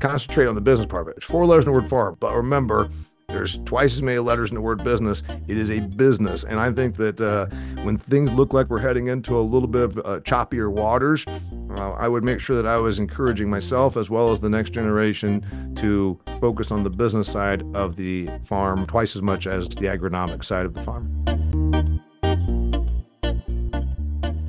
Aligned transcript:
concentrate 0.00 0.46
on 0.46 0.54
the 0.54 0.60
business 0.60 0.86
part 0.86 1.02
of 1.02 1.08
it. 1.08 1.14
It's 1.18 1.26
four 1.26 1.46
letters 1.46 1.64
in 1.64 1.72
the 1.72 1.78
word 1.78 1.88
farm, 1.88 2.16
but 2.20 2.34
remember, 2.34 2.88
there's 3.28 3.58
twice 3.64 3.94
as 3.94 4.02
many 4.02 4.18
letters 4.18 4.50
in 4.50 4.54
the 4.54 4.60
word 4.60 4.82
business. 4.84 5.22
It 5.48 5.58
is 5.58 5.70
a 5.70 5.80
business. 5.80 6.44
And 6.44 6.60
I 6.60 6.72
think 6.72 6.96
that 6.96 7.20
uh, 7.20 7.46
when 7.82 7.98
things 7.98 8.30
look 8.32 8.52
like 8.52 8.70
we're 8.70 8.78
heading 8.78 9.08
into 9.08 9.36
a 9.38 9.40
little 9.42 9.68
bit 9.68 9.82
of 9.82 9.98
uh, 9.98 10.20
choppier 10.20 10.70
waters, 10.70 11.26
uh, 11.26 11.92
I 11.92 12.08
would 12.08 12.24
make 12.24 12.40
sure 12.40 12.56
that 12.56 12.66
I 12.66 12.76
was 12.76 12.98
encouraging 12.98 13.50
myself 13.50 13.96
as 13.96 14.08
well 14.08 14.30
as 14.30 14.40
the 14.40 14.48
next 14.48 14.70
generation 14.70 15.74
to 15.76 16.18
focus 16.40 16.70
on 16.70 16.84
the 16.84 16.90
business 16.90 17.30
side 17.30 17.62
of 17.74 17.96
the 17.96 18.28
farm 18.44 18.86
twice 18.86 19.16
as 19.16 19.22
much 19.22 19.46
as 19.46 19.68
the 19.68 19.86
agronomic 19.86 20.44
side 20.44 20.64
of 20.64 20.74
the 20.74 20.82
farm. 20.82 21.12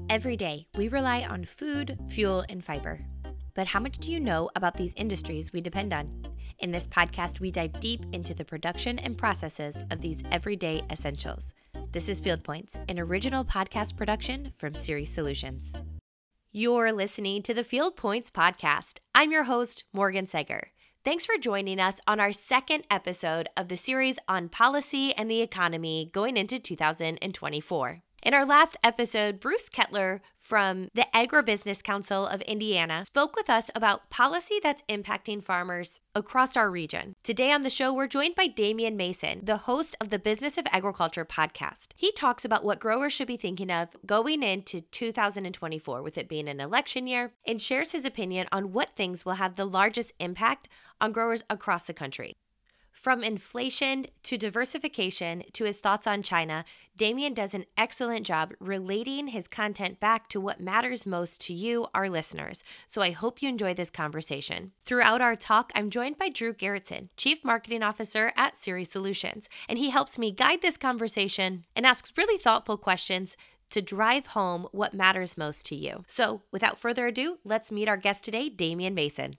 Every 0.09 0.38
day, 0.38 0.68
we 0.75 0.88
rely 0.88 1.27
on 1.29 1.45
food, 1.45 2.00
fuel, 2.09 2.43
and 2.50 2.64
fiber. 2.64 3.00
But 3.58 3.66
how 3.66 3.80
much 3.80 3.98
do 3.98 4.12
you 4.12 4.20
know 4.20 4.52
about 4.55 4.78
these 4.78 4.94
industries 4.94 5.52
we 5.52 5.61
depend 5.61 5.92
on? 5.92 6.28
In 6.60 6.71
this 6.71 6.88
podcast, 6.88 7.39
we 7.39 7.50
dive 7.50 7.79
deep 7.79 8.06
into 8.14 8.36
the 8.36 8.46
production 8.46 9.00
and 9.00 9.18
processes 9.18 9.84
of 9.89 10.00
these 10.00 10.21
everyday 10.32 10.84
essentials. 10.92 11.56
This 11.92 12.07
is 12.07 12.21
Field 12.21 12.43
Points, 12.43 12.78
an 12.88 13.00
original 13.00 13.43
podcast 13.43 13.98
production 13.98 14.51
from 14.56 14.75
Ceres 14.75 15.10
Solutions. 15.10 15.74
You're 16.51 16.92
listening 16.92 17.42
to 17.42 17.54
the 17.56 17.64
Field 17.64 17.96
Points 17.96 18.29
podcast. 18.29 19.00
I'm 19.15 19.32
your 19.32 19.46
host, 19.46 19.86
Morgan 19.92 20.28
Seger. 20.28 20.65
Thanks 21.04 21.26
for 21.26 21.39
joining 21.39 21.79
us 21.79 22.00
on 22.06 22.20
our 22.20 22.34
second 22.34 22.84
episode 22.92 23.50
of 23.57 23.70
the 23.70 23.78
series 23.78 24.20
on 24.28 24.50
policy 24.50 25.15
and 25.15 25.32
the 25.32 25.42
economy 25.42 26.12
going 26.14 26.37
into 26.37 26.60
2024. 26.60 28.04
In 28.27 28.33
our 28.33 28.45
last 28.45 28.75
episode, 28.83 29.39
Bruce 29.39 29.69
Kettler 29.69 30.21
from 30.36 30.89
the 30.93 31.07
Agribusiness 31.15 31.81
Council 31.81 32.27
of 32.27 32.41
Indiana 32.41 33.05
spoke 33.05 33.38
with 33.38 33.50
us 33.50 33.72
about 33.73 34.09
policy 34.09 34.59
that's 34.61 34.83
impacting 34.89 35.41
farmers 35.41 36.02
across 36.13 36.58
our 36.58 36.69
region. 36.69 37.16
Today 37.23 37.53
on 37.53 37.61
the 37.61 37.69
show, 37.69 37.94
we're 37.94 38.06
joined 38.06 38.36
by 38.36 38.47
Damian 38.47 38.97
Mason, 38.97 39.39
the 39.44 39.59
host 39.59 39.95
of 40.02 40.09
the 40.09 40.19
Business 40.19 40.58
of 40.58 40.67
Agriculture 40.73 41.23
podcast. 41.23 41.94
He 41.95 42.11
talks 42.11 42.44
about 42.44 42.66
what 42.66 42.81
growers 42.81 43.14
should 43.14 43.30
be 43.30 43.38
thinking 43.38 43.72
of 43.72 43.95
going 44.06 44.44
into 44.44 44.81
2024, 44.81 46.02
with 46.02 46.17
it 46.17 46.28
being 46.28 46.50
an 46.50 46.59
election 46.59 47.08
year, 47.08 47.31
and 47.47 47.62
shares 47.62 47.94
his 47.94 48.03
opinion 48.03 48.47
on 48.52 48.73
what 48.73 48.97
things 48.97 49.23
will 49.23 49.36
have 49.36 49.56
the 49.56 49.64
largest 49.64 50.12
impact 50.19 50.67
on 51.00 51.14
growers 51.14 51.45
across 51.50 51.88
the 51.88 51.94
country. 51.94 52.36
From 52.98 53.23
inflation 53.23 54.08
to 54.23 54.40
diversification 54.40 55.44
to 55.53 55.66
his 55.66 55.78
thoughts 55.78 56.08
on 56.08 56.23
China, 56.23 56.66
Damian 56.98 57.36
does 57.36 57.53
an 57.53 57.67
excellent 57.78 58.26
job 58.26 58.56
relating 58.59 59.28
his 59.28 59.48
content 59.48 60.00
back 60.00 60.28
to 60.30 60.42
what 60.42 60.59
matters 60.59 61.06
most 61.06 61.40
to 61.42 61.53
you, 61.53 61.86
our 61.94 62.09
listeners. 62.09 62.64
So 62.88 63.03
I 63.03 63.12
hope 63.12 63.40
you 63.40 63.50
enjoy 63.50 63.75
this 63.75 63.92
conversation. 63.92 64.72
Throughout 64.84 65.22
our 65.22 65.36
talk, 65.36 65.72
I'm 65.75 65.92
joined 65.92 66.18
by 66.18 66.30
Drew 66.30 66.56
Gerritsen, 66.56 67.09
Chief 67.18 67.45
Marketing 67.45 67.84
Officer 67.84 68.34
at 68.36 68.58
Ceres 68.58 68.90
Solutions, 68.90 69.48
and 69.70 69.78
he 69.78 69.92
helps 69.92 70.18
me 70.18 70.31
guide 70.31 70.64
this 70.64 70.75
conversation 70.75 71.66
and 71.75 71.86
asks 71.86 72.12
really 72.18 72.40
thoughtful 72.40 72.78
questions 72.78 73.38
to 73.70 73.80
drive 73.80 74.28
home 74.28 74.68
what 74.72 74.95
matters 74.95 75.38
most 75.38 75.68
to 75.68 75.75
you. 75.75 76.03
So 76.08 76.42
without 76.52 76.80
further 76.80 77.06
ado, 77.06 77.38
let's 77.44 77.72
meet 77.72 77.88
our 77.88 77.98
guest 77.98 78.25
today, 78.25 78.50
Damian 78.50 78.95
Mason. 78.95 79.36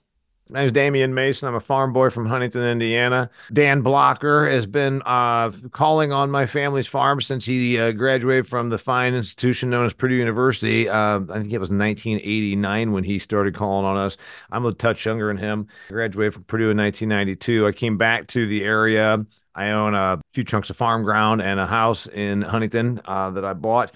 My 0.51 0.61
name's 0.61 0.71
Damian 0.71 1.13
Mason. 1.13 1.47
I'm 1.47 1.53
a 1.53 1.59
farm 1.59 1.93
boy 1.93 2.09
from 2.09 2.25
Huntington, 2.25 2.63
Indiana. 2.63 3.29
Dan 3.53 3.81
Blocker 3.81 4.49
has 4.49 4.65
been 4.65 5.03
uh, 5.05 5.51
calling 5.71 6.11
on 6.11 6.31
my 6.31 6.47
family's 6.47 6.87
farm 6.87 7.21
since 7.21 7.45
he 7.45 7.79
uh, 7.79 7.91
graduated 7.91 8.47
from 8.47 8.69
the 8.69 8.79
fine 8.79 9.13
institution 9.13 9.69
known 9.69 9.85
as 9.85 9.93
Purdue 9.93 10.15
University. 10.15 10.89
Uh, 10.89 11.19
I 11.29 11.39
think 11.41 11.51
it 11.51 11.59
was 11.59 11.69
1989 11.69 12.91
when 12.91 13.03
he 13.03 13.19
started 13.19 13.53
calling 13.53 13.85
on 13.85 13.95
us. 13.97 14.17
I'm 14.51 14.65
a 14.65 14.73
touch 14.73 15.05
younger 15.05 15.27
than 15.27 15.37
him. 15.37 15.67
I 15.91 15.93
graduated 15.93 16.33
from 16.33 16.43
Purdue 16.45 16.71
in 16.71 16.77
1992. 16.77 17.67
I 17.67 17.71
came 17.71 17.99
back 17.99 18.25
to 18.29 18.47
the 18.47 18.63
area. 18.63 19.23
I 19.53 19.69
own 19.69 19.93
a 19.93 20.19
few 20.29 20.43
chunks 20.43 20.71
of 20.71 20.77
farm 20.77 21.03
ground 21.03 21.43
and 21.43 21.59
a 21.59 21.67
house 21.67 22.07
in 22.07 22.41
Huntington 22.41 23.01
uh, 23.05 23.29
that 23.31 23.45
I 23.45 23.53
bought 23.53 23.91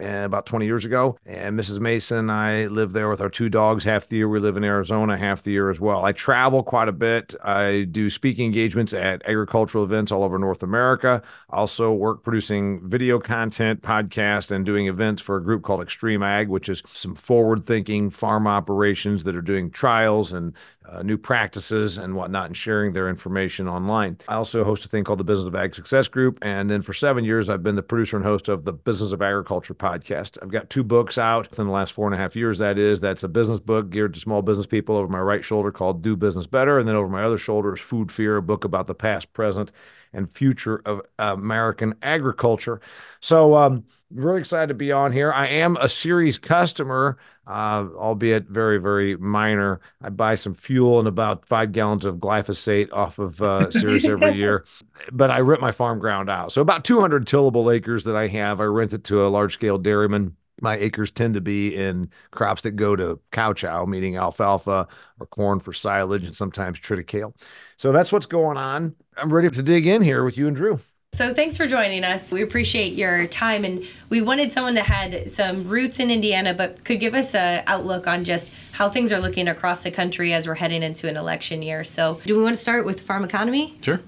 Eh, 0.00 0.24
about 0.24 0.46
20 0.46 0.66
years 0.66 0.84
ago. 0.84 1.18
And 1.26 1.58
Mrs. 1.58 1.80
Mason 1.80 2.18
and 2.18 2.32
I 2.32 2.66
live 2.66 2.92
there 2.92 3.08
with 3.08 3.20
our 3.20 3.28
two 3.28 3.48
dogs 3.48 3.84
half 3.84 4.06
the 4.06 4.16
year. 4.16 4.28
We 4.28 4.38
live 4.38 4.56
in 4.56 4.64
Arizona 4.64 5.16
half 5.16 5.42
the 5.42 5.50
year 5.50 5.70
as 5.70 5.80
well. 5.80 6.04
I 6.04 6.12
travel 6.12 6.62
quite 6.62 6.88
a 6.88 6.92
bit. 6.92 7.34
I 7.42 7.86
do 7.90 8.10
speaking 8.10 8.46
engagements 8.46 8.92
at 8.92 9.22
agricultural 9.26 9.84
events 9.84 10.12
all 10.12 10.22
over 10.22 10.38
North 10.38 10.62
America. 10.62 11.22
Also 11.50 11.92
work 11.92 12.22
producing 12.22 12.88
video 12.88 13.18
content, 13.18 13.82
podcast, 13.82 14.50
and 14.50 14.64
doing 14.64 14.86
events 14.86 15.22
for 15.22 15.36
a 15.36 15.42
group 15.42 15.62
called 15.62 15.82
Extreme 15.82 16.22
Ag, 16.22 16.48
which 16.48 16.68
is 16.68 16.82
some 16.86 17.14
forward 17.14 17.64
thinking 17.64 18.10
farm 18.10 18.46
operations 18.46 19.24
that 19.24 19.34
are 19.34 19.42
doing 19.42 19.70
trials 19.70 20.32
and 20.32 20.54
uh, 20.90 21.02
new 21.02 21.18
practices 21.18 21.98
and 21.98 22.14
whatnot 22.14 22.46
and 22.46 22.56
sharing 22.56 22.92
their 22.92 23.08
information 23.08 23.68
online. 23.68 24.18
I 24.28 24.34
also 24.34 24.64
host 24.64 24.84
a 24.84 24.88
thing 24.88 25.04
called 25.04 25.20
the 25.20 25.24
Business 25.24 25.46
of 25.46 25.54
Ag 25.54 25.74
Success 25.74 26.08
Group. 26.08 26.38
And 26.42 26.70
then 26.70 26.82
for 26.82 26.94
seven 26.94 27.24
years, 27.24 27.48
I've 27.48 27.62
been 27.62 27.74
the 27.74 27.82
producer 27.82 28.16
and 28.16 28.24
host 28.24 28.48
of 28.48 28.64
the 28.64 28.72
Business 28.72 29.12
of 29.12 29.20
Agriculture 29.20 29.74
podcast. 29.74 30.38
I've 30.42 30.50
got 30.50 30.70
two 30.70 30.82
books 30.82 31.18
out 31.18 31.48
in 31.58 31.66
the 31.66 31.72
last 31.72 31.92
four 31.92 32.06
and 32.06 32.14
a 32.14 32.18
half 32.18 32.34
years. 32.34 32.58
That 32.58 32.78
is, 32.78 33.00
that's 33.00 33.22
a 33.22 33.28
business 33.28 33.58
book 33.58 33.90
geared 33.90 34.14
to 34.14 34.20
small 34.20 34.42
business 34.42 34.66
people 34.66 34.96
over 34.96 35.08
my 35.08 35.20
right 35.20 35.44
shoulder 35.44 35.70
called 35.70 36.02
Do 36.02 36.16
Business 36.16 36.46
Better. 36.46 36.78
And 36.78 36.88
then 36.88 36.96
over 36.96 37.08
my 37.08 37.22
other 37.22 37.38
shoulder 37.38 37.74
is 37.74 37.80
Food 37.80 38.10
Fear, 38.10 38.36
a 38.36 38.42
book 38.42 38.64
about 38.64 38.86
the 38.86 38.94
past, 38.94 39.32
present, 39.32 39.72
and 40.12 40.30
future 40.30 40.82
of 40.84 41.00
American 41.18 41.94
agriculture. 42.02 42.80
So, 43.20 43.56
um, 43.56 43.84
really 44.10 44.40
excited 44.40 44.68
to 44.68 44.74
be 44.74 44.90
on 44.90 45.12
here. 45.12 45.32
I 45.32 45.48
am 45.48 45.76
a 45.76 45.88
Ceres 45.88 46.38
customer 46.38 47.18
uh, 47.48 47.86
albeit 47.96 48.46
very, 48.46 48.78
very 48.78 49.16
minor. 49.16 49.80
I 50.02 50.10
buy 50.10 50.34
some 50.34 50.54
fuel 50.54 50.98
and 50.98 51.08
about 51.08 51.46
five 51.46 51.72
gallons 51.72 52.04
of 52.04 52.16
glyphosate 52.16 52.92
off 52.92 53.18
of 53.18 53.40
uh, 53.40 53.70
Ceres 53.70 54.04
every 54.08 54.34
year, 54.34 54.66
but 55.10 55.30
I 55.30 55.40
rent 55.40 55.62
my 55.62 55.72
farm 55.72 55.98
ground 55.98 56.28
out. 56.28 56.52
So 56.52 56.60
about 56.60 56.84
200 56.84 57.26
tillable 57.26 57.70
acres 57.70 58.04
that 58.04 58.16
I 58.16 58.26
have, 58.28 58.60
I 58.60 58.64
rent 58.64 58.92
it 58.92 59.04
to 59.04 59.26
a 59.26 59.28
large 59.28 59.54
scale 59.54 59.78
dairyman. 59.78 60.36
My 60.60 60.76
acres 60.76 61.10
tend 61.10 61.34
to 61.34 61.40
be 61.40 61.74
in 61.74 62.10
crops 62.30 62.62
that 62.62 62.72
go 62.72 62.96
to 62.96 63.20
cow 63.32 63.52
chow, 63.52 63.84
meaning 63.84 64.16
alfalfa 64.16 64.88
or 65.20 65.26
corn 65.26 65.60
for 65.60 65.72
silage 65.72 66.24
and 66.24 66.36
sometimes 66.36 66.80
triticale. 66.80 67.34
So 67.76 67.92
that's 67.92 68.12
what's 68.12 68.26
going 68.26 68.56
on. 68.56 68.94
I'm 69.16 69.32
ready 69.32 69.50
to 69.50 69.62
dig 69.62 69.86
in 69.86 70.02
here 70.02 70.24
with 70.24 70.36
you 70.36 70.46
and 70.48 70.56
Drew. 70.56 70.80
So 71.14 71.32
thanks 71.32 71.56
for 71.56 71.66
joining 71.66 72.04
us. 72.04 72.30
We 72.30 72.42
appreciate 72.42 72.92
your 72.92 73.26
time, 73.26 73.64
and 73.64 73.82
we 74.10 74.20
wanted 74.20 74.52
someone 74.52 74.74
that 74.74 74.84
had 74.84 75.30
some 75.30 75.66
roots 75.66 76.00
in 76.00 76.10
Indiana, 76.10 76.52
but 76.52 76.84
could 76.84 77.00
give 77.00 77.14
us 77.14 77.34
a 77.34 77.64
outlook 77.66 78.06
on 78.06 78.24
just 78.24 78.52
how 78.72 78.90
things 78.90 79.10
are 79.10 79.18
looking 79.18 79.48
across 79.48 79.82
the 79.82 79.90
country 79.90 80.34
as 80.34 80.46
we're 80.46 80.54
heading 80.56 80.82
into 80.82 81.08
an 81.08 81.16
election 81.16 81.62
year. 81.62 81.82
So, 81.82 82.20
do 82.26 82.36
we 82.36 82.42
want 82.42 82.56
to 82.56 82.60
start 82.60 82.84
with 82.84 83.00
farm 83.00 83.24
economy? 83.24 83.78
Sure. 83.80 84.00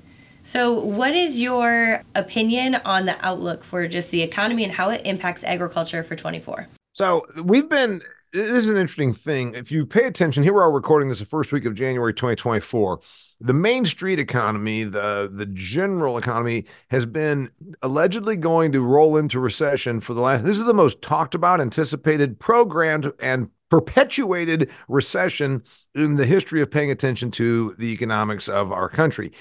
So, 0.43 0.73
what 0.73 1.15
is 1.15 1.39
your 1.39 2.03
opinion 2.15 2.77
on 2.77 3.05
the 3.05 3.25
outlook 3.25 3.63
for 3.63 3.87
just 3.87 4.11
the 4.11 4.23
economy 4.23 4.65
and 4.65 4.73
how 4.73 4.91
it 4.91 5.03
impacts 5.05 5.45
agriculture 5.45 6.03
for 6.03 6.17
24? 6.17 6.67
So, 6.93 7.27
we've 7.45 7.69
been 7.69 8.01
this 8.33 8.51
is 8.51 8.69
an 8.69 8.77
interesting 8.77 9.13
thing. 9.13 9.55
If 9.55 9.73
you 9.73 9.85
pay 9.85 10.05
attention, 10.05 10.45
here 10.45 10.53
we 10.53 10.61
are 10.61 10.71
recording 10.71 11.09
this 11.09 11.19
the 11.19 11.25
first 11.25 11.51
week 11.51 11.65
of 11.65 11.75
January 11.75 12.15
2024. 12.15 13.01
The 13.41 13.53
Main 13.53 13.85
Street 13.85 14.19
economy, 14.19 14.85
the 14.85 15.29
the 15.33 15.47
general 15.47 16.17
economy, 16.17 16.67
has 16.91 17.07
been 17.07 17.51
allegedly 17.83 18.37
going 18.37 18.73
to 18.73 18.83
roll 18.83 19.17
into 19.17 19.41
recession 19.41 20.01
for 20.01 20.15
the 20.15 20.21
last. 20.21 20.45
This 20.45 20.59
is 20.59 20.65
the 20.65 20.75
most 20.75 21.03
talked 21.03 21.35
about, 21.35 21.61
anticipated, 21.61 22.39
programmed, 22.39 23.13
and 23.19 23.51
perpetuated 23.69 24.71
recession 24.89 25.63
in 25.95 26.17
the 26.17 26.27
history 26.27 26.61
of 26.61 26.71
paying 26.71 26.91
attention 26.91 27.31
to 27.31 27.75
the 27.79 27.93
economics 27.93 28.49
of 28.49 28.73
our 28.73 28.89
country. 28.89 29.33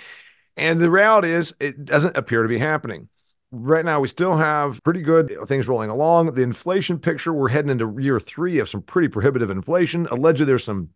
And 0.59 0.80
the 0.80 0.90
reality 0.90 1.34
is, 1.34 1.53
it 1.59 1.86
doesn't 1.86 2.18
appear 2.18 2.44
to 2.44 2.50
be 2.50 2.59
happening 2.59 3.09
right 3.52 3.86
now 3.86 4.00
we 4.00 4.08
still 4.08 4.38
have 4.38 4.84
pretty 4.84 5.02
good 5.02 5.36
things 5.47 5.68
rolling 5.68 5.90
along. 5.90 6.34
The 6.34 6.44
inflation 6.44 7.00
picture, 7.00 7.34
we're 7.34 7.50
heading 7.50 7.72
into 7.72 7.96
year 8.00 8.20
three 8.20 8.59
of 8.59 8.69
some 8.69 8.81
pretty 8.81 9.08
prohibitive 9.08 9.50
inflation. 9.50 10.08
Allegedly, 10.12 10.52
there's 10.52 10.64
some 10.64 10.90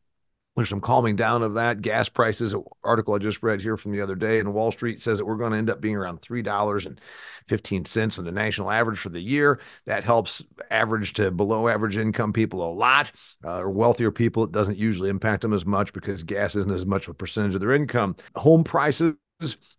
there's 0.55 0.69
some 0.69 0.81
calming 0.81 1.15
down 1.15 1.41
of 1.41 1.55
that. 1.55 1.81
Gas 1.81 2.09
prices, 2.09 2.53
article 2.83 3.15
I 3.15 3.17
just 3.17 3.41
read 3.41 3.59
here 3.59 3.75
from 3.75 3.91
the 3.91 4.01
other 4.01 4.13
day 4.13 4.37
in 4.37 4.53
Wall 4.53 4.71
Street 4.71 5.01
says 5.01 5.17
that 5.17 5.25
we're 5.25 5.35
going 5.35 5.51
to 5.51 5.57
end 5.57 5.71
up 5.71 5.81
being 5.81 5.95
around 5.95 6.21
three 6.21 6.43
dollars 6.43 6.85
and 6.85 7.01
fifteen 7.47 7.85
cents 7.85 8.19
on 8.19 8.25
the 8.25 8.31
national 8.31 8.69
average 8.69 8.99
for 8.99 9.09
the 9.09 9.19
year. 9.19 9.59
That 9.87 10.03
helps 10.03 10.43
average 10.69 11.13
to 11.13 11.31
below 11.31 11.67
average 11.67 11.97
income 11.97 12.33
people 12.33 12.69
a 12.69 12.71
lot. 12.71 13.11
Uh, 13.43 13.61
or 13.61 13.71
wealthier 13.71 14.11
people, 14.11 14.43
it 14.43 14.51
doesn't 14.51 14.77
usually 14.77 15.09
impact 15.09 15.41
them 15.41 15.53
as 15.53 15.65
much 15.65 15.91
because 15.91 16.21
gas 16.21 16.55
isn't 16.55 16.71
as 16.71 16.85
much 16.85 17.07
of 17.07 17.11
a 17.11 17.15
percentage 17.15 17.55
of 17.55 17.61
their 17.61 17.73
income. 17.73 18.15
Home 18.35 18.63
prices 18.63 19.15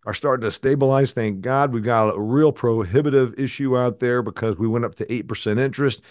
are 0.05 0.13
starting 0.13 0.43
to 0.43 0.51
stabilize. 0.51 1.13
Thank 1.13 1.41
God. 1.41 1.73
We've 1.73 1.83
got 1.83 2.15
a 2.15 2.19
real 2.19 2.51
prohibitive 2.51 3.37
issue 3.39 3.77
out 3.77 3.99
there 3.99 4.21
because 4.21 4.57
we 4.57 4.67
went 4.67 4.85
up 4.85 4.95
to 4.95 5.05
8% 5.05 5.59
interest. 5.59 6.01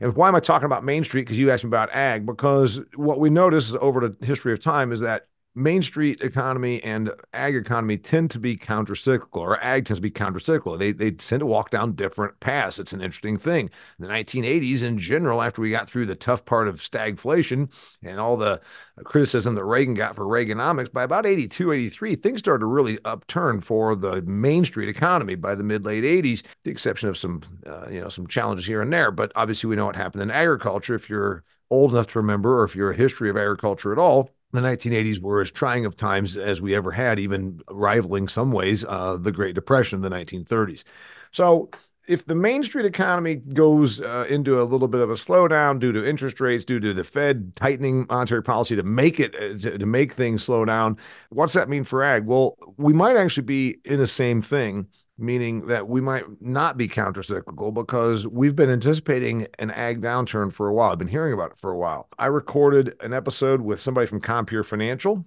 And 0.00 0.14
why 0.16 0.28
am 0.28 0.34
I 0.34 0.40
talking 0.40 0.66
about 0.66 0.84
Main 0.84 1.04
Street? 1.04 1.22
Because 1.22 1.38
you 1.38 1.50
asked 1.50 1.64
me 1.64 1.68
about 1.68 1.90
ag. 1.90 2.26
Because 2.26 2.80
what 2.96 3.20
we 3.20 3.30
notice 3.30 3.72
over 3.80 4.00
the 4.08 4.26
history 4.26 4.52
of 4.52 4.60
time 4.60 4.92
is 4.92 5.00
that 5.00 5.28
Main 5.56 5.82
Street 5.82 6.20
economy 6.20 6.82
and 6.82 7.12
ag 7.32 7.54
economy 7.54 7.96
tend 7.96 8.30
to 8.32 8.40
be 8.40 8.56
countercyclical, 8.56 9.36
or 9.36 9.62
ag 9.62 9.84
tends 9.84 9.98
to 9.98 10.02
be 10.02 10.10
countercyclical. 10.10 10.78
They, 10.78 10.90
they 10.90 11.12
tend 11.12 11.40
to 11.40 11.46
walk 11.46 11.70
down 11.70 11.92
different 11.92 12.40
paths. 12.40 12.80
It's 12.80 12.92
an 12.92 13.00
interesting 13.00 13.36
thing. 13.36 13.70
In 13.98 14.04
the 14.04 14.12
1980s, 14.12 14.82
in 14.82 14.98
general, 14.98 15.40
after 15.40 15.62
we 15.62 15.70
got 15.70 15.88
through 15.88 16.06
the 16.06 16.16
tough 16.16 16.44
part 16.44 16.66
of 16.66 16.80
stagflation 16.80 17.72
and 18.02 18.18
all 18.18 18.36
the 18.36 18.60
criticism 19.04 19.54
that 19.54 19.64
Reagan 19.64 19.94
got 19.94 20.16
for 20.16 20.24
Reaganomics, 20.24 20.92
by 20.92 21.04
about 21.04 21.24
82, 21.24 21.70
83, 21.70 22.16
things 22.16 22.40
started 22.40 22.60
to 22.60 22.66
really 22.66 22.98
upturn 23.04 23.60
for 23.60 23.94
the 23.94 24.22
Main 24.22 24.64
Street 24.64 24.88
economy 24.88 25.36
by 25.36 25.54
the 25.54 25.62
mid 25.62 25.84
late 25.84 26.02
80s, 26.02 26.42
the 26.64 26.72
exception 26.72 27.08
of 27.08 27.16
some, 27.16 27.42
uh, 27.64 27.88
you 27.88 28.00
know, 28.00 28.08
some 28.08 28.26
challenges 28.26 28.66
here 28.66 28.82
and 28.82 28.92
there. 28.92 29.12
But 29.12 29.30
obviously, 29.36 29.70
we 29.70 29.76
know 29.76 29.86
what 29.86 29.96
happened 29.96 30.22
in 30.22 30.32
agriculture. 30.32 30.96
If 30.96 31.08
you're 31.08 31.44
old 31.70 31.92
enough 31.92 32.08
to 32.08 32.18
remember, 32.18 32.60
or 32.60 32.64
if 32.64 32.74
you're 32.74 32.90
a 32.90 32.96
history 32.96 33.30
of 33.30 33.36
agriculture 33.36 33.92
at 33.92 33.98
all, 33.98 34.30
the 34.54 34.60
1980s 34.60 35.20
were 35.20 35.40
as 35.40 35.50
trying 35.50 35.84
of 35.84 35.96
times 35.96 36.36
as 36.36 36.60
we 36.60 36.74
ever 36.74 36.92
had, 36.92 37.18
even 37.18 37.60
rivaling 37.70 38.28
some 38.28 38.52
ways 38.52 38.84
uh, 38.84 39.16
the 39.16 39.32
Great 39.32 39.54
Depression 39.54 40.00
the 40.00 40.10
1930s. 40.10 40.84
So, 41.32 41.70
if 42.06 42.26
the 42.26 42.34
Main 42.34 42.62
Street 42.62 42.84
economy 42.84 43.36
goes 43.36 43.98
uh, 43.98 44.26
into 44.28 44.60
a 44.60 44.64
little 44.64 44.88
bit 44.88 45.00
of 45.00 45.08
a 45.08 45.14
slowdown 45.14 45.78
due 45.78 45.90
to 45.90 46.06
interest 46.06 46.38
rates, 46.38 46.64
due 46.64 46.78
to 46.78 46.92
the 46.92 47.02
Fed 47.02 47.56
tightening 47.56 48.06
monetary 48.10 48.42
policy 48.42 48.76
to 48.76 48.82
make 48.82 49.18
it 49.18 49.34
uh, 49.34 49.58
to, 49.58 49.78
to 49.78 49.86
make 49.86 50.12
things 50.12 50.44
slow 50.44 50.66
down, 50.66 50.98
what's 51.30 51.54
that 51.54 51.68
mean 51.68 51.82
for 51.82 52.02
ag? 52.02 52.26
Well, 52.26 52.56
we 52.76 52.92
might 52.92 53.16
actually 53.16 53.44
be 53.44 53.78
in 53.84 53.98
the 53.98 54.06
same 54.06 54.42
thing 54.42 54.86
meaning 55.16 55.66
that 55.66 55.88
we 55.88 56.00
might 56.00 56.24
not 56.40 56.76
be 56.76 56.88
countercyclical 56.88 57.72
because 57.72 58.26
we've 58.26 58.56
been 58.56 58.70
anticipating 58.70 59.46
an 59.58 59.70
ag 59.70 60.00
downturn 60.00 60.52
for 60.52 60.68
a 60.68 60.74
while. 60.74 60.92
I've 60.92 60.98
been 60.98 61.08
hearing 61.08 61.32
about 61.32 61.52
it 61.52 61.58
for 61.58 61.70
a 61.70 61.78
while. 61.78 62.08
I 62.18 62.26
recorded 62.26 62.96
an 63.00 63.12
episode 63.12 63.60
with 63.60 63.80
somebody 63.80 64.06
from 64.06 64.20
Compeer 64.20 64.64
Financial, 64.64 65.24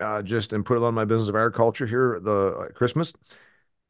uh, 0.00 0.22
just 0.22 0.52
and 0.52 0.64
put 0.64 0.76
it 0.76 0.82
on 0.82 0.94
my 0.94 1.04
business 1.04 1.28
of 1.28 1.36
agriculture 1.36 1.86
here 1.86 2.20
the 2.22 2.48
uh, 2.48 2.68
Christmas. 2.68 3.12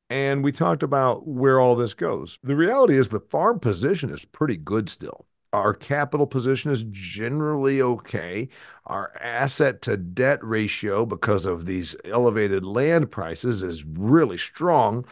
And 0.08 0.42
we 0.42 0.50
talked 0.50 0.82
about 0.82 1.26
where 1.26 1.60
all 1.60 1.76
this 1.76 1.94
goes. 1.94 2.38
The 2.42 2.56
reality 2.56 2.96
is 2.96 3.08
the 3.08 3.20
farm 3.20 3.60
position 3.60 4.10
is 4.10 4.24
pretty 4.24 4.56
good 4.56 4.88
still. 4.88 5.26
Our 5.52 5.74
capital 5.74 6.26
position 6.26 6.70
is 6.70 6.84
generally 6.90 7.82
okay. 7.82 8.48
Our 8.86 9.12
asset 9.20 9.82
to 9.82 9.96
debt 9.96 10.38
ratio, 10.44 11.06
because 11.06 11.44
of 11.44 11.66
these 11.66 11.96
elevated 12.04 12.64
land 12.64 13.10
prices, 13.10 13.62
is 13.62 13.84
really 13.84 14.38
strong. 14.38 15.04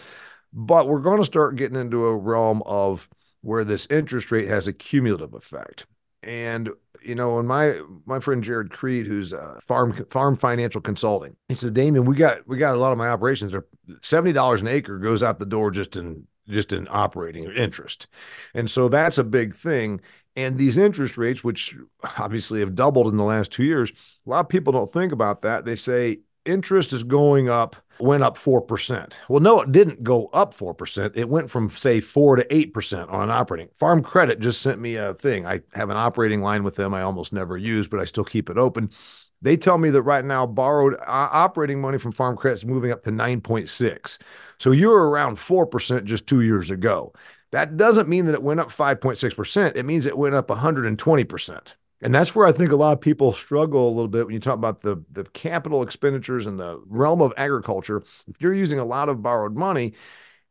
But 0.53 0.89
we're 0.89 1.01
going 1.01 1.19
to 1.19 1.25
start 1.25 1.57
getting 1.57 1.79
into 1.79 2.07
a 2.07 2.17
realm 2.17 2.63
of 2.65 3.09
where 3.43 3.65
this 3.65 3.87
interest 3.91 4.31
rate 4.31 4.49
has 4.49 4.67
a 4.67 4.73
cumulative 4.73 5.35
effect. 5.35 5.87
And 6.23 6.71
you 7.03 7.15
know, 7.15 7.37
when 7.37 7.47
my 7.47 7.81
my 8.07 8.19
friend 8.19 8.43
Jared 8.43 8.71
Creed, 8.71 9.07
who's 9.07 9.33
a 9.33 9.59
farm 9.67 9.93
farm 10.11 10.37
financial 10.37 10.81
consulting, 10.81 11.37
he 11.49 11.55
said, 11.55 11.75
Damian, 11.75 12.05
we 12.05 12.17
got 12.17 12.47
we 12.47 12.57
got 12.57 12.75
a 12.75 12.79
lot 12.79 12.93
of 12.93 12.99
my 12.99 13.09
operations 13.09 13.55
are 13.55 13.67
seventy 14.03 14.33
dollars 14.33 14.61
an 14.61 14.69
acre 14.69 14.99
goes 14.99 15.23
out 15.23 15.39
the 15.39 15.47
door 15.47 15.71
just 15.71 15.97
in 15.97 16.27
just 16.49 16.73
in 16.73 16.89
operating 16.91 17.45
interest, 17.53 18.09
and 18.55 18.71
so 18.71 18.89
that's 18.89 19.19
a 19.19 19.25
big 19.25 19.55
thing. 19.55 20.01
And 20.35 20.57
these 20.57 20.77
interest 20.77 21.17
rates, 21.19 21.43
which 21.43 21.77
obviously 22.19 22.61
have 22.61 22.75
doubled 22.75 23.09
in 23.09 23.17
the 23.17 23.25
last 23.25 23.51
two 23.51 23.65
years, 23.65 23.91
a 24.27 24.31
lot 24.31 24.41
of 24.41 24.49
people 24.49 24.73
don't 24.73 24.93
think 24.93 25.13
about 25.13 25.43
that. 25.43 25.65
They 25.65 25.75
say 25.75 26.21
interest 26.45 26.93
is 26.93 27.05
going 27.05 27.49
up, 27.49 27.77
went 28.01 28.23
up 28.23 28.37
4%. 28.37 29.13
Well, 29.29 29.41
no, 29.41 29.61
it 29.61 29.73
didn't 29.73 30.03
go 30.03 30.27
up 30.33 30.55
4%. 30.55 31.13
It 31.15 31.29
went 31.29 31.51
from, 31.51 31.69
say, 31.71 32.01
4 32.01 32.37
to 32.37 32.45
8% 32.45 33.13
on 33.13 33.23
an 33.23 33.31
operating. 33.31 33.69
Farm 33.75 34.03
Credit 34.03 34.41
just 34.41 34.63
sent 34.63 34.81
me 34.81 34.97
a 34.97 35.15
thing. 35.15 35.47
I 35.47 35.61
have 35.75 35.91
an 35.91 35.97
operating 35.97 36.43
line 36.43 36.65
with 36.65 36.77
them 36.77 36.95
I 36.95 37.03
almost 37.03 37.33
never 37.33 37.57
use, 37.57 37.89
but 37.89 38.01
I 38.01 38.05
still 38.05 38.25
keep 38.25 38.51
it 38.51 38.59
open. 38.59 38.91
They 39.41 39.57
tell 39.57 39.79
me 39.79 39.91
that 39.91 40.03
right 40.03 40.25
now 40.25 40.47
borrowed 40.47 40.95
uh, 40.95 41.01
operating 41.07 41.81
money 41.81 41.99
from 41.99 42.13
Farm 42.13 42.37
Credit 42.37 42.57
is 42.57 42.65
moving 42.65 42.91
up 42.91 43.03
to 43.05 43.11
9.6. 43.11 44.19
So 44.59 44.73
you're 44.73 45.09
around 45.09 45.37
4% 45.37 46.05
just 46.05 46.27
two 46.27 46.41
years 46.41 46.71
ago. 46.71 47.13
That 47.53 47.77
doesn't 47.77 48.09
mean 48.09 48.27
that 48.27 48.35
it 48.35 48.43
went 48.43 48.61
up 48.61 48.71
5.6%. 48.71 49.77
It 49.77 49.85
means 49.85 50.07
it 50.07 50.19
went 50.19 50.35
up 50.35 50.49
120%. 50.49 51.75
And 52.01 52.15
that's 52.15 52.35
where 52.35 52.47
I 52.47 52.53
think 52.53 52.71
a 52.71 52.77
lot 52.77 52.93
of 52.93 53.01
people 53.01 53.33
struggle 53.33 53.89
a 53.89 53.91
little 53.91 54.09
bit 54.09 54.25
when 54.25 54.35
you 54.35 54.41
talk 54.41 54.55
about 54.55 54.83
the, 54.83 55.03
the 55.11 55.25
capital 55.25 55.83
expenditures 55.83 56.47
in 56.47 56.57
the 56.57 56.81
realm 56.87 57.21
of 57.21 57.33
agriculture. 57.37 58.03
If 58.29 58.41
you're 58.41 58.55
using 58.55 58.79
a 58.79 58.85
lot 58.85 59.09
of 59.09 59.23
borrowed 59.23 59.57
money, 59.57 59.95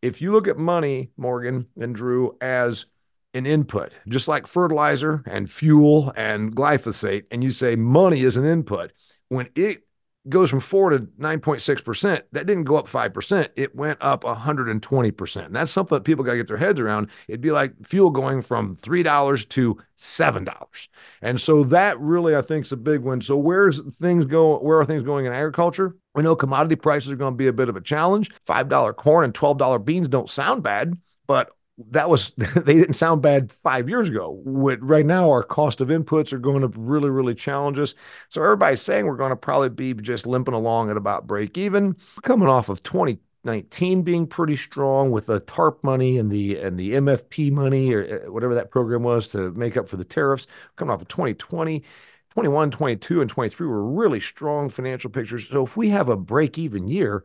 if 0.02 0.22
you 0.22 0.32
look 0.32 0.48
at 0.48 0.58
money, 0.58 1.12
Morgan 1.16 1.68
and 1.80 1.96
Drew, 1.96 2.38
as 2.42 2.86
an 3.34 3.46
input, 3.46 3.94
just 4.08 4.28
like 4.28 4.46
fertilizer 4.46 5.24
and 5.26 5.50
fuel 5.50 6.12
and 6.18 6.56
glyphosate, 6.56 7.26
and 7.32 7.44
you 7.44 7.52
say 7.52 7.76
money 7.76 8.22
is 8.22 8.36
an 8.36 8.46
input, 8.46 8.92
when 9.30 9.50
it 9.56 9.87
goes 10.30 10.50
from 10.50 10.60
4 10.60 10.90
to 10.92 11.00
9.6%, 11.20 12.22
that 12.32 12.46
didn't 12.46 12.64
go 12.66 12.76
up 12.76 12.88
5%. 12.88 13.50
It 13.56 13.76
went 13.76 13.98
up 14.02 14.24
120%. 14.24 15.46
And 15.46 15.56
that's 15.56 15.72
something 15.72 15.96
that 15.96 16.04
people 16.04 16.24
got 16.24 16.32
to 16.32 16.38
get 16.38 16.48
their 16.48 16.58
heads 16.58 16.80
around. 16.80 17.10
It'd 17.28 17.42
be 17.42 17.52
like 17.52 17.74
fuel 17.86 18.10
going 18.10 18.42
from 18.42 18.76
$3 18.76 19.50
to 19.50 19.78
$7. 19.98 20.88
And 21.22 21.42
so 21.42 21.64
that 21.66 22.00
really, 22.00 22.36
I 22.36 22.42
think, 22.42 22.66
is 22.66 22.72
a 22.72 22.78
big 22.78 23.02
one. 23.02 23.22
So 23.22 23.38
where's 23.38 23.82
things 23.96 24.26
go? 24.26 24.60
Where 24.60 24.80
are 24.80 24.86
things 24.86 25.04
going 25.04 25.26
in 25.26 25.34
agriculture? 25.34 25.96
We 26.16 26.24
know 26.24 26.36
commodity 26.36 26.76
prices 26.76 27.12
are 27.12 27.16
going 27.16 27.34
to 27.34 27.38
be 27.38 27.48
a 27.48 27.54
bit 27.54 27.70
of 27.70 27.76
a 27.76 27.82
challenge. 27.82 28.32
$5 28.48 28.96
corn 28.96 29.26
and 29.26 29.34
$12 29.34 29.86
beans 29.86 30.08
don't 30.08 30.30
sound 30.30 30.64
bad, 30.64 30.98
but 31.28 31.52
that 31.78 32.10
was 32.10 32.32
they 32.38 32.74
didn't 32.74 32.94
sound 32.94 33.22
bad 33.22 33.52
five 33.52 33.90
years 33.90 34.10
ago. 34.10 34.40
What 34.44 34.82
right 34.82 35.06
now 35.06 35.30
our 35.30 35.44
cost 35.44 35.82
of 35.82 35.90
inputs 35.90 36.34
are 36.34 36.40
going 36.40 36.62
to 36.62 36.80
really, 36.80 37.10
really 37.10 37.36
challenge 37.36 37.80
us. 37.80 37.94
So 38.30 38.44
everybody's 38.44 38.82
saying 38.82 39.06
we're 39.06 39.16
going 39.16 39.30
to 39.30 39.36
probably 39.36 39.70
be 39.70 39.94
just 39.94 40.26
limping 40.26 40.54
along 40.54 40.90
at 40.90 40.98
about 40.98 41.28
break 41.28 41.58
even, 41.58 41.96
coming 42.24 42.48
off 42.48 42.70
of 42.70 42.82
2019 42.84 44.02
being 44.02 44.28
pretty 44.28 44.56
strong 44.56 45.12
with 45.12 45.28
the 45.28 45.40
TARP 45.42 45.84
money 45.84 46.18
and 46.18 46.32
the 46.32 46.58
and 46.60 46.80
the 46.80 46.94
MFP 46.94 47.52
money 47.52 47.94
or 47.94 48.24
uh, 48.26 48.32
whatever 48.32 48.56
that 48.56 48.72
program 48.72 49.04
was 49.04 49.30
to 49.30 49.52
make 49.52 49.78
up 49.78 49.88
for 49.88 49.98
the 49.98 50.06
tariffs, 50.06 50.48
coming 50.76 50.94
off 50.94 51.02
of 51.02 51.08
2020. 51.08 51.84
21, 52.32 52.70
22, 52.70 53.22
and 53.22 53.32
23 53.32 53.66
were 53.66 53.84
really 53.84 54.20
strong 54.20 54.70
financial 54.70 55.10
pictures. 55.10 55.50
So 55.50 55.64
if 55.64 55.76
we 55.76 55.90
have 55.90 56.08
a 56.08 56.16
break 56.16 56.60
even 56.60 56.88
year, 56.88 57.24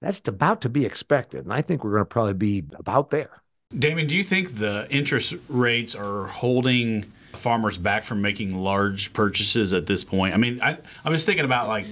that's 0.00 0.20
about 0.26 0.62
to 0.62 0.68
be 0.68 0.84
expected. 0.84 1.44
And 1.44 1.52
I 1.52 1.62
think 1.62 1.84
we're 1.84 1.92
going 1.92 2.00
to 2.00 2.06
probably 2.06 2.34
be 2.34 2.64
about 2.76 3.10
there. 3.10 3.40
Damian, 3.76 4.08
do 4.08 4.16
you 4.16 4.24
think 4.24 4.56
the 4.56 4.86
interest 4.88 5.34
rates 5.46 5.94
are 5.94 6.26
holding 6.26 7.12
farmers 7.34 7.76
back 7.76 8.02
from 8.02 8.22
making 8.22 8.54
large 8.54 9.12
purchases 9.12 9.74
at 9.74 9.86
this 9.86 10.04
point? 10.04 10.32
I 10.32 10.38
mean, 10.38 10.58
I, 10.62 10.78
I 11.04 11.10
was 11.10 11.26
thinking 11.26 11.44
about 11.44 11.68
like 11.68 11.84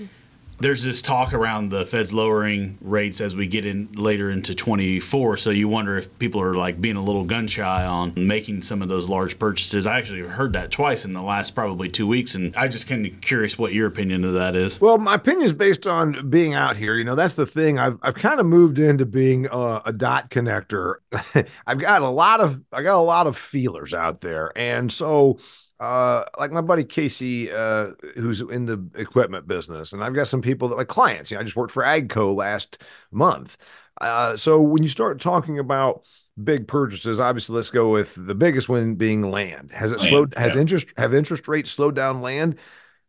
there's 0.58 0.82
this 0.82 1.02
talk 1.02 1.34
around 1.34 1.70
the 1.70 1.84
Fed's 1.84 2.12
lowering 2.12 2.78
rates 2.80 3.20
as 3.20 3.36
we 3.36 3.46
get 3.46 3.66
in 3.66 3.88
later 3.94 4.30
into 4.30 4.54
24. 4.54 5.36
So 5.36 5.50
you 5.50 5.68
wonder 5.68 5.98
if 5.98 6.18
people 6.18 6.40
are 6.40 6.54
like 6.54 6.80
being 6.80 6.96
a 6.96 7.02
little 7.02 7.24
gun 7.24 7.46
shy 7.46 7.84
on 7.84 8.12
making 8.16 8.62
some 8.62 8.82
of 8.82 8.88
those 8.88 9.08
large 9.08 9.38
purchases. 9.38 9.86
I 9.86 9.98
actually 9.98 10.20
heard 10.20 10.54
that 10.54 10.70
twice 10.70 11.04
in 11.04 11.12
the 11.12 11.22
last 11.22 11.54
probably 11.54 11.88
two 11.88 12.06
weeks, 12.06 12.34
and 12.34 12.56
I 12.56 12.68
just 12.68 12.88
kind 12.88 13.06
of 13.06 13.20
curious 13.20 13.58
what 13.58 13.72
your 13.72 13.86
opinion 13.86 14.24
of 14.24 14.34
that 14.34 14.54
is. 14.54 14.80
Well, 14.80 14.98
my 14.98 15.14
opinion 15.14 15.46
is 15.46 15.52
based 15.52 15.86
on 15.86 16.30
being 16.30 16.54
out 16.54 16.76
here. 16.76 16.94
You 16.94 17.04
know, 17.04 17.14
that's 17.14 17.34
the 17.34 17.46
thing. 17.46 17.78
I've 17.78 17.98
I've 18.02 18.14
kind 18.14 18.40
of 18.40 18.46
moved 18.46 18.78
into 18.78 19.04
being 19.04 19.46
a, 19.46 19.82
a 19.86 19.92
dot 19.92 20.30
connector. 20.30 20.96
I've 21.66 21.78
got 21.78 22.02
a 22.02 22.08
lot 22.08 22.40
of 22.40 22.62
I 22.72 22.82
got 22.82 22.98
a 22.98 23.02
lot 23.02 23.26
of 23.26 23.36
feelers 23.36 23.92
out 23.92 24.20
there, 24.20 24.52
and 24.56 24.90
so 24.90 25.38
uh, 25.78 26.24
like 26.38 26.52
my 26.52 26.60
buddy 26.60 26.84
Casey, 26.84 27.50
uh, 27.52 27.90
who's 28.14 28.40
in 28.40 28.66
the 28.66 28.84
equipment 28.94 29.46
business, 29.46 29.92
and 29.92 30.02
I've 30.02 30.14
got 30.14 30.28
some 30.28 30.42
people 30.42 30.68
that 30.68 30.76
like 30.76 30.88
clients. 30.88 31.30
You 31.30 31.36
know, 31.36 31.40
I 31.40 31.44
just 31.44 31.56
worked 31.56 31.72
for 31.72 31.82
Agco 31.82 32.34
last 32.34 32.82
month. 33.10 33.56
Uh, 34.00 34.36
so 34.36 34.60
when 34.60 34.82
you 34.82 34.88
start 34.88 35.20
talking 35.20 35.58
about 35.58 36.04
big 36.42 36.68
purchases, 36.68 37.20
obviously, 37.20 37.56
let's 37.56 37.70
go 37.70 37.90
with 37.90 38.14
the 38.16 38.34
biggest 38.34 38.68
one 38.68 38.94
being 38.94 39.30
land. 39.30 39.70
Has 39.72 39.92
it 39.92 39.98
land, 39.98 40.08
slowed? 40.08 40.34
Has 40.36 40.54
yeah. 40.54 40.60
interest 40.62 40.92
have 40.96 41.14
interest 41.14 41.48
rates 41.48 41.70
slowed 41.70 41.94
down 41.94 42.22
land? 42.22 42.56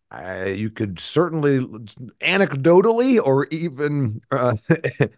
Uh, 0.10 0.46
you 0.48 0.70
could 0.70 1.00
certainly 1.02 1.60
anecdotally 2.22 3.22
or 3.22 3.46
even 3.48 4.22
uh, 4.32 4.56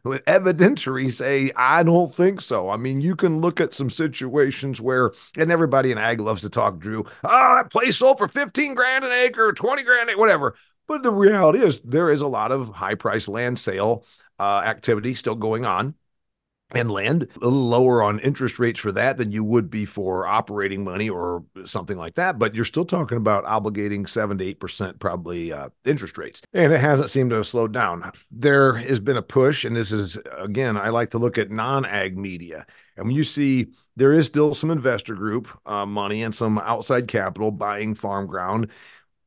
with 0.04 0.26
evidentiary 0.26 1.12
say, 1.12 1.52
I 1.56 1.84
don't 1.84 2.14
think 2.14 2.42
so. 2.42 2.72
I 2.72 2.78
mean, 2.78 3.00
you 3.00 3.16
can 3.16 3.40
look 3.40 3.62
at 3.62 3.74
some 3.74 3.92
situations 3.92 4.82
where, 4.82 5.12
and 5.38 5.52
everybody 5.52 5.92
in 5.92 6.00
ag 6.00 6.20
loves 6.20 6.42
to 6.42 6.50
talk, 6.50 6.80
Drew, 6.80 7.06
ah, 7.24 7.62
that 7.62 7.72
place 7.72 7.98
sold 7.98 8.18
for 8.18 8.28
15 8.28 8.74
grand 8.74 9.06
an 9.06 9.12
acre, 9.12 9.54
20 9.54 9.84
grand, 9.84 10.10
whatever. 10.18 10.56
But 10.88 11.04
the 11.04 11.12
reality 11.12 11.64
is, 11.64 11.80
there 11.82 12.10
is 12.10 12.22
a 12.22 12.28
lot 12.28 12.52
of 12.52 12.70
high 12.70 12.96
price 12.96 13.28
land 13.28 13.60
sale 13.60 14.06
uh, 14.40 14.62
activity 14.66 15.14
still 15.14 15.36
going 15.36 15.66
on 15.66 15.94
and 16.72 16.92
land 16.92 17.28
a 17.36 17.46
little 17.46 17.68
lower 17.68 18.04
on 18.04 18.20
interest 18.20 18.60
rates 18.60 18.80
for 18.80 18.92
that 18.92 19.18
than 19.18 19.32
you 19.32 19.44
would 19.44 19.70
be 19.70 19.86
for 19.86 20.28
operating 20.28 20.84
money 20.84 21.10
or 21.10 21.44
something 21.66 21.98
like 21.98 22.16
that 22.16 22.38
but 22.38 22.54
you're 22.54 22.66
still 22.66 22.86
talking 22.86 23.18
about 23.18 23.44
obligating 23.46 24.08
7 24.08 24.38
to 24.38 24.54
8% 24.56 25.00
probably 25.00 25.52
uh, 25.52 25.70
interest 25.86 26.18
rates 26.18 26.42
and 26.54 26.72
it 26.72 26.80
hasn't 26.80 27.10
seemed 27.10 27.32
to 27.32 27.38
have 27.38 27.48
slowed 27.48 27.74
down 27.74 28.12
there 28.32 28.74
has 28.76 29.00
been 29.00 29.18
a 29.18 29.22
push 29.22 29.66
and 29.66 29.76
this 29.76 29.92
is 29.92 30.18
again 30.38 30.78
i 30.78 30.90
like 30.90 31.10
to 31.12 31.18
look 31.18 31.38
at 31.38 31.50
non-ag 31.50 32.18
media 32.18 32.66
and 32.98 33.08
when 33.08 33.16
you 33.16 33.24
see 33.24 33.68
there 33.96 34.14
is 34.14 34.26
still 34.28 34.54
some 34.54 34.72
investor 34.72 35.16
group 35.16 35.48
uh, 35.66 35.86
money 35.86 36.24
and 36.24 36.36
some 36.36 36.60
outside 36.60 37.08
capital 37.08 37.52
buying 37.52 37.96
farm 37.96 38.28
ground 38.28 38.68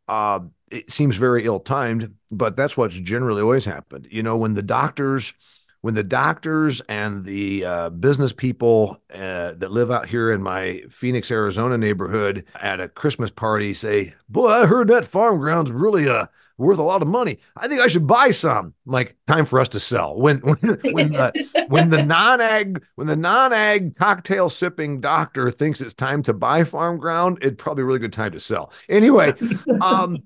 uh, 0.09 0.41
it 0.71 0.91
seems 0.91 1.17
very 1.17 1.45
ill 1.45 1.61
timed, 1.61 2.15
but 2.31 2.57
that's 2.57 2.77
what's 2.77 2.95
generally 2.95 3.43
always 3.43 3.65
happened. 3.65 4.09
You 4.11 4.23
know, 4.23 4.37
when 4.37 4.55
the 4.55 4.63
doctors, 4.63 5.35
when 5.83 5.95
the 5.95 6.03
doctors 6.03 6.81
and 6.89 7.25
the 7.25 7.65
uh, 7.65 7.91
business 7.91 8.33
people 8.33 8.99
uh, 9.13 9.53
that 9.55 9.73
live 9.73 9.91
out 9.91 10.09
here 10.09 10.31
in 10.31 10.41
my 10.41 10.83
Phoenix, 10.89 11.31
Arizona 11.31 11.77
neighborhood 11.77 12.45
at 12.55 12.81
a 12.81 12.89
Christmas 12.89 13.31
party 13.31 13.75
say, 13.75 14.15
"Boy, 14.29 14.49
I 14.49 14.67
heard 14.67 14.89
that 14.89 15.05
farm 15.05 15.39
ground's 15.39 15.71
really 15.71 16.09
uh 16.09 16.27
worth 16.57 16.79
a 16.79 16.83
lot 16.83 17.03
of 17.03 17.09
money. 17.09 17.41
I 17.57 17.67
think 17.67 17.81
I 17.81 17.89
should 17.89 18.07
buy 18.07 18.31
some." 18.31 18.75
I'm 18.87 18.93
like, 18.93 19.17
time 19.27 19.45
for 19.45 19.59
us 19.59 19.69
to 19.71 19.81
sell. 19.81 20.17
When 20.21 20.39
when 20.39 20.79
when 20.93 21.11
the 21.11 21.67
when 21.69 21.91
the 21.91 22.05
non-ag 22.05 22.81
when 22.95 23.09
the 23.09 23.17
non-ag 23.17 23.97
cocktail 23.97 24.49
sipping 24.49 25.01
doctor 25.01 25.51
thinks 25.51 25.81
it's 25.81 25.95
time 25.95 26.23
to 26.23 26.33
buy 26.33 26.63
farm 26.63 26.99
ground, 26.99 27.39
it's 27.43 27.61
probably 27.61 27.83
a 27.83 27.87
really 27.87 27.99
good 27.99 28.13
time 28.13 28.33
to 28.33 28.41
sell. 28.41 28.73
Anyway, 28.89 29.35
um 29.81 30.23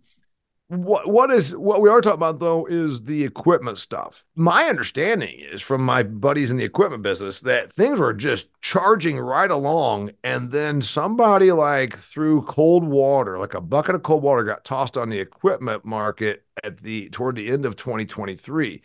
what 0.69 1.09
what 1.09 1.31
is 1.31 1.55
what 1.55 1.81
we 1.81 1.89
are 1.89 2.01
talking 2.01 2.17
about 2.17 2.41
though 2.41 2.67
is 2.67 3.05
the 3.05 3.25
equipment 3.25 3.79
stuff. 3.79 4.25
My 4.35 4.65
understanding 4.65 5.41
is 5.41 5.63
from 5.63 5.81
my 5.81 6.03
buddies 6.03 6.51
in 6.51 6.57
the 6.57 6.65
equipment 6.65 7.05
business 7.05 7.41
that 7.41 7.73
things 7.73 8.01
were 8.01 8.13
just 8.13 8.49
charging 8.61 9.19
right 9.19 9.51
along, 9.51 10.11
and 10.25 10.51
then 10.51 10.83
somebody 10.83 11.53
like 11.53 11.97
threw 11.97 12.43
cold 12.43 12.83
water, 12.83 13.39
like 13.39 13.55
a 13.55 13.61
bucket 13.61 13.95
of 13.95 14.03
cold 14.03 14.25
water, 14.25 14.43
got 14.43 14.65
tossed 14.65 14.97
on 14.97 15.09
the 15.09 15.21
equipment 15.21 15.85
market 15.85 16.45
at 16.65 16.79
the 16.79 17.11
toward 17.11 17.37
the 17.37 17.49
end 17.49 17.65
of 17.65 17.77
2023. 17.77 18.83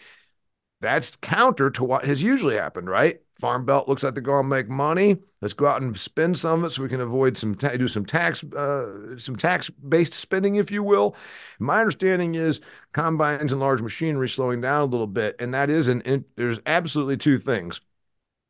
That's 0.82 1.16
counter 1.16 1.70
to 1.72 1.84
what 1.84 2.06
has 2.06 2.22
usually 2.22 2.56
happened, 2.56 2.90
right? 2.90 3.22
Farm 3.42 3.66
Belt 3.66 3.88
looks 3.90 4.04
like 4.04 4.14
they're 4.14 4.22
going 4.22 4.44
to 4.44 4.48
make 4.48 4.70
money. 4.70 5.18
Let's 5.42 5.56
go 5.56 5.66
out 5.66 5.82
and 5.82 6.00
spend 6.00 6.38
some 6.38 6.60
of 6.60 6.66
it 6.66 6.74
so 6.74 6.84
we 6.84 6.90
can 6.90 7.02
avoid 7.02 7.40
some 7.40 7.56
ta- 7.56 7.76
do 7.76 7.88
some 7.88 8.06
tax 8.06 8.44
uh, 8.44 9.18
some 9.18 9.36
tax 9.36 9.68
based 9.72 10.14
spending, 10.14 10.58
if 10.58 10.70
you 10.70 10.84
will. 10.84 11.16
My 11.58 11.80
understanding 11.80 12.36
is 12.36 12.62
combines 12.94 13.52
and 13.52 13.60
large 13.60 13.82
machinery 13.82 14.30
slowing 14.30 14.62
down 14.62 14.82
a 14.82 14.86
little 14.86 15.08
bit, 15.08 15.36
and 15.40 15.56
that 15.56 15.72
is 15.72 15.88
an 15.88 16.02
in, 16.02 16.24
there's 16.36 16.60
absolutely 16.68 17.18
two 17.18 17.40
things. 17.40 17.82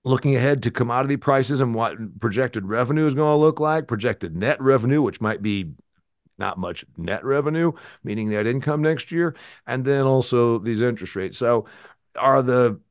Looking 0.03 0.35
ahead 0.35 0.61
to 0.63 0.71
commodity 0.71 1.15
prices 1.15 1.61
and 1.61 1.73
what 1.73 2.19
projected 2.19 2.65
revenue 2.65 3.07
is 3.07 3.13
going 3.13 3.31
to 3.31 3.41
look 3.41 3.61
like, 3.61 3.87
projected 3.87 4.35
net 4.35 4.59
revenue, 4.61 5.01
which 5.01 5.21
might 5.21 5.41
be 5.41 5.71
not 6.37 6.57
much 6.57 6.83
net 6.97 7.23
revenue, 7.23 7.71
meaning 8.03 8.29
net 8.29 8.45
income 8.45 8.81
next 8.81 9.09
year, 9.09 9.35
and 9.65 9.85
then 9.85 10.01
also 10.01 10.59
these 10.59 10.81
interest 10.81 11.15
rates. 11.15 11.37
So, 11.37 11.65
are 12.17 12.41
the 12.41 12.81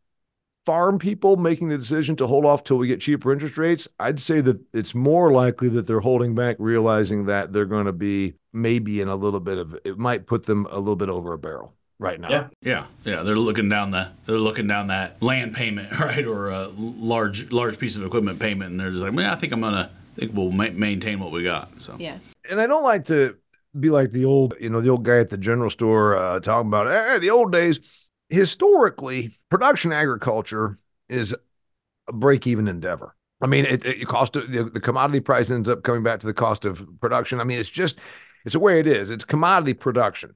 farm 0.67 0.99
people 0.99 1.37
making 1.37 1.69
the 1.69 1.79
decision 1.79 2.17
to 2.17 2.27
hold 2.27 2.45
off 2.45 2.65
till 2.65 2.77
we 2.77 2.87
get 2.87 3.01
cheaper 3.01 3.33
interest 3.33 3.57
rates, 3.57 3.89
I'd 3.99 4.21
say 4.21 4.41
that 4.43 4.61
it's 4.73 4.95
more 4.95 5.33
likely 5.33 5.69
that 5.71 5.87
they're 5.87 6.01
holding 6.01 6.35
back, 6.35 6.57
realizing 6.59 7.27
that 7.27 7.53
they're 7.53 7.65
going 7.65 7.87
to 7.87 7.93
be 7.93 8.35
maybe 8.53 9.01
in 9.01 9.09
a 9.09 9.17
little 9.17 9.41
bit 9.41 9.59
of 9.59 9.77
it 9.85 9.99
might 9.99 10.27
put 10.27 10.47
them 10.47 10.67
a 10.71 10.79
little 10.79 10.97
bit 10.97 11.09
over 11.09 11.33
a 11.33 11.39
barrel 11.39 11.75
right 11.99 12.21
now. 12.21 12.31
Yeah, 12.31 12.49
yeah, 12.63 12.87
yeah. 13.05 13.23
They're 13.23 13.37
looking 13.37 13.69
down 13.69 13.91
the 13.91 14.11
they're 14.27 14.39
looking 14.39 14.67
down 14.67 14.89
that 14.89 15.23
land 15.23 15.55
payment, 15.55 15.99
right, 16.01 16.27
or 16.27 16.51
a 16.51 16.69
large 16.69 17.51
large 17.53 17.79
piece 17.79 17.97
of 17.97 18.05
equipment 18.05 18.39
payment, 18.39 18.73
and 18.73 18.81
they're 18.81 18.91
just 18.91 19.03
like, 19.03 19.13
man, 19.13 19.33
I 19.33 19.37
think 19.37 19.53
I'm 19.53 19.61
gonna 19.61 19.91
I 20.17 20.21
think 20.21 20.33
we'll 20.35 20.51
ma- 20.51 20.71
maintain 20.73 21.21
what 21.21 21.33
we 21.33 21.43
got. 21.43 21.79
So 21.79 21.97
yeah. 21.99 22.19
And 22.49 22.61
I 22.61 22.67
don't 22.67 22.83
like 22.83 23.05
to 23.05 23.37
be 23.79 23.91
like 23.91 24.11
the 24.11 24.25
old, 24.25 24.55
you 24.61 24.69
know, 24.69 24.81
the 24.81 24.89
old 24.89 25.05
guy 25.05 25.19
at 25.19 25.31
the 25.31 25.39
general 25.39 25.71
store 25.71 26.17
uh, 26.17 26.41
talking 26.41 26.69
about, 26.69 26.89
hey, 26.89 27.19
the 27.19 27.31
old 27.31 27.53
days 27.53 27.79
historically, 28.29 29.39
production 29.51 29.93
agriculture 29.93 30.79
is 31.09 31.35
a 32.09 32.13
break 32.13 32.47
even 32.47 32.69
endeavor. 32.69 33.15
I 33.43 33.47
mean, 33.47 33.65
it, 33.65 33.85
it 33.85 34.07
cost 34.07 34.35
the, 34.35 34.71
the 34.73 34.81
commodity 34.81 35.21
price 35.21 35.51
ends 35.51 35.69
up 35.69 35.83
coming 35.83 36.03
back 36.03 36.21
to 36.21 36.27
the 36.27 36.35
cost 36.35 36.65
of 36.65 36.87
production. 37.01 37.41
I 37.41 37.45
mean, 37.45 37.59
it's 37.59 37.71
just 37.71 37.99
it's 38.45 38.55
the 38.55 38.61
way 38.61 38.81
it 38.81 38.87
is. 38.87 39.11
It's 39.11 39.25
commodity 39.25 39.75
production. 39.75 40.35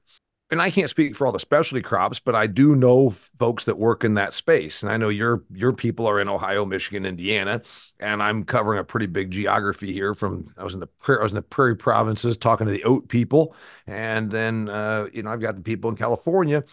And 0.51 0.61
I 0.61 0.69
can't 0.69 0.89
speak 0.89 1.15
for 1.15 1.25
all 1.25 1.33
the 1.33 1.39
specialty 1.39 1.81
crops, 1.81 2.19
but 2.19 2.35
I 2.35 2.45
do 2.45 2.75
know 2.75 3.09
folks 3.09 3.63
that 3.65 3.79
work 3.79 4.03
in 4.03 4.13
that 4.13 4.31
space. 4.31 4.83
And 4.83 4.91
I 4.91 4.97
know 4.97 5.09
your 5.09 5.43
your 5.51 5.73
people 5.73 6.05
are 6.07 6.19
in 6.19 6.29
Ohio, 6.29 6.65
Michigan, 6.65 7.03
Indiana, 7.03 7.61
and 7.99 8.21
I'm 8.21 8.43
covering 8.43 8.77
a 8.77 8.83
pretty 8.83 9.07
big 9.07 9.31
geography 9.31 9.91
here. 9.91 10.13
From 10.13 10.45
I 10.55 10.63
was 10.63 10.75
in 10.75 10.79
the 10.81 10.89
I 11.07 11.23
was 11.23 11.31
in 11.31 11.37
the 11.37 11.41
prairie 11.41 11.75
provinces 11.75 12.37
talking 12.37 12.67
to 12.67 12.73
the 12.73 12.83
oat 12.83 13.09
people, 13.09 13.55
and 13.87 14.29
then 14.29 14.69
uh, 14.69 15.07
you 15.11 15.23
know 15.23 15.31
I've 15.31 15.41
got 15.41 15.55
the 15.55 15.63
people 15.63 15.89
in 15.89 15.97
California 15.97 16.63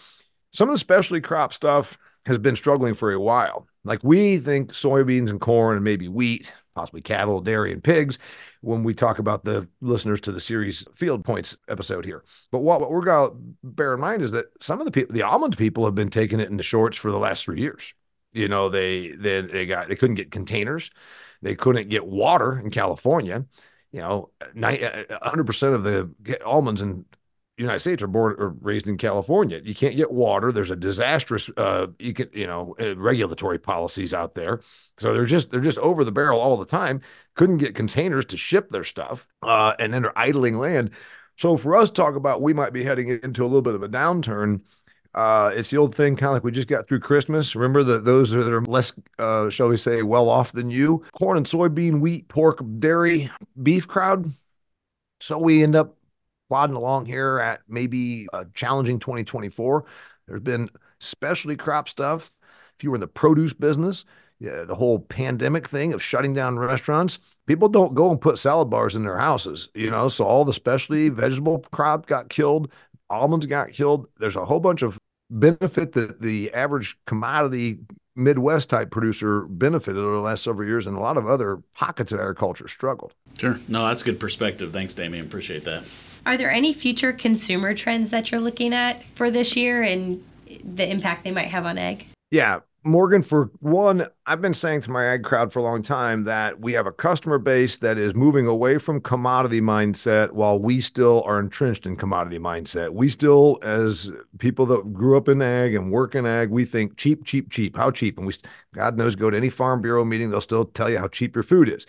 some 0.53 0.69
of 0.69 0.75
the 0.75 0.79
specialty 0.79 1.21
crop 1.21 1.53
stuff 1.53 1.99
has 2.27 2.39
been 2.39 2.57
struggling 2.57 2.95
for 2.95 3.13
a 3.13 3.21
while. 3.21 3.67
Like 3.85 4.05
we 4.05 4.39
think 4.39 4.73
soybeans 4.73 5.31
and 5.31 5.41
corn 5.41 5.77
and 5.77 5.85
maybe 5.85 6.09
wheat, 6.09 6.53
possibly 6.75 7.01
cattle, 7.01 7.41
dairy, 7.41 7.73
and 7.73 7.83
pigs 7.83 8.19
when 8.61 8.85
we 8.85 8.95
talk 8.95 9.19
about 9.19 9.45
the 9.45 9.69
listeners 9.81 10.21
to 10.23 10.33
the 10.33 10.41
Ceres 10.41 10.85
Field 10.95 11.25
Points 11.25 11.57
episode 11.69 12.05
here. 12.05 12.23
But 12.53 12.61
what, 12.61 12.81
what 12.81 12.91
we're 12.91 13.03
going 13.03 13.31
to 13.31 13.37
bear 13.65 13.95
in 13.95 14.01
mind 14.01 14.23
is 14.23 14.33
that 14.33 14.47
some 14.61 14.81
of 14.81 14.85
the 14.85 14.93
people, 14.93 15.15
the 15.15 15.23
almond 15.23 15.59
people 15.59 15.85
have 15.85 15.97
been 15.97 16.11
taking 16.11 16.39
it 16.39 16.51
into 16.51 16.63
shorts 16.63 16.97
for 16.97 17.11
the 17.11 17.19
last 17.19 17.45
three 17.45 17.61
years. 17.61 17.93
You 18.33 18.49
know, 18.49 18.69
they, 18.69 19.09
they, 19.09 19.41
they 19.43 19.67
got, 19.67 19.89
they 19.89 19.97
couldn't 19.97 20.17
get 20.17 20.31
containers. 20.31 20.91
They 21.43 21.57
couldn't 21.57 21.89
get 21.89 22.07
water 22.07 22.59
in 22.59 22.71
California. 22.71 23.45
You 23.91 24.01
know, 24.01 24.31
100% 24.57 25.75
of 25.75 25.83
the 25.85 26.45
almonds 26.45 26.81
and 26.81 27.05
United 27.59 27.81
States 27.81 28.03
are 28.03 28.09
born 28.09 28.35
or 28.39 28.57
raised 28.61 28.89
in 28.89 28.97
California. 28.97 29.61
You 29.63 29.75
can't 29.75 29.97
get 29.97 30.11
water. 30.11 30.53
There's 30.53 30.71
a 30.71 30.77
disastrous, 30.77 31.51
uh, 31.57 31.89
you 31.99 32.15
can, 32.15 32.31
you 32.33 32.47
know, 32.47 32.75
uh, 32.81 32.97
regulatory 32.97 33.59
policies 33.59 34.15
out 34.15 34.35
there. 34.35 34.61
So 34.97 35.13
they're 35.13 35.27
just 35.27 35.51
they're 35.51 35.61
just 35.61 35.79
over 35.79 36.05
the 36.05 36.13
barrel 36.13 36.41
all 36.41 36.57
the 36.57 36.65
time. 36.65 37.03
Couldn't 37.35 37.59
get 37.59 37.75
containers 37.75 38.25
to 38.27 38.37
ship 38.37 38.71
their 38.71 38.85
stuff, 38.85 39.29
uh, 39.43 39.75
and 39.79 39.93
then 39.93 40.03
they're 40.03 40.19
idling 40.19 40.59
land. 40.59 40.91
So 41.37 41.57
for 41.57 41.77
us 41.77 41.91
talk 41.91 42.15
about, 42.15 42.43
we 42.43 42.53
might 42.53 42.73
be 42.73 42.85
heading 42.85 43.09
into 43.09 43.43
a 43.43 43.47
little 43.47 43.63
bit 43.63 43.75
of 43.75 43.83
a 43.83 43.89
downturn. 43.89 44.61
Uh, 45.15 45.53
it's 45.55 45.69
the 45.69 45.77
old 45.77 45.95
thing, 45.95 46.17
kind 46.17 46.29
of 46.29 46.35
like 46.35 46.45
we 46.45 46.51
just 46.53 46.69
got 46.69 46.87
through 46.87 47.01
Christmas. 47.01 47.55
Remember 47.55 47.83
that 47.83 48.05
those 48.05 48.31
that 48.31 48.51
are 48.51 48.63
less, 48.63 48.93
uh, 49.19 49.51
shall 49.51 49.69
we 49.69 49.77
say, 49.77 50.03
well 50.03 50.29
off 50.29 50.53
than 50.53 50.71
you. 50.71 51.05
Corn 51.19 51.37
and 51.37 51.47
soybean, 51.47 52.01
wheat, 52.01 52.29
pork, 52.29 52.61
dairy, 52.79 53.31
beef 53.63 53.87
crowd. 53.87 54.33
So 55.21 55.39
we 55.39 55.63
end 55.63 55.77
up 55.77 55.97
plodding 56.53 56.77
along 56.77 57.07
here 57.07 57.39
at 57.39 57.63
maybe 57.67 58.29
a 58.35 58.45
challenging 58.53 58.99
2024. 58.99 59.87
There's 60.29 60.43
been 60.43 60.69
specialty 61.01 61.57
crop 61.57 61.89
stuff. 61.89 62.31
If 62.77 62.85
you 62.85 62.91
were 62.91 62.97
in 62.97 63.01
the 63.01 63.07
produce 63.07 63.55
business, 63.55 64.05
yeah, 64.39 64.65
the 64.65 64.75
whole 64.75 64.99
pandemic 64.99 65.67
thing 65.67 65.95
of 65.95 66.03
shutting 66.03 66.35
down 66.35 66.59
restaurants, 66.59 67.21
people 67.47 67.71
don't 67.71 67.95
go 67.95 68.11
and 68.11 68.21
put 68.21 68.37
salad 68.37 68.69
bars 68.69 68.95
in 68.95 69.03
their 69.03 69.17
houses, 69.17 69.71
you 69.75 69.91
know. 69.91 70.11
So 70.11 70.27
all 70.27 70.45
the 70.45 70.53
specialty 70.53 71.09
vegetable 71.09 71.65
crop 71.73 72.05
got 72.05 72.29
killed, 72.29 72.71
almonds 73.09 73.47
got 73.47 73.73
killed. 73.73 74.07
There's 74.19 74.37
a 74.37 74.45
whole 74.45 74.61
bunch 74.61 74.83
of 74.83 74.99
benefit 75.31 75.93
that 75.93 76.21
the 76.21 76.53
average 76.53 76.99
commodity 77.07 77.79
Midwest 78.15 78.69
type 78.69 78.91
producer 78.91 79.47
benefited 79.49 80.03
over 80.03 80.17
the 80.17 80.21
last 80.21 80.45
several 80.45 80.69
years, 80.69 80.87
and 80.87 80.99
a 80.99 81.01
lot 81.01 81.17
of 81.17 81.27
other 81.27 81.63
pockets 81.75 82.13
of 82.13 82.21
agriculture 82.21 82.69
struggled. 82.69 83.15
Sure. 83.39 83.59
No, 83.69 83.89
that's 83.89 84.03
good 84.03 84.21
perspective. 84.21 84.71
Thanks, 84.71 84.93
Damian. 84.93 85.25
Appreciate 85.25 85.65
that. 85.65 85.85
Are 86.25 86.37
there 86.37 86.50
any 86.50 86.73
future 86.73 87.12
consumer 87.12 87.75
trends 87.75 88.11
that 88.11 88.31
you're 88.31 88.41
looking 88.41 88.73
at 88.73 89.02
for 89.14 89.31
this 89.31 89.57
year 89.57 89.83
and 89.83 90.23
the 90.64 90.88
impact 90.88 91.25
they 91.25 91.33
might 91.33 91.49
have 91.49 91.67
on 91.67 91.79
ag? 91.79 92.07
Yeah. 92.31 92.61
Morgan, 92.85 93.23
for 93.23 93.50
one, 93.61 94.09
I've 94.26 94.41
been 94.41 94.55
saying 94.55 94.81
to 94.83 94.91
my 94.91 95.05
ag 95.07 95.23
crowd 95.23 95.52
for 95.52 95.61
a 95.61 95.62
long 95.62 95.83
time 95.83 96.25
that 96.25 96.61
we 96.61 96.73
have 96.73 96.87
a 96.87 96.93
customer 96.93 97.38
base 97.38 97.76
that 97.76 97.97
is 97.97 98.12
moving 98.12 98.49
away 98.49 98.79
from 98.79 99.00
commodity 99.00 99.61
mindset 99.61 100.33
while 100.33 100.59
we 100.59 100.81
still 100.81 101.23
are 101.25 101.38
entrenched 101.38 101.87
in 101.87 101.95
commodity 101.97 102.41
mindset. 102.41 102.91
We 102.91 103.09
still, 103.09 103.61
as 103.62 104.11
people 104.38 104.67
that 104.67 104.93
grew 104.93 105.17
up 105.17 105.29
in 105.29 105.41
ag 105.41 105.76
and 105.76 105.93
work 105.93 106.17
in 106.17 106.26
ag, 106.26 106.50
we 106.50 106.64
think 106.64 106.97
cheap, 106.97 107.25
cheap, 107.25 107.50
cheap. 107.50 107.76
How 107.76 107.93
cheap? 107.93 108.19
And 108.19 108.26
we, 108.26 108.35
God 108.75 108.97
knows, 108.97 109.14
go 109.14 109.31
to 109.31 109.37
any 109.37 109.49
farm 109.49 109.81
bureau 109.81 110.05
meeting, 110.05 110.31
they'll 110.31 110.41
still 110.41 110.64
tell 110.64 110.91
you 110.91 110.99
how 110.99 111.07
cheap 111.07 111.37
your 111.37 111.45
food 111.45 111.69
is. 111.69 111.87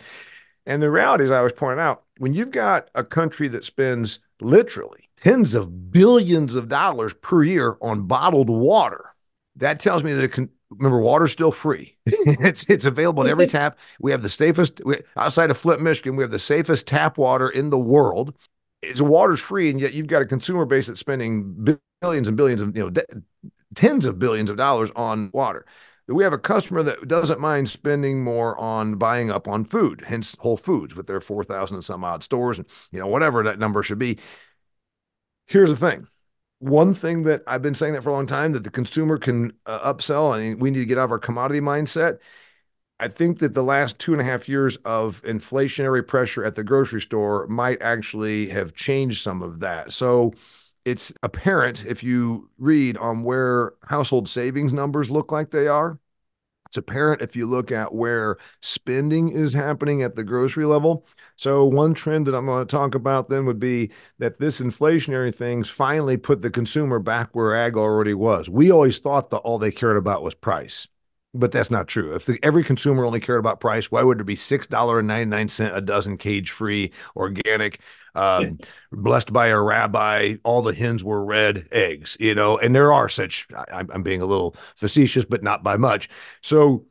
And 0.66 0.82
the 0.82 0.90
reality, 0.90 1.24
as 1.24 1.32
I 1.32 1.42
was 1.42 1.52
pointing 1.52 1.84
out, 1.84 2.04
when 2.18 2.34
you've 2.34 2.52
got 2.52 2.90
a 2.96 3.04
country 3.04 3.48
that 3.50 3.66
spends 3.66 4.20
literally 4.40 5.10
tens 5.18 5.56
of 5.56 5.92
billions 5.92 6.56
of 6.56 6.70
dollars 6.70 7.14
per 7.14 7.44
year 7.44 7.78
on 7.82 8.04
bottled 8.04 8.50
water, 8.50 9.14
that 9.58 9.80
tells 9.80 10.04
me 10.04 10.14
that 10.14 10.24
it 10.24 10.32
can 10.32 10.50
remember 10.70 11.00
water's 11.00 11.32
still 11.32 11.52
free. 11.52 11.98
it's 12.06 12.70
it's 12.70 12.86
available 12.86 13.24
in 13.24 13.30
every 13.30 13.48
tap. 13.48 13.78
We 14.00 14.12
have 14.12 14.22
the 14.22 14.30
safest 14.30 14.82
we, 14.86 15.02
outside 15.18 15.52
of 15.52 15.58
Flint, 15.58 15.82
Michigan. 15.82 16.16
We 16.16 16.24
have 16.24 16.32
the 16.32 16.40
safest 16.40 16.88
tap 16.88 17.18
water 17.18 17.50
in 17.50 17.70
the 17.70 17.80
world. 17.80 18.34
It's 18.82 19.02
water's 19.02 19.40
free, 19.40 19.70
and 19.70 19.80
yet 19.80 19.94
you've 19.94 20.08
got 20.08 20.22
a 20.22 20.26
consumer 20.26 20.66
base 20.66 20.88
that's 20.88 21.00
spending 21.00 21.78
billions 22.02 22.28
and 22.28 22.38
billions 22.38 22.62
of 22.62 22.76
you 22.76 22.84
know 22.84 22.90
de- 22.90 23.06
tens 23.76 24.06
of 24.06 24.20
billions 24.20 24.50
of 24.50 24.58
dollars 24.58 24.92
on 24.96 25.30
water 25.34 25.66
we 26.08 26.24
have 26.24 26.34
a 26.34 26.38
customer 26.38 26.84
that 26.84 27.08
doesn't 27.08 27.40
mind 27.40 27.70
spending 27.70 28.24
more 28.24 28.58
on 28.58 28.96
buying 28.96 29.32
up 29.32 29.48
on 29.48 29.64
food, 29.64 30.04
hence 30.08 30.36
Whole 30.40 30.58
Foods 30.58 30.96
with 30.96 31.08
their 31.08 31.22
4,000 31.22 31.76
and 31.76 31.86
some 31.86 32.04
odd 32.04 32.24
stores 32.24 32.58
and, 32.58 32.68
you 32.92 33.00
know, 33.00 33.08
whatever 33.08 33.44
that 33.44 33.60
number 33.60 33.84
should 33.84 34.00
be. 34.00 34.18
Here's 35.48 35.70
the 35.70 35.78
thing. 35.78 36.08
One 36.60 36.94
thing 36.94 37.24
that 37.24 37.44
I've 37.48 37.62
been 37.62 37.76
saying 37.76 37.94
that 37.94 38.04
for 38.04 38.10
a 38.10 38.14
long 38.14 38.28
time 38.28 38.54
that 38.54 38.64
the 38.64 38.70
consumer 38.70 39.18
can 39.18 39.54
uh, 39.66 39.94
upsell 39.94 40.38
and 40.38 40.62
we 40.62 40.72
need 40.72 40.80
to 40.80 40.86
get 40.86 40.98
out 40.98 41.06
of 41.06 41.12
our 41.12 41.20
commodity 41.20 41.62
mindset. 41.62 42.20
I 43.00 43.08
think 43.08 43.40
that 43.40 43.54
the 43.54 43.64
last 43.64 44.00
two 44.00 44.14
and 44.14 44.22
a 44.22 44.26
half 44.26 44.48
years 44.48 44.78
of 44.86 45.22
inflationary 45.24 46.08
pressure 46.08 46.46
at 46.46 46.56
the 46.56 46.64
grocery 46.64 47.02
store 47.02 47.48
might 47.48 47.82
actually 47.82 48.50
have 48.50 48.74
changed 48.74 49.22
some 49.22 49.42
of 49.42 49.60
that. 49.60 49.92
So 49.92 50.34
it's 50.86 51.14
apparent 51.24 51.86
if 51.86 52.04
you 52.04 52.50
read 52.58 52.98
on 52.98 53.24
where 53.24 53.74
household 53.88 54.28
savings 54.28 54.74
numbers 54.74 55.10
look 55.10 55.32
like 55.32 55.52
they 55.52 55.68
are. 55.68 56.00
It's 56.68 56.78
apparent 56.78 57.22
if 57.22 57.36
you 57.36 57.46
look 57.46 57.72
at 57.72 57.94
where 57.94 58.38
spending 58.60 59.32
is 59.32 59.54
happening 59.54 60.02
at 60.02 60.16
the 60.16 60.24
grocery 60.24 60.66
level. 60.66 61.06
So, 61.36 61.66
one 61.66 61.94
trend 61.94 62.26
that 62.26 62.34
I'm 62.34 62.48
going 62.48 62.66
to 62.66 62.72
talk 62.72 62.96
about 62.96 63.30
then 63.30 63.46
would 63.46 63.60
be 63.60 63.92
that 64.18 64.40
this 64.40 64.60
inflationary 64.60 65.34
things 65.34 65.70
finally 65.70 66.18
put 66.18 66.42
the 66.42 66.50
consumer 66.50 66.98
back 66.98 67.30
where 67.34 67.56
ag 67.56 67.78
already 67.78 68.16
was. 68.16 68.50
We 68.50 68.72
always 68.72 68.98
thought 68.98 69.30
that 69.30 69.38
all 69.38 69.60
they 69.60 69.72
cared 69.72 69.98
about 69.98 70.24
was 70.24 70.34
price 70.34 70.88
but 71.34 71.52
that's 71.52 71.72
not 71.72 71.88
true. 71.88 72.14
If 72.14 72.26
the, 72.26 72.40
every 72.44 72.64
consumer 72.64 73.06
only 73.06 73.20
cared 73.20 73.40
about 73.40 73.60
price, 73.60 73.92
why 73.92 74.04
would 74.04 74.20
there 74.20 74.26
be 74.26 74.36
six 74.36 74.68
dollar 74.68 75.00
and 75.00 75.08
ninety 75.08 75.26
nine 75.26 75.50
cent 75.50 75.76
a 75.76 75.82
dozen 75.82 76.18
cage 76.18 76.52
free 76.52 76.92
organic, 77.16 77.80
um, 78.16 78.60
blessed 78.92 79.34
by 79.34 79.48
a 79.48 79.60
rabbi? 79.60 80.36
All 80.44 80.62
the 80.62 80.76
hens 80.76 81.04
were 81.04 81.24
red 81.26 81.68
eggs, 81.72 82.18
you 82.20 82.36
know. 82.36 82.58
And 82.58 82.76
there 82.76 82.94
are 82.94 83.10
such. 83.10 83.48
I, 83.56 83.84
I'm 83.90 84.04
being 84.04 84.22
a 84.22 84.26
little 84.28 84.56
facetious, 84.76 85.26
but 85.26 85.44
not 85.44 85.64
by 85.64 85.78
much. 85.78 86.10
So 86.42 86.86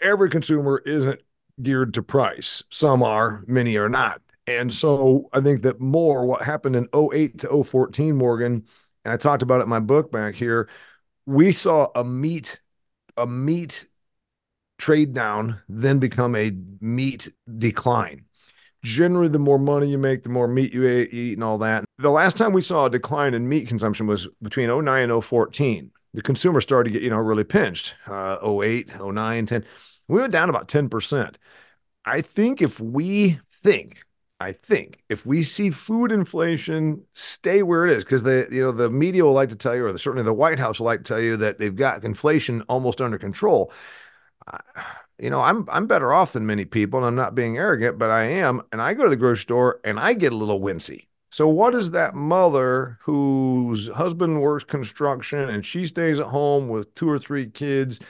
every 0.00 0.30
consumer 0.30 0.82
isn't 0.84 1.20
geared 1.60 1.94
to 1.94 2.02
price. 2.02 2.62
Some 2.70 3.02
are, 3.02 3.44
many 3.46 3.76
are 3.76 3.88
not. 3.88 4.22
And 4.46 4.72
so 4.72 5.28
I 5.32 5.40
think 5.40 5.62
that 5.62 5.80
more 5.80 6.26
what 6.26 6.42
happened 6.42 6.76
in 6.76 6.88
08 6.94 7.38
to 7.38 7.64
014, 7.64 8.16
Morgan, 8.16 8.64
and 9.04 9.14
I 9.14 9.16
talked 9.16 9.42
about 9.42 9.60
it 9.60 9.64
in 9.64 9.68
my 9.68 9.80
book 9.80 10.10
back 10.10 10.34
here. 10.34 10.68
We 11.26 11.52
saw 11.52 11.88
a 11.94 12.04
meat 12.04 12.60
a 13.16 13.26
meat 13.26 13.86
trade 14.78 15.14
down, 15.14 15.60
then 15.68 15.98
become 15.98 16.34
a 16.34 16.52
meat 16.80 17.32
decline. 17.58 18.24
Generally, 18.82 19.28
the 19.28 19.38
more 19.38 19.58
money 19.58 19.88
you 19.88 19.98
make, 19.98 20.24
the 20.24 20.28
more 20.28 20.48
meat 20.48 20.74
you 20.74 20.84
eat 20.88 21.34
and 21.34 21.44
all 21.44 21.58
that. 21.58 21.84
The 21.98 22.10
last 22.10 22.36
time 22.36 22.52
we 22.52 22.62
saw 22.62 22.86
a 22.86 22.90
decline 22.90 23.32
in 23.32 23.48
meat 23.48 23.68
consumption 23.68 24.08
was 24.08 24.26
between 24.42 24.68
09 24.68 25.10
and 25.10 25.24
014. 25.24 25.92
The 26.14 26.22
consumer 26.22 26.60
started 26.60 26.90
to 26.90 26.98
get, 26.98 27.02
you 27.02 27.10
know, 27.10 27.18
really 27.18 27.44
pinched. 27.44 27.94
Uh, 28.06 28.38
08, 28.44 28.90
09, 29.00 29.46
10. 29.46 29.64
We 30.08 30.20
went 30.20 30.32
down 30.32 30.50
about 30.50 30.68
10%. 30.68 31.36
I 32.04 32.20
think 32.20 32.60
if 32.60 32.80
we 32.80 33.38
think 33.62 34.04
I 34.42 34.52
think 34.52 35.02
if 35.08 35.24
we 35.24 35.44
see 35.44 35.70
food 35.70 36.12
inflation 36.12 37.04
stay 37.12 37.62
where 37.62 37.86
it 37.86 37.96
is, 37.96 38.04
because 38.04 38.24
the 38.24 38.48
you 38.50 38.62
know 38.62 38.72
the 38.72 38.90
media 38.90 39.24
will 39.24 39.32
like 39.32 39.50
to 39.50 39.56
tell 39.56 39.74
you, 39.74 39.86
or 39.86 39.92
the, 39.92 39.98
certainly 39.98 40.24
the 40.24 40.32
White 40.32 40.58
House 40.58 40.78
will 40.78 40.86
like 40.86 41.00
to 41.00 41.04
tell 41.04 41.20
you 41.20 41.36
that 41.38 41.58
they've 41.58 41.74
got 41.74 42.04
inflation 42.04 42.62
almost 42.62 43.00
under 43.00 43.18
control. 43.18 43.72
Uh, 44.46 44.58
you 45.18 45.30
know, 45.30 45.40
I'm 45.40 45.68
I'm 45.70 45.86
better 45.86 46.12
off 46.12 46.32
than 46.32 46.46
many 46.46 46.64
people, 46.64 46.98
and 46.98 47.06
I'm 47.06 47.14
not 47.14 47.34
being 47.34 47.56
arrogant, 47.56 47.98
but 47.98 48.10
I 48.10 48.24
am. 48.24 48.62
And 48.72 48.82
I 48.82 48.94
go 48.94 49.04
to 49.04 49.10
the 49.10 49.16
grocery 49.16 49.42
store 49.42 49.80
and 49.84 50.00
I 50.00 50.14
get 50.14 50.32
a 50.32 50.36
little 50.36 50.60
wincy. 50.60 51.06
So 51.30 51.48
what 51.48 51.74
is 51.74 51.92
that 51.92 52.14
mother 52.14 52.98
whose 53.00 53.88
husband 53.88 54.42
works 54.42 54.64
construction 54.64 55.48
and 55.48 55.64
she 55.64 55.86
stays 55.86 56.20
at 56.20 56.26
home 56.26 56.68
with 56.68 56.94
two 56.94 57.08
or 57.08 57.18
three 57.18 57.46
kids 57.46 58.00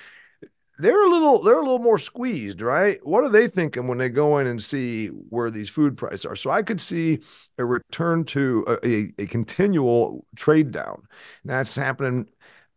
they're 0.82 1.06
a 1.06 1.08
little 1.08 1.40
they're 1.42 1.58
a 1.58 1.62
little 1.62 1.78
more 1.78 1.98
squeezed, 1.98 2.60
right? 2.60 3.04
What 3.06 3.22
are 3.22 3.28
they 3.28 3.46
thinking 3.46 3.86
when 3.86 3.98
they 3.98 4.08
go 4.08 4.38
in 4.38 4.48
and 4.48 4.60
see 4.60 5.06
where 5.06 5.48
these 5.50 5.68
food 5.68 5.96
prices 5.96 6.26
are? 6.26 6.34
So 6.34 6.50
I 6.50 6.62
could 6.62 6.80
see 6.80 7.20
a 7.56 7.64
return 7.64 8.24
to 8.26 8.64
a, 8.66 8.86
a, 8.86 9.12
a 9.20 9.26
continual 9.26 10.26
trade 10.34 10.72
down. 10.72 11.04
That's 11.44 11.76
happening. 11.76 12.28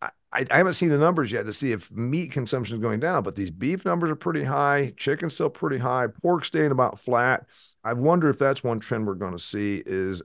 I, 0.04 0.12
I 0.52 0.58
haven't 0.58 0.74
seen 0.76 0.90
the 0.90 1.00
numbers 1.00 1.32
yet 1.32 1.48
to 1.48 1.54
see 1.54 1.72
if 1.72 1.92
meat 1.92 2.32
consumption 2.32 2.76
is 2.76 2.82
going 2.82 3.00
down, 3.00 3.24
but 3.24 3.36
these 3.36 3.50
beef 3.50 3.86
numbers 3.86 4.12
are 4.12 4.16
pretty 4.16 4.44
high, 4.44 4.94
chicken 4.98 5.32
still 5.32 5.50
pretty 5.50 5.80
high, 5.80 6.06
pork 6.08 6.46
staying 6.46 6.72
about 6.72 7.00
flat. 7.00 7.46
I 7.84 7.94
wonder 7.94 8.30
if 8.30 8.38
that's 8.38 8.64
one 8.64 8.80
trend 8.80 9.08
we're 9.08 9.16
going 9.16 9.34
to 9.34 9.40
see 9.40 9.82
is 9.84 10.22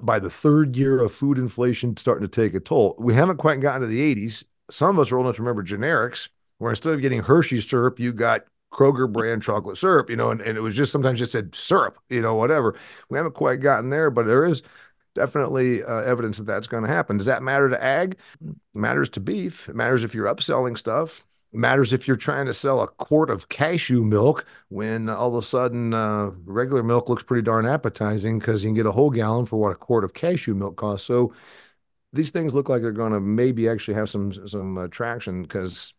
by 0.00 0.18
the 0.18 0.30
third 0.30 0.76
year 0.76 1.02
of 1.02 1.12
food 1.12 1.36
inflation 1.36 1.94
starting 1.96 2.26
to 2.26 2.30
take 2.30 2.54
a 2.54 2.60
toll. 2.60 2.94
We 2.98 3.14
haven't 3.14 3.36
quite 3.36 3.60
gotten 3.60 3.82
to 3.82 3.86
the 3.86 4.14
80s. 4.14 4.44
Some 4.70 4.96
of 4.96 5.02
us 5.02 5.12
are 5.12 5.18
old 5.18 5.26
enough 5.26 5.36
to 5.36 5.42
remember 5.42 5.62
generics 5.62 6.28
where 6.58 6.70
instead 6.70 6.92
of 6.92 7.00
getting 7.00 7.22
Hershey 7.22 7.60
syrup, 7.60 7.98
you 7.98 8.12
got 8.12 8.44
Kroger 8.72 9.10
brand 9.10 9.42
chocolate 9.42 9.78
syrup, 9.78 10.10
you 10.10 10.16
know, 10.16 10.30
and, 10.30 10.40
and 10.40 10.58
it 10.58 10.60
was 10.60 10.74
just 10.74 10.92
sometimes 10.92 11.18
just 11.18 11.32
said 11.32 11.54
syrup, 11.54 11.98
you 12.10 12.20
know, 12.20 12.34
whatever. 12.34 12.74
We 13.08 13.16
haven't 13.16 13.34
quite 13.34 13.60
gotten 13.60 13.90
there, 13.90 14.10
but 14.10 14.26
there 14.26 14.44
is 14.44 14.62
definitely 15.14 15.82
uh, 15.82 16.00
evidence 16.00 16.38
that 16.38 16.44
that's 16.44 16.66
going 16.66 16.84
to 16.84 16.88
happen. 16.88 17.16
Does 17.16 17.26
that 17.26 17.42
matter 17.42 17.68
to 17.68 17.82
ag? 17.82 18.16
It 18.40 18.56
matters 18.74 19.08
to 19.10 19.20
beef. 19.20 19.68
It 19.68 19.74
matters 19.74 20.04
if 20.04 20.14
you're 20.14 20.32
upselling 20.32 20.76
stuff. 20.76 21.24
It 21.52 21.58
matters 21.58 21.94
if 21.94 22.06
you're 22.06 22.16
trying 22.16 22.46
to 22.46 22.54
sell 22.54 22.82
a 22.82 22.88
quart 22.88 23.30
of 23.30 23.48
cashew 23.48 24.04
milk 24.04 24.44
when 24.68 25.08
all 25.08 25.28
of 25.28 25.42
a 25.42 25.46
sudden 25.46 25.94
uh, 25.94 26.30
regular 26.44 26.82
milk 26.82 27.08
looks 27.08 27.22
pretty 27.22 27.42
darn 27.42 27.64
appetizing 27.64 28.38
because 28.38 28.62
you 28.62 28.68
can 28.68 28.74
get 28.74 28.86
a 28.86 28.92
whole 28.92 29.10
gallon 29.10 29.46
for 29.46 29.56
what 29.56 29.72
a 29.72 29.76
quart 29.76 30.04
of 30.04 30.12
cashew 30.12 30.54
milk 30.54 30.76
costs. 30.76 31.06
So 31.06 31.32
these 32.12 32.30
things 32.30 32.52
look 32.52 32.68
like 32.68 32.82
they're 32.82 32.92
going 32.92 33.12
to 33.12 33.20
maybe 33.20 33.68
actually 33.68 33.94
have 33.94 34.10
some 34.10 34.32
some 34.46 34.76
uh, 34.76 34.88
traction 34.88 35.42
because 35.42 35.94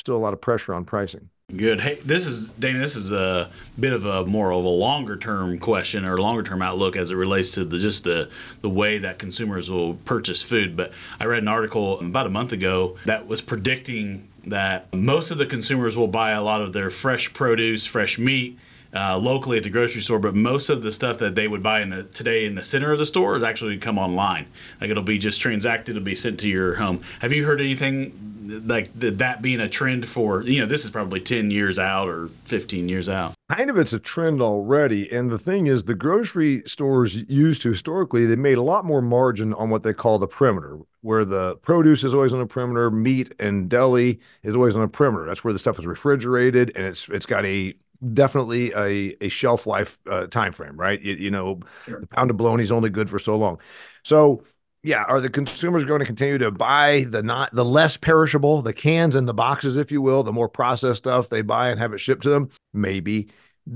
still 0.00 0.16
a 0.16 0.18
lot 0.18 0.32
of 0.32 0.40
pressure 0.40 0.74
on 0.74 0.84
pricing. 0.84 1.28
Good. 1.56 1.80
Hey, 1.80 1.96
this 1.96 2.26
is 2.26 2.48
Dana. 2.50 2.78
This 2.78 2.94
is 2.94 3.10
a 3.10 3.50
bit 3.78 3.92
of 3.92 4.04
a 4.04 4.24
more 4.24 4.52
of 4.52 4.64
a 4.64 4.68
longer 4.68 5.16
term 5.16 5.58
question 5.58 6.04
or 6.04 6.16
longer 6.18 6.44
term 6.44 6.62
outlook 6.62 6.96
as 6.96 7.10
it 7.10 7.16
relates 7.16 7.50
to 7.52 7.64
the 7.64 7.76
just 7.76 8.04
the 8.04 8.30
the 8.62 8.68
way 8.68 8.98
that 8.98 9.18
consumers 9.18 9.68
will 9.68 9.94
purchase 9.94 10.42
food. 10.42 10.76
But 10.76 10.92
I 11.18 11.24
read 11.24 11.42
an 11.42 11.48
article 11.48 11.98
about 11.98 12.26
a 12.26 12.30
month 12.30 12.52
ago 12.52 12.96
that 13.04 13.26
was 13.26 13.42
predicting 13.42 14.28
that 14.46 14.94
most 14.94 15.32
of 15.32 15.38
the 15.38 15.46
consumers 15.46 15.96
will 15.96 16.06
buy 16.06 16.30
a 16.30 16.42
lot 16.42 16.62
of 16.62 16.72
their 16.72 16.88
fresh 16.88 17.32
produce, 17.32 17.84
fresh 17.84 18.16
meat 18.16 18.56
uh, 18.94 19.18
locally 19.18 19.56
at 19.56 19.64
the 19.64 19.70
grocery 19.70 20.02
store, 20.02 20.20
but 20.20 20.34
most 20.36 20.70
of 20.70 20.82
the 20.82 20.92
stuff 20.92 21.18
that 21.18 21.34
they 21.34 21.48
would 21.48 21.64
buy 21.64 21.80
in 21.80 21.90
the 21.90 22.04
today 22.04 22.44
in 22.44 22.54
the 22.54 22.62
center 22.62 22.92
of 22.92 22.98
the 23.00 23.06
store 23.06 23.36
is 23.36 23.42
actually 23.42 23.76
come 23.76 23.98
online. 23.98 24.46
Like 24.80 24.90
it'll 24.90 25.02
be 25.02 25.18
just 25.18 25.40
transacted, 25.40 25.96
it'll 25.96 26.04
be 26.04 26.14
sent 26.14 26.38
to 26.40 26.48
your 26.48 26.76
home. 26.76 27.02
Have 27.20 27.32
you 27.32 27.44
heard 27.44 27.60
anything 27.60 28.30
like 28.50 28.90
that 28.94 29.42
being 29.42 29.60
a 29.60 29.68
trend 29.68 30.08
for 30.08 30.42
you 30.42 30.60
know 30.60 30.66
this 30.66 30.84
is 30.84 30.90
probably 30.90 31.20
10 31.20 31.50
years 31.50 31.78
out 31.78 32.08
or 32.08 32.28
15 32.44 32.88
years 32.88 33.08
out 33.08 33.34
kind 33.50 33.70
of 33.70 33.78
it's 33.78 33.92
a 33.92 33.98
trend 33.98 34.42
already 34.42 35.10
and 35.12 35.30
the 35.30 35.38
thing 35.38 35.66
is 35.66 35.84
the 35.84 35.94
grocery 35.94 36.62
stores 36.66 37.16
used 37.28 37.62
to 37.62 37.70
historically 37.70 38.26
they 38.26 38.36
made 38.36 38.58
a 38.58 38.62
lot 38.62 38.84
more 38.84 39.00
margin 39.00 39.54
on 39.54 39.70
what 39.70 39.82
they 39.82 39.92
call 39.92 40.18
the 40.18 40.28
perimeter 40.28 40.78
where 41.02 41.24
the 41.24 41.56
produce 41.56 42.04
is 42.04 42.14
always 42.14 42.32
on 42.32 42.40
the 42.40 42.46
perimeter 42.46 42.90
meat 42.90 43.32
and 43.38 43.68
deli 43.68 44.20
is 44.42 44.54
always 44.54 44.74
on 44.74 44.80
the 44.80 44.88
perimeter 44.88 45.26
that's 45.26 45.44
where 45.44 45.52
the 45.52 45.58
stuff 45.58 45.78
is 45.78 45.86
refrigerated 45.86 46.72
and 46.74 46.86
it's 46.86 47.08
it's 47.08 47.26
got 47.26 47.44
a 47.44 47.74
definitely 48.14 48.72
a, 48.72 49.14
a 49.20 49.28
shelf 49.28 49.66
life 49.66 49.98
uh, 50.08 50.26
time 50.26 50.52
frame, 50.52 50.76
right? 50.76 51.00
You, 51.00 51.14
you 51.14 51.30
know, 51.30 51.60
sure. 51.84 52.00
the 52.00 52.06
pound 52.06 52.30
of 52.30 52.36
bologna 52.36 52.62
is 52.62 52.72
only 52.72 52.90
good 52.90 53.10
for 53.10 53.18
so 53.18 53.36
long. 53.36 53.58
So, 54.02 54.42
yeah, 54.82 55.04
are 55.04 55.20
the 55.20 55.28
consumers 55.28 55.84
going 55.84 56.00
to 56.00 56.06
continue 56.06 56.38
to 56.38 56.50
buy 56.50 57.04
the 57.08 57.22
not 57.22 57.54
the 57.54 57.64
less 57.64 57.96
perishable, 57.96 58.62
the 58.62 58.72
cans 58.72 59.14
and 59.14 59.28
the 59.28 59.34
boxes, 59.34 59.76
if 59.76 59.92
you 59.92 60.00
will, 60.00 60.22
the 60.22 60.32
more 60.32 60.48
processed 60.48 60.98
stuff 60.98 61.28
they 61.28 61.42
buy 61.42 61.68
and 61.68 61.78
have 61.78 61.92
it 61.92 61.98
shipped 61.98 62.22
to 62.22 62.30
them? 62.30 62.50
Maybe. 62.72 63.28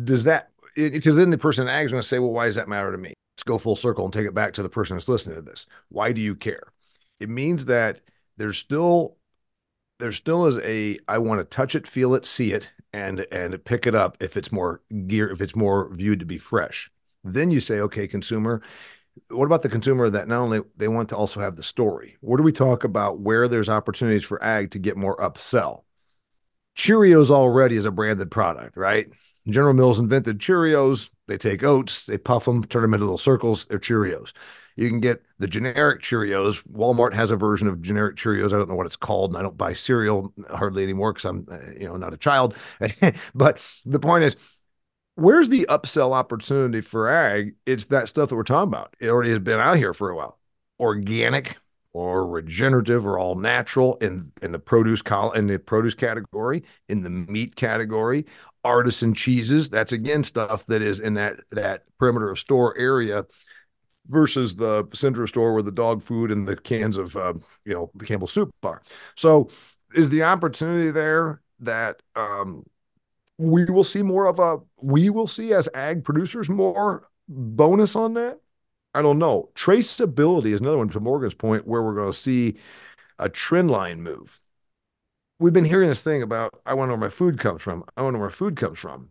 Does 0.04 0.24
that 0.24 0.50
because 0.74 1.16
then 1.16 1.30
the 1.30 1.38
person 1.38 1.68
in 1.68 1.74
ag 1.74 1.84
is 1.86 1.92
going 1.92 2.02
to 2.02 2.08
say, 2.08 2.18
well, 2.18 2.32
why 2.32 2.46
does 2.46 2.56
that 2.56 2.68
matter 2.68 2.90
to 2.90 2.98
me? 2.98 3.12
Let's 3.36 3.44
go 3.44 3.58
full 3.58 3.76
circle 3.76 4.04
and 4.04 4.12
take 4.12 4.26
it 4.26 4.34
back 4.34 4.54
to 4.54 4.62
the 4.62 4.68
person 4.68 4.96
that's 4.96 5.08
listening 5.08 5.36
to 5.36 5.42
this. 5.42 5.66
Why 5.88 6.12
do 6.12 6.20
you 6.20 6.34
care? 6.34 6.72
It 7.20 7.28
means 7.28 7.66
that 7.66 8.00
there's 8.36 8.58
still 8.58 9.16
there 10.00 10.12
still 10.12 10.46
is 10.46 10.58
a 10.58 10.98
I 11.06 11.18
want 11.18 11.40
to 11.40 11.44
touch 11.44 11.74
it, 11.74 11.86
feel 11.86 12.14
it, 12.14 12.24
see 12.24 12.52
it, 12.52 12.72
and 12.92 13.26
and 13.30 13.62
pick 13.64 13.86
it 13.86 13.94
up 13.94 14.16
if 14.20 14.36
it's 14.36 14.50
more 14.50 14.80
gear 15.06 15.30
if 15.30 15.42
it's 15.42 15.54
more 15.54 15.92
viewed 15.92 16.20
to 16.20 16.26
be 16.26 16.38
fresh. 16.38 16.90
Then 17.22 17.50
you 17.50 17.60
say, 17.60 17.80
okay, 17.80 18.06
consumer, 18.06 18.60
what 19.28 19.46
about 19.46 19.62
the 19.62 19.68
consumer 19.68 20.10
that 20.10 20.28
not 20.28 20.40
only 20.40 20.60
they 20.76 20.88
want 20.88 21.08
to 21.10 21.16
also 21.16 21.40
have 21.40 21.56
the 21.56 21.62
story? 21.62 22.16
What 22.20 22.36
do 22.36 22.42
we 22.42 22.52
talk 22.52 22.84
about 22.84 23.20
where 23.20 23.48
there's 23.48 23.68
opportunities 23.68 24.24
for 24.24 24.42
ag 24.42 24.70
to 24.72 24.78
get 24.78 24.96
more 24.96 25.16
upsell? 25.16 25.82
Cheerios 26.76 27.30
already 27.30 27.76
is 27.76 27.86
a 27.86 27.90
branded 27.90 28.30
product, 28.30 28.76
right? 28.76 29.08
General 29.48 29.74
Mills 29.74 29.98
invented 29.98 30.38
Cheerios. 30.38 31.10
They 31.26 31.38
take 31.38 31.62
oats, 31.62 32.06
they 32.06 32.18
puff 32.18 32.44
them, 32.44 32.64
turn 32.64 32.82
them 32.82 32.94
into 32.94 33.04
little 33.04 33.18
circles. 33.18 33.66
They're 33.66 33.78
Cheerios. 33.78 34.32
You 34.76 34.88
can 34.88 35.00
get 35.00 35.22
the 35.38 35.46
generic 35.46 36.02
Cheerios. 36.02 36.64
Walmart 36.66 37.12
has 37.12 37.30
a 37.30 37.36
version 37.36 37.68
of 37.68 37.80
generic 37.80 38.16
Cheerios. 38.16 38.46
I 38.46 38.58
don't 38.58 38.68
know 38.68 38.74
what 38.74 38.86
it's 38.86 38.96
called, 38.96 39.30
and 39.30 39.38
I 39.38 39.42
don't 39.42 39.56
buy 39.56 39.72
cereal 39.72 40.34
hardly 40.50 40.82
anymore 40.82 41.12
because 41.12 41.26
I'm, 41.26 41.46
uh, 41.50 41.58
you 41.78 41.86
know, 41.86 41.96
not 41.96 42.12
a 42.12 42.16
child. 42.16 42.56
but 43.34 43.64
the 43.86 44.00
point 44.00 44.24
is, 44.24 44.36
where's 45.16 45.48
the 45.48 45.66
upsell 45.68 46.12
opportunity 46.12 46.80
for 46.80 47.08
ag? 47.08 47.54
It's 47.66 47.86
that 47.86 48.08
stuff 48.08 48.28
that 48.28 48.36
we're 48.36 48.42
talking 48.42 48.68
about. 48.68 48.94
It 49.00 49.08
already 49.08 49.30
has 49.30 49.38
been 49.40 49.60
out 49.60 49.76
here 49.76 49.94
for 49.94 50.10
a 50.10 50.16
while. 50.16 50.38
Organic 50.80 51.56
or 51.92 52.26
regenerative 52.26 53.06
or 53.06 53.18
all 53.18 53.36
natural 53.36 53.96
in 54.00 54.32
in 54.42 54.52
the 54.52 54.58
produce 54.58 55.00
col- 55.00 55.32
in 55.32 55.46
the 55.46 55.58
produce 55.58 55.94
category, 55.94 56.64
in 56.88 57.02
the 57.02 57.10
meat 57.10 57.56
category, 57.56 58.26
artisan 58.64 59.14
cheeses. 59.14 59.68
That's 59.68 59.92
again 59.92 60.24
stuff 60.24 60.66
that 60.66 60.82
is 60.82 61.00
in 61.00 61.14
that 61.14 61.40
that 61.50 61.84
perimeter 61.98 62.30
of 62.30 62.38
store 62.38 62.76
area 62.76 63.24
versus 64.08 64.56
the 64.56 64.86
center 64.92 65.22
of 65.22 65.28
store 65.28 65.54
where 65.54 65.62
the 65.62 65.70
dog 65.70 66.02
food 66.02 66.30
and 66.30 66.46
the 66.46 66.56
cans 66.56 66.96
of 66.96 67.16
uh, 67.16 67.34
you 67.64 67.72
know 67.72 67.90
Campbell 68.04 68.28
soup 68.28 68.52
are. 68.62 68.82
So 69.16 69.48
is 69.94 70.08
the 70.08 70.24
opportunity 70.24 70.90
there 70.90 71.40
that 71.60 72.02
um, 72.16 72.64
we 73.38 73.64
will 73.66 73.84
see 73.84 74.02
more 74.02 74.26
of 74.26 74.38
a 74.38 74.58
we 74.80 75.10
will 75.10 75.26
see 75.26 75.52
as 75.52 75.68
ag 75.74 76.04
producers 76.04 76.48
more 76.48 77.08
bonus 77.28 77.96
on 77.96 78.14
that. 78.14 78.40
I 78.94 79.02
don't 79.02 79.18
know. 79.18 79.50
Traceability 79.54 80.52
is 80.52 80.60
another 80.60 80.78
one 80.78 80.88
to 80.90 81.00
Morgan's 81.00 81.34
point 81.34 81.66
where 81.66 81.82
we're 81.82 81.94
going 81.94 82.12
to 82.12 82.18
see 82.18 82.56
a 83.18 83.28
trend 83.28 83.70
line 83.70 84.02
move. 84.02 84.40
We've 85.38 85.52
been 85.52 85.64
hearing 85.64 85.88
this 85.88 86.02
thing 86.02 86.22
about 86.22 86.60
I 86.66 86.74
want 86.74 86.88
to 86.88 86.92
know 86.92 87.00
where 87.00 87.08
my 87.10 87.14
food 87.14 87.38
comes 87.38 87.62
from. 87.62 87.84
I 87.96 88.02
want 88.02 88.14
to 88.14 88.18
know 88.18 88.22
where 88.22 88.30
food 88.30 88.56
comes 88.56 88.78
from. 88.78 89.10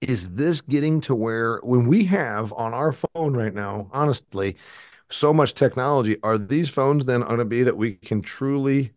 Is 0.00 0.34
this 0.34 0.60
getting 0.60 1.00
to 1.02 1.14
where 1.14 1.60
when 1.62 1.86
we 1.86 2.04
have 2.06 2.52
on 2.54 2.74
our 2.74 2.92
phone 2.92 3.34
right 3.36 3.54
now, 3.54 3.88
honestly, 3.92 4.56
so 5.10 5.32
much 5.34 5.54
technology, 5.54 6.18
are 6.22 6.38
these 6.38 6.68
phones 6.68 7.06
then 7.06 7.22
going 7.22 7.38
to 7.38 7.44
be 7.46 7.62
that 7.64 7.76
we 7.76 7.94
can 7.94 8.22
truly 8.22 8.92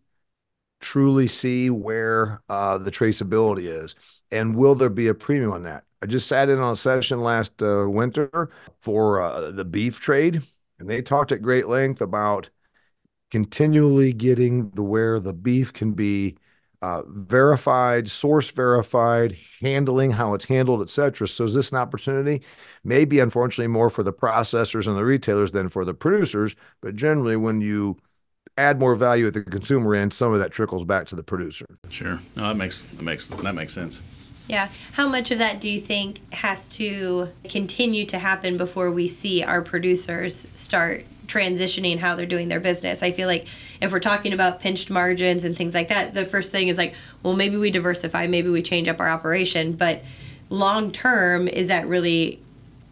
truly 0.80 1.28
see 1.28 1.70
where 1.70 2.42
uh, 2.48 2.78
the 2.78 2.90
traceability 2.90 3.66
is? 3.66 3.94
And 4.30 4.56
will 4.56 4.74
there 4.74 4.90
be 4.90 5.08
a 5.08 5.14
premium 5.14 5.52
on 5.52 5.62
that? 5.62 5.84
I 6.02 6.06
just 6.06 6.28
sat 6.28 6.48
in 6.48 6.58
on 6.58 6.74
a 6.74 6.76
session 6.76 7.22
last 7.22 7.62
uh, 7.62 7.86
winter 7.88 8.50
for 8.82 9.20
uh, 9.20 9.50
the 9.50 9.64
beef 9.64 9.98
trade, 10.00 10.42
and 10.78 10.88
they 10.88 11.02
talked 11.02 11.32
at 11.32 11.42
great 11.42 11.66
length 11.66 12.00
about 12.00 12.50
continually 13.30 14.12
getting 14.12 14.70
the 14.70 14.82
where 14.82 15.18
the 15.18 15.32
beef 15.32 15.72
can 15.72 15.92
be 15.92 16.36
uh, 16.80 17.02
verified, 17.08 18.08
source 18.08 18.48
verified, 18.50 19.36
handling 19.60 20.12
how 20.12 20.34
it's 20.34 20.44
handled, 20.44 20.80
et 20.80 20.88
cetera. 20.88 21.26
So 21.26 21.44
is 21.44 21.54
this 21.54 21.72
an 21.72 21.78
opportunity? 21.78 22.42
Maybe, 22.84 23.18
unfortunately, 23.18 23.66
more 23.66 23.90
for 23.90 24.04
the 24.04 24.12
processors 24.12 24.86
and 24.86 24.96
the 24.96 25.04
retailers 25.04 25.50
than 25.50 25.68
for 25.68 25.84
the 25.84 25.94
producers. 25.94 26.54
But 26.80 26.94
generally, 26.94 27.36
when 27.36 27.60
you 27.60 27.96
add 28.56 28.78
more 28.78 28.94
value 28.94 29.26
at 29.26 29.34
the 29.34 29.42
consumer 29.42 29.94
end, 29.96 30.14
some 30.14 30.32
of 30.32 30.38
that 30.38 30.52
trickles 30.52 30.84
back 30.84 31.06
to 31.08 31.16
the 31.16 31.24
producer. 31.24 31.66
Sure, 31.88 32.20
no, 32.36 32.48
that 32.48 32.56
makes 32.56 32.82
that 32.82 33.02
makes 33.02 33.26
that 33.26 33.54
makes 33.54 33.74
sense. 33.74 34.00
Yeah. 34.48 34.68
How 34.92 35.06
much 35.08 35.30
of 35.30 35.38
that 35.38 35.60
do 35.60 35.68
you 35.68 35.78
think 35.78 36.20
has 36.32 36.66
to 36.68 37.28
continue 37.44 38.06
to 38.06 38.18
happen 38.18 38.56
before 38.56 38.90
we 38.90 39.06
see 39.06 39.42
our 39.42 39.60
producers 39.60 40.46
start 40.54 41.04
transitioning 41.26 41.98
how 41.98 42.14
they're 42.14 42.24
doing 42.24 42.48
their 42.48 42.58
business? 42.58 43.02
I 43.02 43.12
feel 43.12 43.28
like 43.28 43.46
if 43.82 43.92
we're 43.92 44.00
talking 44.00 44.32
about 44.32 44.60
pinched 44.60 44.88
margins 44.88 45.44
and 45.44 45.54
things 45.54 45.74
like 45.74 45.88
that, 45.88 46.14
the 46.14 46.24
first 46.24 46.50
thing 46.50 46.68
is 46.68 46.78
like, 46.78 46.94
well, 47.22 47.36
maybe 47.36 47.58
we 47.58 47.70
diversify, 47.70 48.26
maybe 48.26 48.48
we 48.48 48.62
change 48.62 48.88
up 48.88 49.00
our 49.00 49.10
operation, 49.10 49.72
but 49.72 50.02
long 50.48 50.90
term, 50.90 51.46
is 51.46 51.68
that 51.68 51.86
really 51.86 52.40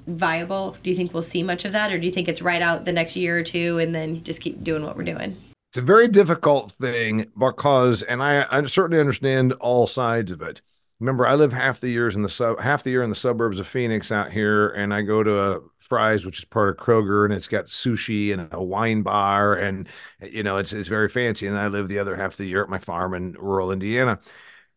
viable? 0.06 0.76
Do 0.82 0.90
you 0.90 0.96
think 0.96 1.14
we'll 1.14 1.22
see 1.22 1.42
much 1.42 1.64
of 1.64 1.72
that, 1.72 1.90
or 1.90 1.98
do 1.98 2.04
you 2.04 2.12
think 2.12 2.28
it's 2.28 2.42
right 2.42 2.60
out 2.60 2.84
the 2.84 2.92
next 2.92 3.16
year 3.16 3.38
or 3.38 3.42
two 3.42 3.78
and 3.78 3.94
then 3.94 4.22
just 4.24 4.42
keep 4.42 4.62
doing 4.62 4.84
what 4.84 4.94
we're 4.94 5.04
doing? 5.04 5.36
It's 5.70 5.78
a 5.78 5.82
very 5.82 6.08
difficult 6.08 6.72
thing 6.72 7.30
because, 7.36 8.02
and 8.02 8.22
I, 8.22 8.46
I 8.50 8.64
certainly 8.66 9.00
understand 9.00 9.54
all 9.54 9.86
sides 9.86 10.30
of 10.30 10.42
it 10.42 10.60
remember 11.00 11.26
I 11.26 11.34
live 11.34 11.52
half 11.52 11.80
the 11.80 11.88
years 11.88 12.16
in 12.16 12.22
the 12.22 12.28
sub 12.28 12.60
half 12.60 12.82
the 12.82 12.90
year 12.90 13.02
in 13.02 13.10
the 13.10 13.16
suburbs 13.16 13.60
of 13.60 13.66
Phoenix 13.66 14.10
out 14.10 14.32
here, 14.32 14.68
and 14.70 14.94
I 14.94 15.02
go 15.02 15.22
to 15.22 15.38
a 15.38 15.60
Fry's, 15.78 16.24
which 16.24 16.38
is 16.38 16.44
part 16.44 16.68
of 16.70 16.76
Kroger, 16.84 17.24
and 17.24 17.34
it's 17.34 17.48
got 17.48 17.66
sushi 17.66 18.32
and 18.32 18.48
a 18.52 18.62
wine 18.62 19.02
bar, 19.02 19.54
and 19.54 19.88
you 20.20 20.42
know 20.42 20.56
it's 20.58 20.72
it's 20.72 20.88
very 20.88 21.08
fancy. 21.08 21.46
And 21.46 21.58
I 21.58 21.68
live 21.68 21.88
the 21.88 21.98
other 21.98 22.16
half 22.16 22.32
of 22.32 22.36
the 22.38 22.46
year 22.46 22.62
at 22.62 22.68
my 22.70 22.78
farm 22.78 23.14
in 23.14 23.32
rural 23.34 23.72
Indiana, 23.72 24.20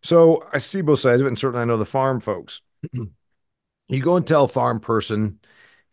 so 0.04 0.44
I 0.54 0.60
see 0.60 0.82
both 0.82 1.00
sides 1.00 1.22
of 1.22 1.28
it, 1.28 1.30
and 1.30 1.40
certainly 1.40 1.62
I 1.64 1.66
know 1.66 1.78
the 1.78 1.86
farm 1.86 2.20
folks. 2.22 2.62
you 2.94 4.02
go 4.02 4.16
and 4.16 4.26
tell 4.28 4.46
a 4.46 4.48
farm 4.48 4.80
person, 4.80 5.40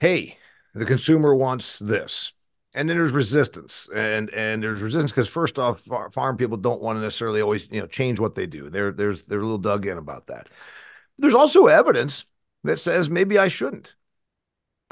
"Hey, 0.01 0.39
the 0.75 0.85
consumer 0.87 1.35
wants 1.35 1.79
this." 1.79 2.33
And 2.77 2.89
then 2.89 2.97
there's 2.99 3.13
resistance 3.13 3.89
and 3.95 4.31
and 4.31 4.63
there's 4.63 4.83
resistance 4.83 5.11
because 5.11 5.29
first 5.29 5.59
off 5.59 5.89
farm 6.13 6.37
people 6.37 6.59
don't 6.59 6.83
want 6.83 6.99
to 6.99 7.01
necessarily 7.01 7.41
always 7.41 7.67
you 7.71 7.81
know 7.81 7.87
change 7.87 8.21
what 8.21 8.35
they 8.35 8.47
do. 8.47 8.69
They're 8.71 8.93
there's 8.93 9.25
they're 9.25 9.41
a 9.41 9.43
little 9.43 9.59
dug 9.59 9.87
in 9.87 9.99
about 9.99 10.29
that. 10.29 10.49
There's 11.19 11.35
also 11.35 11.67
evidence 11.67 12.27
that 12.63 12.79
says 12.79 13.09
maybe 13.11 13.39
i 13.39 13.49
shouldn't. 13.49 13.95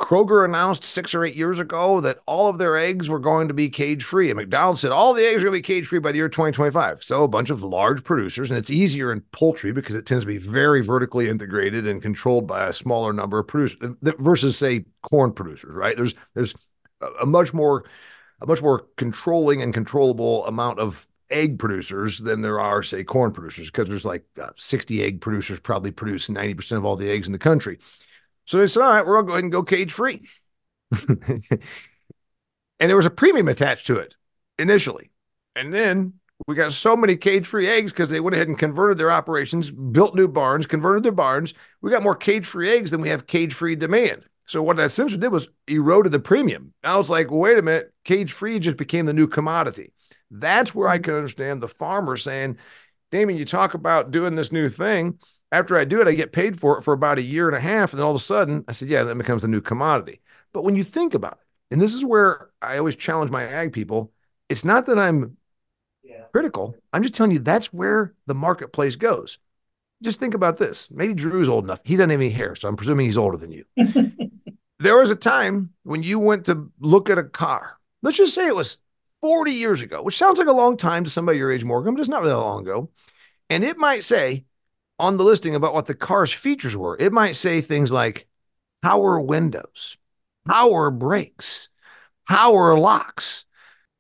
Kroger 0.00 0.44
announced 0.44 0.82
six 0.82 1.14
or 1.14 1.24
eight 1.24 1.36
years 1.36 1.60
ago 1.60 2.00
that 2.00 2.18
all 2.26 2.48
of 2.48 2.58
their 2.58 2.76
eggs 2.76 3.08
were 3.08 3.20
going 3.20 3.46
to 3.46 3.54
be 3.54 3.68
cage 3.68 4.02
free 4.02 4.28
and 4.28 4.36
mcdonald's 4.36 4.80
said 4.80 4.90
all 4.90 5.14
the 5.14 5.24
eggs 5.24 5.36
are 5.36 5.46
going 5.46 5.52
to 5.52 5.58
be 5.58 5.62
cage 5.62 5.86
free 5.86 6.00
by 6.00 6.10
the 6.10 6.16
year 6.16 6.28
2025 6.28 7.04
so 7.04 7.22
a 7.22 7.28
bunch 7.28 7.48
of 7.48 7.62
large 7.62 8.02
producers 8.02 8.50
and 8.50 8.58
it's 8.58 8.70
easier 8.70 9.12
in 9.12 9.20
poultry 9.30 9.70
because 9.70 9.94
it 9.94 10.04
tends 10.04 10.24
to 10.24 10.26
be 10.26 10.36
very 10.36 10.82
vertically 10.82 11.28
integrated 11.28 11.86
and 11.86 12.02
controlled 12.02 12.44
by 12.44 12.66
a 12.66 12.72
smaller 12.72 13.12
number 13.12 13.38
of 13.38 13.46
producers 13.46 13.94
versus 14.02 14.56
say 14.58 14.84
corn 15.02 15.32
producers 15.32 15.72
right? 15.72 15.96
There's 15.96 16.14
there's 16.34 16.54
a 17.20 17.26
much 17.26 17.54
more 17.54 17.84
a 18.40 18.46
much 18.46 18.62
more 18.62 18.86
controlling 18.96 19.62
and 19.62 19.72
controllable 19.72 20.44
amount 20.46 20.78
of 20.78 21.06
egg 21.30 21.58
producers 21.58 22.18
than 22.18 22.42
there 22.42 22.60
are 22.60 22.82
say 22.82 23.02
corn 23.02 23.32
producers 23.32 23.70
because 23.70 23.88
there's 23.88 24.04
like 24.04 24.24
uh, 24.40 24.50
60 24.56 25.02
egg 25.02 25.20
producers 25.20 25.58
probably 25.58 25.90
produce 25.90 26.28
90% 26.28 26.76
of 26.76 26.84
all 26.84 26.96
the 26.96 27.10
eggs 27.10 27.26
in 27.26 27.32
the 27.32 27.38
country. 27.38 27.78
So 28.44 28.58
they 28.58 28.66
said 28.66 28.82
all 28.82 28.90
right 28.90 29.06
we're 29.06 29.22
going 29.22 29.26
to 29.26 29.28
go 29.28 29.32
ahead 29.32 29.44
and 29.44 29.52
go 29.52 29.62
cage 29.62 29.92
free 29.92 30.28
and 31.08 31.20
there 32.78 32.96
was 32.96 33.06
a 33.06 33.10
premium 33.10 33.48
attached 33.48 33.86
to 33.86 33.96
it 33.96 34.14
initially. 34.58 35.10
And 35.56 35.72
then 35.72 36.14
we 36.46 36.54
got 36.54 36.72
so 36.72 36.96
many 36.96 37.16
cage 37.16 37.46
free 37.46 37.68
eggs 37.68 37.90
because 37.90 38.10
they 38.10 38.20
went 38.20 38.34
ahead 38.34 38.48
and 38.48 38.58
converted 38.58 38.98
their 38.98 39.10
operations 39.10 39.70
built 39.70 40.14
new 40.14 40.28
barns 40.28 40.66
converted 40.66 41.02
their 41.02 41.12
barns. 41.12 41.54
We 41.80 41.90
got 41.90 42.02
more 42.02 42.16
cage 42.16 42.46
free 42.46 42.70
eggs 42.70 42.90
than 42.90 43.00
we 43.00 43.08
have 43.08 43.26
cage 43.26 43.54
free 43.54 43.76
demand 43.76 44.24
so 44.46 44.62
what 44.62 44.76
that 44.76 44.86
essentially 44.86 45.20
did 45.20 45.32
was 45.32 45.48
eroded 45.66 46.12
the 46.12 46.18
premium. 46.18 46.74
I 46.82 46.96
was 46.96 47.08
like, 47.08 47.30
wait 47.30 47.58
a 47.58 47.62
minute, 47.62 47.92
cage 48.04 48.32
free 48.32 48.58
just 48.58 48.76
became 48.76 49.06
the 49.06 49.12
new 49.12 49.26
commodity. 49.26 49.92
That's 50.30 50.74
where 50.74 50.88
I 50.88 50.96
mm-hmm. 50.96 51.04
can 51.04 51.14
understand 51.14 51.62
the 51.62 51.68
farmer 51.68 52.16
saying, 52.16 52.58
Damian, 53.10 53.38
you 53.38 53.44
talk 53.44 53.74
about 53.74 54.10
doing 54.10 54.34
this 54.34 54.52
new 54.52 54.68
thing. 54.68 55.18
After 55.52 55.78
I 55.78 55.84
do 55.84 56.00
it, 56.00 56.08
I 56.08 56.14
get 56.14 56.32
paid 56.32 56.58
for 56.58 56.78
it 56.78 56.82
for 56.82 56.92
about 56.92 57.18
a 57.18 57.22
year 57.22 57.46
and 57.48 57.56
a 57.56 57.60
half. 57.60 57.92
And 57.92 57.98
then 57.98 58.04
all 58.04 58.14
of 58.14 58.20
a 58.20 58.24
sudden, 58.24 58.64
I 58.66 58.72
said, 58.72 58.88
yeah, 58.88 59.04
that 59.04 59.16
becomes 59.16 59.42
the 59.42 59.48
new 59.48 59.60
commodity. 59.60 60.20
But 60.52 60.64
when 60.64 60.74
you 60.74 60.82
think 60.82 61.14
about 61.14 61.38
it, 61.40 61.74
and 61.74 61.80
this 61.80 61.94
is 61.94 62.04
where 62.04 62.50
I 62.60 62.78
always 62.78 62.96
challenge 62.96 63.30
my 63.30 63.44
ag 63.44 63.72
people, 63.72 64.12
it's 64.48 64.64
not 64.64 64.86
that 64.86 64.98
I'm 64.98 65.36
yeah. 66.02 66.24
critical. 66.32 66.74
I'm 66.92 67.02
just 67.02 67.14
telling 67.14 67.32
you 67.32 67.38
that's 67.38 67.72
where 67.72 68.14
the 68.26 68.34
marketplace 68.34 68.96
goes. 68.96 69.38
Just 70.02 70.20
think 70.20 70.34
about 70.34 70.58
this. 70.58 70.88
Maybe 70.90 71.14
Drew's 71.14 71.48
old 71.48 71.64
enough. 71.64 71.80
He 71.84 71.96
doesn't 71.96 72.10
have 72.10 72.20
any 72.20 72.30
hair, 72.30 72.54
so 72.54 72.68
I'm 72.68 72.76
presuming 72.76 73.06
he's 73.06 73.18
older 73.18 73.36
than 73.36 73.52
you. 73.52 73.64
there 74.78 74.98
was 74.98 75.10
a 75.10 75.16
time 75.16 75.70
when 75.82 76.02
you 76.02 76.18
went 76.18 76.46
to 76.46 76.70
look 76.80 77.08
at 77.08 77.18
a 77.18 77.24
car. 77.24 77.78
Let's 78.02 78.16
just 78.16 78.34
say 78.34 78.46
it 78.46 78.56
was 78.56 78.78
40 79.22 79.52
years 79.52 79.80
ago, 79.80 80.02
which 80.02 80.18
sounds 80.18 80.38
like 80.38 80.48
a 80.48 80.52
long 80.52 80.76
time 80.76 81.04
to 81.04 81.10
somebody 81.10 81.38
your 81.38 81.50
age, 81.50 81.64
Morgan, 81.64 81.94
but 81.94 82.00
it's 82.00 82.10
not 82.10 82.20
really 82.20 82.34
that 82.34 82.38
long 82.38 82.62
ago. 82.62 82.90
And 83.48 83.64
it 83.64 83.78
might 83.78 84.04
say 84.04 84.44
on 84.98 85.16
the 85.16 85.24
listing 85.24 85.54
about 85.54 85.74
what 85.74 85.86
the 85.86 85.94
car's 85.94 86.32
features 86.32 86.76
were, 86.76 86.96
it 87.00 87.12
might 87.12 87.36
say 87.36 87.60
things 87.60 87.90
like 87.90 88.26
power 88.82 89.18
windows, 89.18 89.96
power 90.46 90.90
brakes, 90.90 91.68
power 92.28 92.78
locks. 92.78 93.44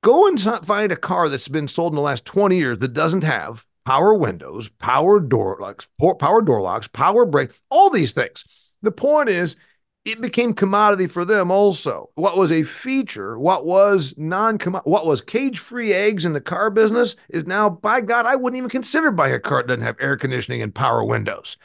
Go 0.02 0.26
and 0.26 0.38
find 0.66 0.92
a 0.92 0.96
car 0.96 1.30
that's 1.30 1.48
been 1.48 1.68
sold 1.68 1.92
in 1.92 1.96
the 1.96 2.02
last 2.02 2.26
20 2.26 2.58
years 2.58 2.78
that 2.80 2.92
doesn't 2.92 3.24
have 3.24 3.66
power 3.84 4.14
windows, 4.14 4.68
power 4.68 5.20
door 5.20 5.58
locks, 5.60 5.86
power 6.18 6.42
door 6.42 6.60
locks, 6.60 6.88
power 6.88 7.24
brake, 7.24 7.50
all 7.70 7.90
these 7.90 8.12
things. 8.12 8.44
The 8.82 8.92
point 8.92 9.28
is, 9.28 9.56
it 10.04 10.20
became 10.20 10.52
commodity 10.52 11.06
for 11.06 11.24
them 11.24 11.50
also. 11.50 12.10
What 12.14 12.36
was 12.36 12.52
a 12.52 12.62
feature, 12.62 13.38
what 13.38 13.64
was 13.64 14.14
non 14.18 14.58
what 14.84 15.06
was 15.06 15.22
cage 15.22 15.58
free 15.58 15.92
eggs 15.94 16.26
in 16.26 16.34
the 16.34 16.40
car 16.40 16.68
business 16.70 17.16
is 17.30 17.46
now, 17.46 17.70
by 17.70 18.02
God, 18.02 18.26
I 18.26 18.36
wouldn't 18.36 18.58
even 18.58 18.68
consider 18.68 19.10
buying 19.10 19.34
a 19.34 19.40
car 19.40 19.62
that 19.62 19.68
doesn't 19.68 19.82
have 19.82 19.96
air 20.00 20.16
conditioning 20.16 20.60
and 20.60 20.74
power 20.74 21.02
windows. 21.02 21.56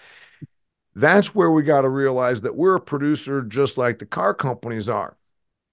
That's 0.95 1.35
where 1.35 1.51
we 1.51 1.63
got 1.63 1.81
to 1.81 1.89
realize 1.89 2.41
that 2.41 2.55
we're 2.55 2.75
a 2.75 2.81
producer 2.81 3.41
just 3.41 3.77
like 3.77 3.99
the 3.99 4.05
car 4.05 4.33
companies 4.33 4.87
are. 4.89 5.17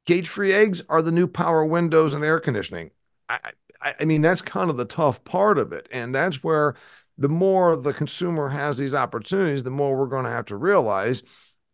Cage 0.05 0.29
free 0.29 0.53
eggs 0.53 0.83
are 0.89 1.03
the 1.03 1.13
new 1.13 1.27
power 1.27 1.65
windows 1.65 2.15
and 2.15 2.25
air 2.25 2.39
conditioning. 2.39 2.91
I, 3.29 3.39
I, 3.81 4.05
mean, 4.05 4.23
that's 4.23 4.43
kind 4.43 4.71
of 4.71 4.77
the 4.77 4.85
tough 4.85 5.23
part 5.25 5.59
of 5.59 5.73
it. 5.73 5.89
And 5.91 6.15
that's 6.15 6.43
where 6.43 6.75
the 7.19 7.29
more 7.29 7.77
the 7.77 7.93
consumer 7.93 8.49
has 8.49 8.79
these 8.79 8.95
opportunities, 8.95 9.63
the 9.63 9.71
more 9.71 9.97
we're 9.97 10.07
going 10.07 10.25
to 10.25 10.31
have 10.31 10.47
to 10.47 10.57
realize 10.57 11.23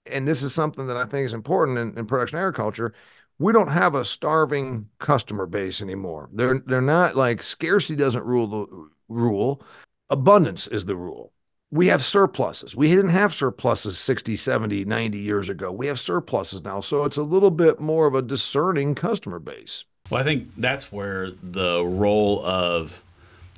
and 0.06 0.26
this 0.26 0.42
is 0.42 0.54
something 0.54 0.86
that 0.86 0.96
I 0.96 1.04
think 1.04 1.26
is 1.26 1.34
important 1.34 1.78
in, 1.78 1.98
in 1.98 2.06
production 2.06 2.38
agriculture. 2.38 2.92
We 3.38 3.52
don't 3.52 3.68
have 3.68 3.94
a 3.94 4.04
starving 4.04 4.88
customer 4.98 5.46
base 5.46 5.80
anymore. 5.80 6.28
They're 6.32 6.60
they're 6.66 6.80
not 6.80 7.16
like 7.16 7.42
scarcity 7.42 7.96
doesn't 7.96 8.24
rule 8.24 8.46
the 8.46 8.88
rule. 9.08 9.62
Abundance 10.10 10.66
is 10.66 10.84
the 10.84 10.96
rule. 10.96 11.32
We 11.70 11.86
have 11.86 12.04
surpluses. 12.04 12.76
We 12.76 12.88
didn't 12.88 13.10
have 13.10 13.32
surpluses 13.32 13.98
60, 13.98 14.36
70, 14.36 14.84
90 14.84 15.18
years 15.18 15.48
ago. 15.48 15.72
We 15.72 15.86
have 15.86 15.98
surpluses 15.98 16.62
now. 16.62 16.80
So 16.80 17.04
it's 17.04 17.16
a 17.16 17.22
little 17.22 17.50
bit 17.50 17.80
more 17.80 18.06
of 18.06 18.14
a 18.14 18.20
discerning 18.20 18.94
customer 18.94 19.38
base. 19.38 19.86
Well, 20.10 20.20
I 20.20 20.24
think 20.24 20.50
that's 20.56 20.92
where 20.92 21.30
the 21.30 21.82
role 21.84 22.44
of 22.44 23.02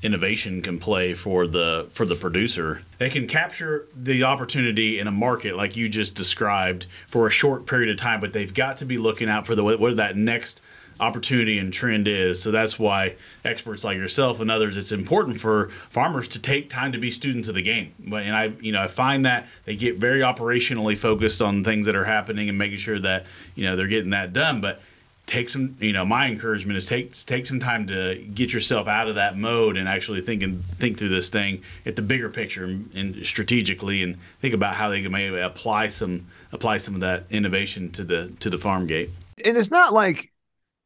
innovation 0.04 0.60
can 0.60 0.78
play 0.78 1.14
for 1.14 1.46
the 1.46 1.88
for 1.90 2.04
the 2.04 2.14
producer. 2.14 2.82
They 2.98 3.10
can 3.10 3.26
capture 3.26 3.88
the 3.96 4.22
opportunity 4.22 5.00
in 5.00 5.06
a 5.06 5.10
market 5.10 5.56
like 5.56 5.76
you 5.76 5.88
just 5.88 6.14
described 6.14 6.86
for 7.08 7.26
a 7.26 7.30
short 7.30 7.66
period 7.66 7.88
of 7.88 7.96
time, 7.96 8.20
but 8.20 8.32
they've 8.32 8.52
got 8.52 8.76
to 8.78 8.84
be 8.84 8.98
looking 8.98 9.28
out 9.28 9.46
for 9.46 9.54
the 9.54 9.64
what 9.64 9.96
that 9.96 10.16
next 10.16 10.60
opportunity 11.00 11.58
and 11.58 11.72
trend 11.72 12.06
is. 12.06 12.40
So 12.40 12.50
that's 12.50 12.78
why 12.78 13.16
experts 13.44 13.82
like 13.82 13.96
yourself 13.96 14.40
and 14.40 14.50
others, 14.50 14.76
it's 14.76 14.92
important 14.92 15.40
for 15.40 15.70
farmers 15.90 16.28
to 16.28 16.38
take 16.38 16.70
time 16.70 16.92
to 16.92 16.98
be 16.98 17.10
students 17.10 17.48
of 17.48 17.56
the 17.56 17.62
game. 17.62 17.92
And 18.04 18.36
I, 18.36 18.52
you 18.60 18.70
know, 18.70 18.80
I 18.80 18.86
find 18.86 19.24
that 19.24 19.48
they 19.64 19.74
get 19.74 19.96
very 19.96 20.20
operationally 20.20 20.96
focused 20.96 21.42
on 21.42 21.64
things 21.64 21.86
that 21.86 21.96
are 21.96 22.04
happening 22.04 22.48
and 22.48 22.56
making 22.56 22.78
sure 22.78 23.00
that 23.00 23.26
you 23.54 23.64
know 23.64 23.74
they're 23.74 23.88
getting 23.88 24.10
that 24.10 24.32
done, 24.32 24.60
but 24.60 24.80
take 25.26 25.48
some 25.48 25.76
you 25.80 25.92
know 25.92 26.04
my 26.04 26.26
encouragement 26.26 26.76
is 26.76 26.84
take 26.84 27.14
take 27.24 27.46
some 27.46 27.58
time 27.58 27.86
to 27.86 28.16
get 28.34 28.52
yourself 28.52 28.86
out 28.86 29.08
of 29.08 29.14
that 29.14 29.36
mode 29.36 29.76
and 29.76 29.88
actually 29.88 30.20
think 30.20 30.42
and 30.42 30.64
think 30.76 30.98
through 30.98 31.08
this 31.08 31.30
thing 31.30 31.62
at 31.86 31.96
the 31.96 32.02
bigger 32.02 32.28
picture 32.28 32.64
and, 32.64 33.24
strategically 33.24 34.02
and 34.02 34.18
think 34.40 34.52
about 34.52 34.74
how 34.74 34.88
they 34.88 35.00
can 35.02 35.10
maybe 35.10 35.38
apply 35.38 35.88
some 35.88 36.26
apply 36.52 36.76
some 36.76 36.94
of 36.94 37.00
that 37.00 37.24
innovation 37.30 37.90
to 37.90 38.04
the 38.04 38.32
to 38.40 38.50
the 38.50 38.58
farm 38.58 38.86
gate. 38.86 39.10
And 39.44 39.56
it's 39.56 39.70
not 39.70 39.94
like 39.94 40.30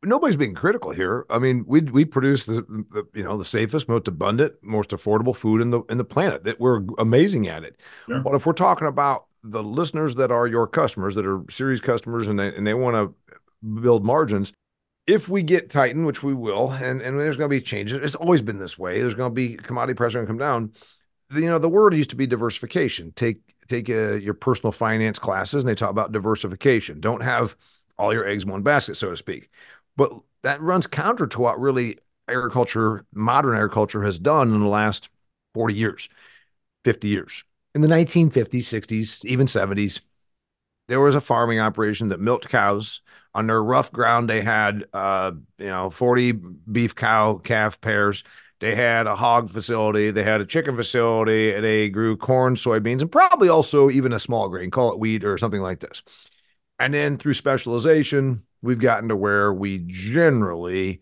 nobody's 0.05 0.37
being 0.37 0.55
critical 0.55 0.92
here. 0.92 1.27
I 1.31 1.38
mean 1.38 1.64
we 1.66 1.81
we 1.81 2.05
produce 2.05 2.44
the, 2.44 2.62
the 2.90 3.07
you 3.14 3.24
know 3.24 3.37
the 3.37 3.44
safest 3.44 3.88
most 3.88 4.07
abundant 4.07 4.55
most 4.62 4.90
affordable 4.90 5.35
food 5.35 5.61
in 5.61 5.70
the 5.70 5.83
in 5.90 5.98
the 5.98 6.05
planet 6.05 6.44
that 6.44 6.61
we're 6.61 6.83
amazing 6.98 7.48
at 7.48 7.64
it. 7.64 7.77
Sure. 8.07 8.20
but 8.20 8.35
if 8.37 8.46
we're 8.46 8.53
talking 8.53 8.87
about 8.87 9.24
the 9.44 9.62
listeners 9.62 10.16
that 10.16 10.31
are 10.31 10.46
your 10.46 10.66
customers 10.66 11.14
that 11.14 11.27
are 11.27 11.42
Ceres 11.48 11.81
customers 11.81 12.27
and 12.27 12.38
they, 12.38 12.48
and 12.55 12.66
they 12.66 12.74
want 12.74 12.94
to 12.94 13.28
build 13.62 14.05
margins. 14.05 14.53
If 15.07 15.29
we 15.29 15.42
get 15.42 15.71
tightened, 15.71 16.07
which 16.07 16.23
we 16.23 16.35
will, 16.35 16.71
and, 16.71 17.01
and 17.01 17.18
there's 17.18 17.37
going 17.37 17.49
to 17.49 17.57
be 17.57 17.62
changes, 17.62 17.99
it's 17.99 18.14
always 18.14 18.42
been 18.42 18.59
this 18.59 18.79
way. 18.79 19.01
There's 19.01 19.14
going 19.14 19.31
to 19.31 19.35
be 19.35 19.57
commodity 19.57 19.97
prices 19.97 20.14
going 20.14 20.27
to 20.27 20.31
come 20.31 20.38
down. 20.38 20.73
The, 21.31 21.40
you 21.40 21.49
know, 21.49 21.59
the 21.59 21.68
word 21.68 21.94
used 21.94 22.11
to 22.11 22.16
be 22.16 22.27
diversification. 22.27 23.12
Take 23.16 23.38
take 23.68 23.88
uh, 23.90 24.14
your 24.14 24.35
personal 24.35 24.73
finance 24.73 25.18
classes, 25.18 25.62
and 25.62 25.68
they 25.68 25.75
talk 25.75 25.90
about 25.90 26.12
diversification. 26.12 27.01
Don't 27.01 27.23
have 27.23 27.57
all 27.99 28.12
your 28.12 28.27
eggs 28.27 28.44
in 28.44 28.51
one 28.51 28.62
basket, 28.62 28.97
so 28.97 29.11
to 29.11 29.16
speak. 29.16 29.51
But 29.97 30.12
that 30.42 30.61
runs 30.61 30.87
counter 30.87 31.27
to 31.27 31.40
what 31.40 31.61
really 31.61 31.99
agriculture, 32.29 33.05
modern 33.12 33.57
agriculture, 33.57 34.03
has 34.03 34.18
done 34.18 34.55
in 34.55 34.61
the 34.61 34.68
last 34.68 35.09
40 35.55 35.75
years, 35.75 36.09
50 36.85 37.09
years. 37.09 37.44
In 37.75 37.81
the 37.81 37.88
1950s, 37.88 38.51
60s, 38.51 39.25
even 39.25 39.47
70s, 39.47 40.01
there 40.88 41.01
was 41.01 41.14
a 41.14 41.21
farming 41.21 41.61
operation 41.61 42.09
that 42.09 42.21
milked 42.21 42.49
cows 42.49 43.01
on 43.38 43.46
their 43.46 43.62
rough 43.62 43.92
ground, 43.92 44.29
they 44.29 44.42
had 44.42 44.85
uh, 44.92 45.31
you 45.59 45.66
know 45.66 45.90
40 45.90 46.33
beef 46.33 46.94
cow 46.94 47.35
calf 47.38 47.81
pairs. 47.81 48.24
They 48.61 48.74
had 48.74 49.07
a 49.07 49.14
hog 49.14 49.51
facility, 49.51 50.11
they 50.11 50.24
had 50.24 50.40
a 50.40 50.46
chicken 50.46 50.74
facility, 50.74 51.55
and 51.55 51.64
they 51.64 51.88
grew 51.88 52.16
corn, 52.16 52.57
soybeans, 52.57 53.01
and 53.01 53.12
probably 53.12 53.48
also 53.48 53.88
even 53.88 54.12
a 54.12 54.18
small 54.18 54.48
grain, 54.48 54.72
call 54.72 54.92
it 54.92 54.98
wheat 54.98 55.24
or 55.24 55.38
something 55.38 55.61
like 55.61 55.79
this. 55.79 56.03
And 56.81 56.92
then 56.92 57.18
through 57.18 57.35
specialization, 57.35 58.42
we've 58.61 58.81
gotten 58.81 59.09
to 59.11 59.16
where 59.16 59.53
we 59.53 59.85
generally 59.87 61.01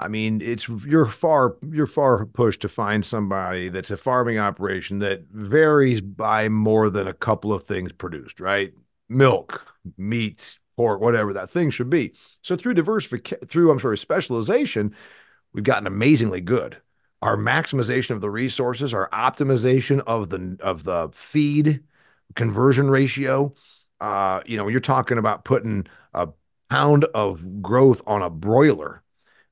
I 0.00 0.06
mean, 0.06 0.40
it's 0.42 0.68
you're 0.68 1.06
far 1.06 1.56
you're 1.68 1.88
far 1.88 2.24
pushed 2.26 2.60
to 2.60 2.68
find 2.68 3.04
somebody 3.04 3.68
that's 3.68 3.90
a 3.90 3.96
farming 3.96 4.38
operation 4.38 5.00
that 5.00 5.22
varies 5.32 6.00
by 6.00 6.48
more 6.48 6.88
than 6.88 7.08
a 7.08 7.14
couple 7.14 7.52
of 7.52 7.64
things 7.64 7.90
produced, 7.92 8.38
right? 8.38 8.72
Milk, 9.08 9.66
meat, 9.96 10.58
pork, 10.78 11.00
whatever 11.00 11.32
that 11.32 11.50
thing 11.50 11.70
should 11.70 11.90
be. 11.90 12.12
So 12.40 12.56
through 12.56 12.74
diversification, 12.74 13.48
through 13.48 13.72
I'm 13.72 13.80
sorry, 13.80 13.98
specialization, 13.98 14.94
we've 15.52 15.64
gotten 15.64 15.88
amazingly 15.88 16.40
good. 16.40 16.76
Our 17.20 17.36
maximization 17.36 18.12
of 18.12 18.20
the 18.20 18.30
resources, 18.30 18.94
our 18.94 19.10
optimization 19.10 20.00
of 20.06 20.28
the 20.30 20.56
of 20.60 20.84
the 20.84 21.10
feed 21.12 21.82
conversion 22.36 22.88
ratio. 22.88 23.54
Uh, 24.00 24.40
you 24.46 24.56
know, 24.56 24.62
when 24.62 24.70
you're 24.70 24.80
talking 24.80 25.18
about 25.18 25.44
putting 25.44 25.88
a 26.14 26.28
pound 26.70 27.06
of 27.12 27.60
growth 27.60 28.00
on 28.06 28.22
a 28.22 28.30
broiler 28.30 29.02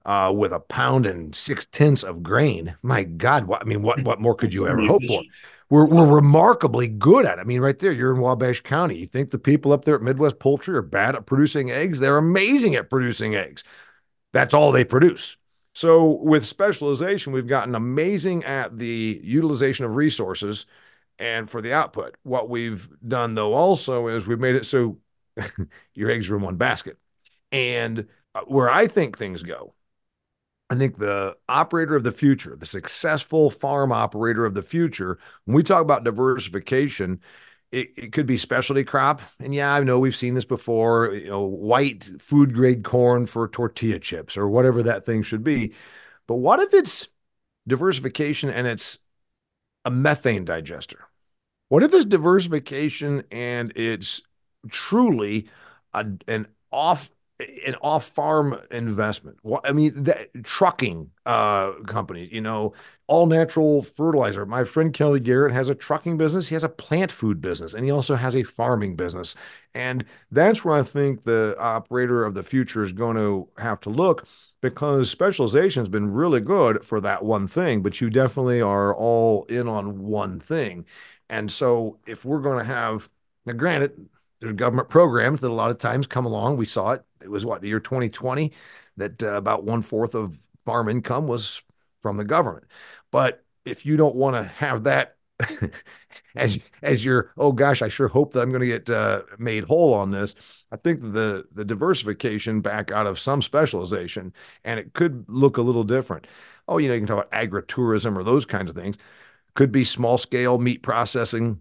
uh, 0.04 0.32
with 0.32 0.52
a 0.52 0.60
pound 0.60 1.06
and 1.06 1.34
six 1.34 1.66
tenths 1.66 2.04
of 2.04 2.22
grain, 2.22 2.76
my 2.82 3.02
God, 3.02 3.46
what 3.46 3.62
I 3.62 3.64
mean, 3.64 3.82
what 3.82 4.04
what 4.04 4.20
more 4.20 4.36
could 4.36 4.54
you 4.54 4.68
ever 4.68 4.84
hope 4.84 5.04
for? 5.04 5.24
We're 5.68 5.86
we're 5.86 6.06
remarkably 6.06 6.88
good 6.88 7.26
at 7.26 7.38
it. 7.38 7.40
I 7.40 7.44
mean, 7.44 7.60
right 7.60 7.78
there, 7.78 7.92
you're 7.92 8.14
in 8.14 8.20
Wabash 8.20 8.60
County. 8.60 8.98
You 8.98 9.06
think 9.06 9.30
the 9.30 9.38
people 9.38 9.72
up 9.72 9.84
there 9.84 9.96
at 9.96 10.02
Midwest 10.02 10.38
Poultry 10.38 10.76
are 10.76 10.82
bad 10.82 11.16
at 11.16 11.26
producing 11.26 11.70
eggs? 11.70 11.98
They're 11.98 12.18
amazing 12.18 12.76
at 12.76 12.88
producing 12.88 13.34
eggs. 13.34 13.64
That's 14.32 14.54
all 14.54 14.70
they 14.70 14.84
produce. 14.84 15.36
So 15.74 16.04
with 16.22 16.46
specialization, 16.46 17.32
we've 17.32 17.46
gotten 17.46 17.74
amazing 17.74 18.44
at 18.44 18.78
the 18.78 19.20
utilization 19.22 19.84
of 19.84 19.96
resources 19.96 20.66
and 21.18 21.50
for 21.50 21.60
the 21.60 21.72
output. 21.72 22.16
What 22.22 22.48
we've 22.48 22.88
done 23.06 23.34
though 23.34 23.54
also 23.54 24.08
is 24.08 24.26
we've 24.26 24.40
made 24.40 24.54
it 24.54 24.66
so 24.66 24.98
your 25.94 26.10
eggs 26.10 26.30
are 26.30 26.36
in 26.36 26.42
one 26.42 26.56
basket. 26.56 26.96
And 27.52 28.06
uh, 28.34 28.42
where 28.42 28.70
I 28.70 28.86
think 28.86 29.18
things 29.18 29.42
go 29.42 29.74
I 30.68 30.74
think 30.74 30.98
the 30.98 31.36
operator 31.48 31.94
of 31.94 32.02
the 32.02 32.10
future, 32.10 32.56
the 32.56 32.66
successful 32.66 33.50
farm 33.50 33.92
operator 33.92 34.44
of 34.44 34.54
the 34.54 34.62
future, 34.62 35.18
when 35.44 35.54
we 35.54 35.62
talk 35.62 35.80
about 35.80 36.02
diversification, 36.02 37.20
it, 37.70 37.90
it, 37.96 38.12
could 38.12 38.26
be 38.26 38.36
specialty 38.36 38.82
crop. 38.84 39.20
And 39.38 39.54
yeah, 39.54 39.72
I 39.72 39.80
know 39.82 39.98
we've 39.98 40.16
seen 40.16 40.34
this 40.34 40.44
before, 40.44 41.14
you 41.14 41.28
know, 41.28 41.42
white 41.42 42.10
food 42.18 42.54
grade 42.54 42.82
corn 42.84 43.26
for 43.26 43.48
tortilla 43.48 43.98
chips 43.98 44.36
or 44.36 44.48
whatever 44.48 44.82
that 44.82 45.04
thing 45.04 45.22
should 45.22 45.44
be. 45.44 45.72
But 46.26 46.36
what 46.36 46.60
if 46.60 46.74
it's 46.74 47.08
diversification 47.66 48.50
and 48.50 48.66
it's 48.66 48.98
a 49.84 49.90
methane 49.90 50.44
digester? 50.44 51.06
What 51.68 51.82
if 51.82 51.94
it's 51.94 52.04
diversification 52.04 53.24
and 53.30 53.72
it's 53.76 54.22
truly 54.70 55.48
a, 55.92 56.06
an 56.26 56.48
off 56.70 57.10
an 57.38 57.74
off-farm 57.82 58.58
investment. 58.70 59.38
I 59.62 59.72
mean, 59.72 60.04
that, 60.04 60.28
trucking 60.42 61.10
uh, 61.26 61.72
companies, 61.86 62.30
you 62.32 62.40
know, 62.40 62.72
all 63.08 63.26
natural 63.26 63.82
fertilizer. 63.82 64.46
My 64.46 64.64
friend 64.64 64.92
Kelly 64.92 65.20
Garrett 65.20 65.52
has 65.52 65.68
a 65.68 65.74
trucking 65.74 66.16
business. 66.16 66.48
He 66.48 66.54
has 66.54 66.64
a 66.64 66.68
plant 66.68 67.12
food 67.12 67.40
business, 67.40 67.74
and 67.74 67.84
he 67.84 67.90
also 67.90 68.16
has 68.16 68.34
a 68.34 68.42
farming 68.42 68.96
business. 68.96 69.34
And 69.74 70.04
that's 70.30 70.64
where 70.64 70.76
I 70.76 70.82
think 70.82 71.24
the 71.24 71.56
operator 71.58 72.24
of 72.24 72.34
the 72.34 72.42
future 72.42 72.82
is 72.82 72.92
going 72.92 73.16
to 73.16 73.48
have 73.58 73.80
to 73.82 73.90
look 73.90 74.26
because 74.62 75.10
specialization 75.10 75.82
has 75.82 75.88
been 75.88 76.10
really 76.12 76.40
good 76.40 76.84
for 76.84 77.00
that 77.02 77.22
one 77.22 77.46
thing, 77.46 77.82
but 77.82 78.00
you 78.00 78.08
definitely 78.08 78.60
are 78.62 78.94
all 78.94 79.44
in 79.48 79.68
on 79.68 80.02
one 80.02 80.40
thing. 80.40 80.86
And 81.28 81.50
so 81.50 81.98
if 82.06 82.24
we're 82.24 82.40
going 82.40 82.58
to 82.58 82.72
have, 82.72 83.10
now 83.44 83.52
granted, 83.52 84.08
government 84.52 84.88
programs 84.88 85.40
that 85.40 85.48
a 85.48 85.54
lot 85.54 85.70
of 85.70 85.78
times 85.78 86.06
come 86.06 86.26
along. 86.26 86.56
We 86.56 86.66
saw 86.66 86.92
it. 86.92 87.04
It 87.22 87.30
was 87.30 87.44
what 87.44 87.60
the 87.60 87.68
year 87.68 87.80
2020 87.80 88.52
that 88.96 89.22
uh, 89.22 89.32
about 89.32 89.64
one 89.64 89.82
fourth 89.82 90.14
of 90.14 90.38
farm 90.64 90.88
income 90.88 91.26
was 91.26 91.62
from 92.00 92.16
the 92.16 92.24
government. 92.24 92.66
But 93.10 93.44
if 93.64 93.84
you 93.86 93.96
don't 93.96 94.14
want 94.14 94.36
to 94.36 94.44
have 94.44 94.84
that 94.84 95.16
as 96.36 96.58
as 96.82 97.04
your 97.04 97.32
oh 97.36 97.52
gosh, 97.52 97.82
I 97.82 97.88
sure 97.88 98.08
hope 98.08 98.32
that 98.32 98.40
I'm 98.40 98.50
going 98.50 98.60
to 98.60 98.66
get 98.66 98.88
uh, 98.88 99.22
made 99.38 99.64
whole 99.64 99.92
on 99.92 100.10
this. 100.10 100.34
I 100.72 100.76
think 100.76 101.00
the 101.00 101.46
the 101.52 101.64
diversification 101.64 102.60
back 102.60 102.90
out 102.90 103.06
of 103.06 103.18
some 103.18 103.42
specialization, 103.42 104.32
and 104.64 104.80
it 104.80 104.94
could 104.94 105.26
look 105.28 105.56
a 105.58 105.62
little 105.62 105.84
different. 105.84 106.26
Oh, 106.68 106.78
you 106.78 106.88
know, 106.88 106.94
you 106.94 107.00
can 107.00 107.06
talk 107.06 107.26
about 107.26 107.48
agritourism 107.48 108.16
or 108.16 108.24
those 108.24 108.46
kinds 108.46 108.70
of 108.70 108.76
things. 108.76 108.96
Could 109.54 109.72
be 109.72 109.84
small 109.84 110.18
scale 110.18 110.58
meat 110.58 110.82
processing 110.82 111.60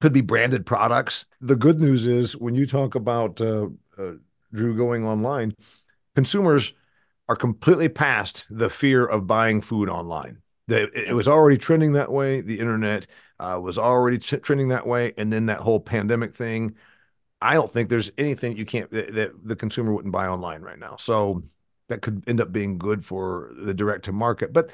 could 0.00 0.12
be 0.12 0.20
branded 0.20 0.64
products. 0.64 1.26
The 1.40 1.56
good 1.56 1.80
news 1.80 2.06
is 2.06 2.36
when 2.36 2.54
you 2.54 2.66
talk 2.66 2.94
about 2.94 3.40
uh, 3.40 3.68
uh, 3.98 4.12
Drew 4.52 4.76
going 4.76 5.04
online, 5.04 5.54
consumers 6.14 6.72
are 7.28 7.36
completely 7.36 7.88
past 7.88 8.46
the 8.50 8.70
fear 8.70 9.04
of 9.04 9.26
buying 9.26 9.60
food 9.60 9.88
online. 9.88 10.38
it 10.68 11.14
was 11.14 11.28
already 11.28 11.58
trending 11.58 11.92
that 11.92 12.12
way. 12.12 12.40
The 12.40 12.60
internet 12.60 13.06
uh, 13.38 13.58
was 13.62 13.78
already 13.78 14.18
t- 14.18 14.36
trending 14.38 14.68
that 14.68 14.86
way, 14.86 15.12
and 15.16 15.32
then 15.32 15.46
that 15.46 15.60
whole 15.60 15.80
pandemic 15.80 16.34
thing. 16.34 16.74
I 17.40 17.54
don't 17.54 17.72
think 17.72 17.88
there's 17.88 18.10
anything 18.18 18.56
you 18.56 18.66
can't 18.66 18.90
that, 18.90 19.14
that 19.14 19.32
the 19.46 19.56
consumer 19.56 19.92
wouldn't 19.92 20.12
buy 20.12 20.26
online 20.26 20.62
right 20.62 20.78
now. 20.78 20.96
So 20.96 21.42
that 21.88 22.02
could 22.02 22.24
end 22.26 22.40
up 22.40 22.52
being 22.52 22.78
good 22.78 23.04
for 23.04 23.52
the 23.56 23.74
direct 23.74 24.04
to 24.06 24.12
market, 24.12 24.52
but 24.52 24.70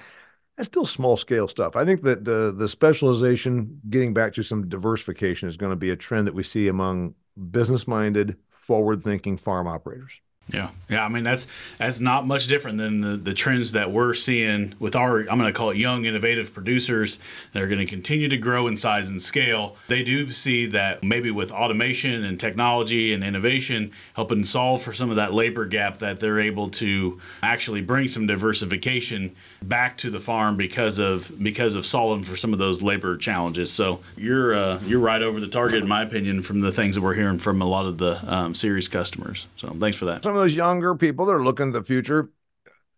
that's 0.57 0.67
still 0.69 0.87
small 0.87 1.17
scale 1.17 1.49
stuff. 1.49 1.77
I 1.77 1.85
think 1.85 2.03
that 2.03 2.25
the 2.25 2.53
the 2.57 2.69
specialization, 2.69 3.81
getting 3.91 4.15
back 4.15 4.33
to 4.35 4.43
some 4.43 4.69
diversification, 4.69 5.49
is 5.49 5.57
going 5.57 5.71
to 5.71 5.77
be 5.77 5.91
a 5.91 5.97
trend 5.97 6.27
that 6.27 6.35
we 6.35 6.43
see 6.43 6.69
among 6.69 7.15
business 7.51 7.89
minded, 7.89 8.37
forward 8.51 9.03
thinking 9.03 9.37
farm 9.37 9.67
operators. 9.67 10.21
Yeah, 10.53 10.71
yeah. 10.91 11.03
I 11.03 11.09
mean, 11.09 11.25
that's 11.25 11.47
that's 11.79 12.01
not 12.01 12.27
much 12.27 12.49
different 12.49 12.77
than 12.77 13.01
the, 13.01 13.17
the 13.17 13.33
trends 13.33 13.73
that 13.73 13.91
we're 13.91 14.13
seeing 14.13 14.75
with 14.79 14.95
our 14.95 15.21
I'm 15.21 15.39
going 15.39 15.51
to 15.51 15.53
call 15.53 15.71
it 15.71 15.79
young 15.79 16.05
innovative 16.05 16.53
producers 16.53 17.19
that 17.53 17.63
are 17.63 17.67
going 17.67 17.79
to 17.79 17.87
continue 17.87 18.29
to 18.29 18.37
grow 18.37 18.67
in 18.67 18.77
size 18.77 19.09
and 19.09 19.23
scale. 19.23 19.77
They 19.89 20.03
do 20.03 20.31
see 20.31 20.67
that 20.67 21.03
maybe 21.03 21.31
with 21.31 21.51
automation 21.51 22.25
and 22.25 22.39
technology 22.39 23.15
and 23.15 23.25
innovation 23.25 23.93
helping 24.13 24.45
solve 24.45 24.83
for 24.83 24.93
some 24.93 25.09
of 25.09 25.17
that 25.17 25.33
labor 25.33 25.65
gap 25.65 25.99
that 26.01 26.21
they're 26.21 26.41
able 26.41 26.69
to 26.71 27.19
actually 27.43 27.81
bring 27.81 28.09
some 28.09 28.27
diversification 28.27 29.35
back 29.63 29.97
to 29.99 30.11
the 30.11 30.21
farm 30.21 30.59
because 30.59 30.99
of 30.99 31.33
because 31.43 31.75
of 31.75 31.87
solving 31.87 32.23
for 32.23 32.37
some 32.37 32.53
of 32.53 32.59
those 32.59 32.83
labor 32.83 33.17
challenges. 33.17 33.73
So 33.73 34.01
you're 34.15 34.55
uh, 34.55 34.79
you're 34.85 35.01
right 35.01 35.23
over 35.23 35.41
the 35.41 35.49
target 35.49 35.83
in 35.83 35.89
my 35.89 36.03
opinion 36.03 36.43
from 36.43 36.61
the 36.61 36.71
things 36.71 36.97
that 36.97 37.01
we're 37.01 37.15
hearing 37.15 37.39
from 37.39 37.63
a 37.63 37.67
lot 37.67 37.87
of 37.87 37.97
the 37.97 38.21
um, 38.31 38.55
Ceres 38.55 38.89
customers. 38.89 39.47
So 39.57 39.75
thanks 39.81 39.97
for 39.97 40.05
that 40.05 40.34
some 40.35 40.41
of 40.41 40.45
those 40.45 40.57
younger 40.57 40.97
people 40.97 41.27
that 41.27 41.33
are 41.33 41.45
looking 41.45 41.69
at 41.69 41.73
the 41.75 41.85
future, 41.85 42.29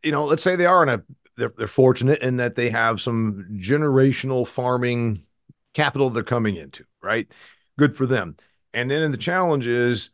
you 0.02 0.10
know, 0.10 0.24
let's 0.24 0.42
say 0.42 0.56
they 0.56 0.64
are 0.64 0.82
in 0.82 0.88
a 0.88 1.02
they're, 1.36 1.52
they're 1.58 1.68
fortunate 1.68 2.22
in 2.22 2.38
that 2.38 2.54
they 2.54 2.70
have 2.70 2.98
some 2.98 3.46
generational 3.58 4.46
farming 4.46 5.22
capital 5.74 6.08
they're 6.08 6.22
coming 6.22 6.56
into, 6.56 6.86
right? 7.02 7.30
Good 7.78 7.94
for 7.94 8.06
them. 8.06 8.36
And 8.72 8.90
then 8.90 9.10
the 9.10 9.18
challenge 9.18 9.66
is 9.66 10.08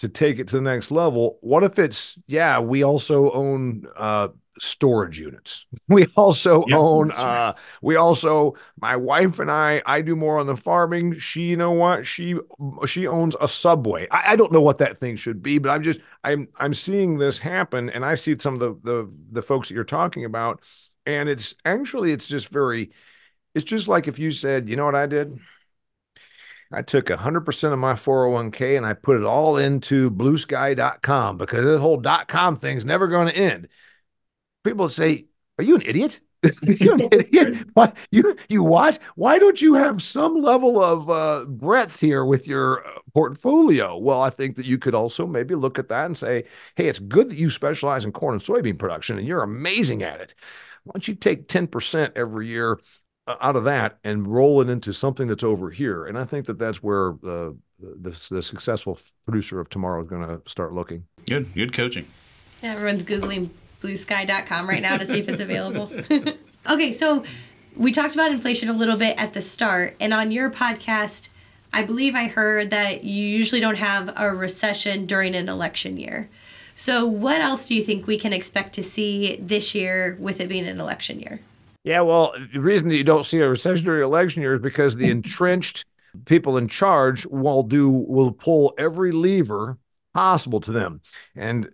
to 0.00 0.08
take 0.08 0.40
it 0.40 0.48
to 0.48 0.56
the 0.56 0.62
next 0.62 0.90
level. 0.90 1.38
What 1.42 1.62
if 1.62 1.78
it's, 1.78 2.18
yeah, 2.26 2.58
we 2.58 2.82
also 2.82 3.30
own 3.30 3.86
uh, 3.96 4.28
storage 4.58 5.18
units. 5.18 5.66
We 5.88 6.06
also 6.16 6.64
yep, 6.66 6.78
own 6.78 7.10
uh 7.10 7.52
we 7.82 7.96
also 7.96 8.54
my 8.80 8.96
wife 8.96 9.38
and 9.38 9.50
I 9.50 9.82
I 9.84 10.00
do 10.00 10.16
more 10.16 10.38
on 10.38 10.46
the 10.46 10.56
farming. 10.56 11.18
She 11.18 11.42
you 11.42 11.56
know 11.56 11.72
what? 11.72 12.06
She 12.06 12.36
she 12.86 13.06
owns 13.06 13.36
a 13.40 13.48
subway. 13.48 14.08
I, 14.10 14.32
I 14.32 14.36
don't 14.36 14.52
know 14.52 14.62
what 14.62 14.78
that 14.78 14.98
thing 14.98 15.16
should 15.16 15.42
be, 15.42 15.58
but 15.58 15.70
I'm 15.70 15.82
just 15.82 16.00
I'm 16.22 16.48
I'm 16.56 16.72
seeing 16.74 17.18
this 17.18 17.38
happen 17.38 17.90
and 17.90 18.04
I 18.04 18.14
see 18.14 18.36
some 18.38 18.54
of 18.54 18.60
the 18.60 18.74
the 18.82 19.10
the 19.32 19.42
folks 19.42 19.68
that 19.68 19.74
you're 19.74 19.84
talking 19.84 20.24
about 20.24 20.62
and 21.06 21.28
it's 21.28 21.54
actually 21.64 22.12
it's 22.12 22.26
just 22.26 22.48
very 22.48 22.90
it's 23.54 23.64
just 23.64 23.88
like 23.88 24.08
if 24.08 24.18
you 24.18 24.30
said, 24.30 24.68
"You 24.68 24.76
know 24.76 24.84
what 24.84 24.94
I 24.94 25.06
did?" 25.06 25.38
I 26.72 26.82
took 26.82 27.06
100% 27.06 27.72
of 27.72 27.78
my 27.78 27.92
401k 27.92 28.76
and 28.76 28.84
I 28.84 28.94
put 28.94 29.16
it 29.16 29.24
all 29.24 29.56
into 29.56 30.10
bluesky.com 30.10 31.38
because 31.38 31.64
this 31.64 31.80
whole 31.80 32.02
.com 32.26 32.56
thing's 32.56 32.84
never 32.84 33.06
going 33.06 33.28
to 33.28 33.36
end 33.36 33.68
people 34.64 34.88
say, 34.88 35.26
"Are 35.58 35.64
you 35.64 35.76
an 35.76 35.82
idiot?" 35.82 36.20
you 36.62 36.92
an 36.92 37.08
idiot? 37.12 37.66
What 37.74 37.96
you 38.10 38.36
you 38.48 38.62
what? 38.62 38.98
Why 39.14 39.38
don't 39.38 39.60
you 39.62 39.74
have 39.74 40.02
some 40.02 40.42
level 40.42 40.82
of 40.82 41.08
uh, 41.08 41.44
breadth 41.46 42.00
here 42.00 42.24
with 42.24 42.46
your 42.46 42.86
uh, 42.86 42.90
portfolio? 43.14 43.96
Well, 43.96 44.20
I 44.20 44.30
think 44.30 44.56
that 44.56 44.66
you 44.66 44.76
could 44.78 44.94
also 44.94 45.26
maybe 45.26 45.54
look 45.54 45.78
at 45.78 45.88
that 45.88 46.06
and 46.06 46.16
say, 46.16 46.44
"Hey, 46.74 46.88
it's 46.88 46.98
good 46.98 47.30
that 47.30 47.38
you 47.38 47.50
specialize 47.50 48.04
in 48.04 48.12
corn 48.12 48.34
and 48.34 48.42
soybean 48.42 48.78
production, 48.78 49.18
and 49.18 49.26
you're 49.26 49.42
amazing 49.42 50.02
at 50.02 50.20
it. 50.20 50.34
Why 50.84 50.92
don't 50.94 51.08
you 51.08 51.14
take 51.14 51.48
ten 51.48 51.66
percent 51.66 52.12
every 52.16 52.48
year 52.48 52.78
uh, 53.26 53.36
out 53.40 53.56
of 53.56 53.64
that 53.64 53.98
and 54.04 54.26
roll 54.26 54.60
it 54.60 54.68
into 54.68 54.92
something 54.92 55.28
that's 55.28 55.44
over 55.44 55.70
here?" 55.70 56.04
And 56.04 56.18
I 56.18 56.24
think 56.24 56.46
that 56.46 56.58
that's 56.58 56.82
where 56.82 57.14
the 57.22 57.56
the, 57.78 58.10
the 58.30 58.42
successful 58.42 58.98
producer 59.24 59.60
of 59.60 59.68
tomorrow 59.70 60.02
is 60.02 60.08
going 60.08 60.26
to 60.26 60.40
start 60.48 60.72
looking. 60.74 61.04
Good, 61.26 61.54
good 61.54 61.72
coaching. 61.72 62.06
yeah, 62.62 62.72
Everyone's 62.74 63.02
googling 63.02 63.48
bluesky.com 63.84 64.68
right 64.68 64.82
now 64.82 64.96
to 64.96 65.06
see 65.06 65.18
if 65.18 65.28
it's 65.28 65.40
available. 65.40 65.92
okay, 66.70 66.92
so 66.92 67.24
we 67.76 67.92
talked 67.92 68.14
about 68.14 68.30
inflation 68.30 68.68
a 68.68 68.72
little 68.72 68.96
bit 68.96 69.18
at 69.18 69.34
the 69.34 69.42
start, 69.42 69.96
and 70.00 70.14
on 70.14 70.32
your 70.32 70.50
podcast, 70.50 71.28
I 71.72 71.82
believe 71.82 72.14
I 72.14 72.28
heard 72.28 72.70
that 72.70 73.04
you 73.04 73.26
usually 73.26 73.60
don't 73.60 73.78
have 73.78 74.12
a 74.16 74.30
recession 74.30 75.06
during 75.06 75.34
an 75.34 75.48
election 75.48 75.96
year. 75.96 76.28
So, 76.76 77.06
what 77.06 77.40
else 77.40 77.66
do 77.66 77.74
you 77.74 77.82
think 77.82 78.06
we 78.06 78.18
can 78.18 78.32
expect 78.32 78.74
to 78.74 78.82
see 78.82 79.36
this 79.36 79.74
year 79.74 80.16
with 80.18 80.40
it 80.40 80.48
being 80.48 80.66
an 80.66 80.80
election 80.80 81.20
year? 81.20 81.40
Yeah, 81.84 82.00
well, 82.00 82.32
the 82.52 82.60
reason 82.60 82.88
that 82.88 82.96
you 82.96 83.04
don't 83.04 83.26
see 83.26 83.40
a 83.40 83.48
recession 83.48 83.84
during 83.84 84.02
election 84.02 84.42
year 84.42 84.54
is 84.54 84.62
because 84.62 84.96
the 84.96 85.10
entrenched 85.10 85.84
people 86.24 86.56
in 86.56 86.68
charge 86.68 87.26
will 87.26 87.62
do 87.62 87.90
will 87.90 88.32
pull 88.32 88.72
every 88.78 89.12
lever 89.12 89.78
possible 90.14 90.60
to 90.60 90.72
them. 90.72 91.00
And 91.34 91.70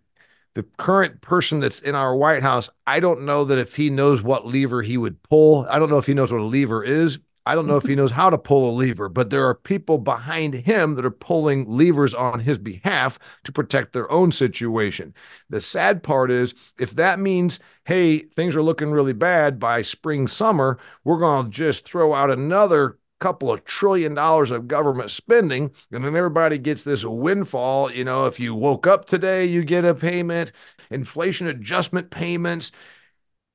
the 0.61 0.67
current 0.77 1.23
person 1.23 1.61
that's 1.61 1.81
in 1.81 1.95
our 1.95 2.15
White 2.15 2.43
House, 2.43 2.69
I 2.87 3.01
don't 3.01 3.23
know 3.23 3.47
that 3.47 3.57
if 3.57 3.77
he 3.77 3.89
knows 3.89 4.23
what 4.23 4.47
lever 4.47 4.83
he 4.83 4.99
would 4.99 5.23
pull. 5.23 5.67
I 5.71 5.79
don't 5.79 5.89
know 5.89 5.97
if 5.97 6.05
he 6.05 6.13
knows 6.13 6.31
what 6.31 6.43
a 6.43 6.45
lever 6.45 6.85
is. 6.85 7.19
I 7.47 7.55
don't 7.55 7.67
know 7.67 7.79
if 7.79 7.87
he 7.87 7.95
knows 7.97 8.13
how 8.13 8.29
to 8.29 8.37
pull 8.37 8.69
a 8.69 8.77
lever, 8.77 9.09
but 9.09 9.31
there 9.31 9.47
are 9.47 9.55
people 9.55 9.97
behind 9.97 10.53
him 10.53 10.97
that 10.97 11.07
are 11.07 11.11
pulling 11.11 11.65
levers 11.65 12.13
on 12.13 12.41
his 12.41 12.59
behalf 12.59 13.19
to 13.45 13.53
protect 13.53 13.95
their 13.95 14.11
own 14.13 14.33
situation. 14.33 15.15
The 15.49 15.63
sad 15.63 16.03
part 16.03 16.31
is 16.31 16.53
if 16.79 16.91
that 16.97 17.19
means, 17.19 17.59
hey, 17.87 18.19
things 18.19 18.55
are 18.55 18.63
looking 18.63 18.91
really 18.91 19.15
bad 19.15 19.59
by 19.59 19.81
spring, 19.81 20.29
summer, 20.29 20.79
we're 21.05 21.17
going 21.17 21.47
to 21.47 21.51
just 21.51 21.87
throw 21.87 22.13
out 22.13 22.31
another 22.31 22.99
couple 23.21 23.53
of 23.53 23.65
trillion 23.65 24.15
dollars 24.15 24.51
of 24.51 24.67
government 24.67 25.11
spending 25.11 25.71
and 25.93 26.05
then 26.05 26.17
everybody 26.17 26.59
gets 26.59 26.83
this 26.83 27.05
windfall 27.05 27.93
you 27.93 28.03
know 28.03 28.27
if 28.27 28.41
you 28.41 28.55
woke 28.55 28.87
up 28.87 29.05
today 29.05 29.45
you 29.45 29.63
get 29.63 29.85
a 29.85 29.95
payment 29.95 30.53
inflation 30.91 31.47
adjustment 31.47 32.11
payments. 32.11 32.73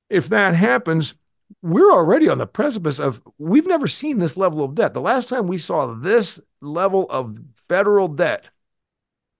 If 0.10 0.30
that 0.30 0.56
happens 0.56 1.14
we're 1.62 1.92
already 1.92 2.28
on 2.28 2.38
the 2.38 2.48
precipice 2.48 3.00
of 3.00 3.22
we've 3.38 3.68
never 3.68 3.88
seen 3.88 4.18
this 4.18 4.38
level 4.38 4.64
of 4.64 4.76
debt. 4.76 4.94
The 4.94 5.02
last 5.02 5.30
time 5.30 5.48
we 5.48 5.58
saw 5.58 5.94
this 5.94 6.40
level 6.62 7.06
of 7.10 7.38
federal 7.68 8.08
debt 8.08 8.46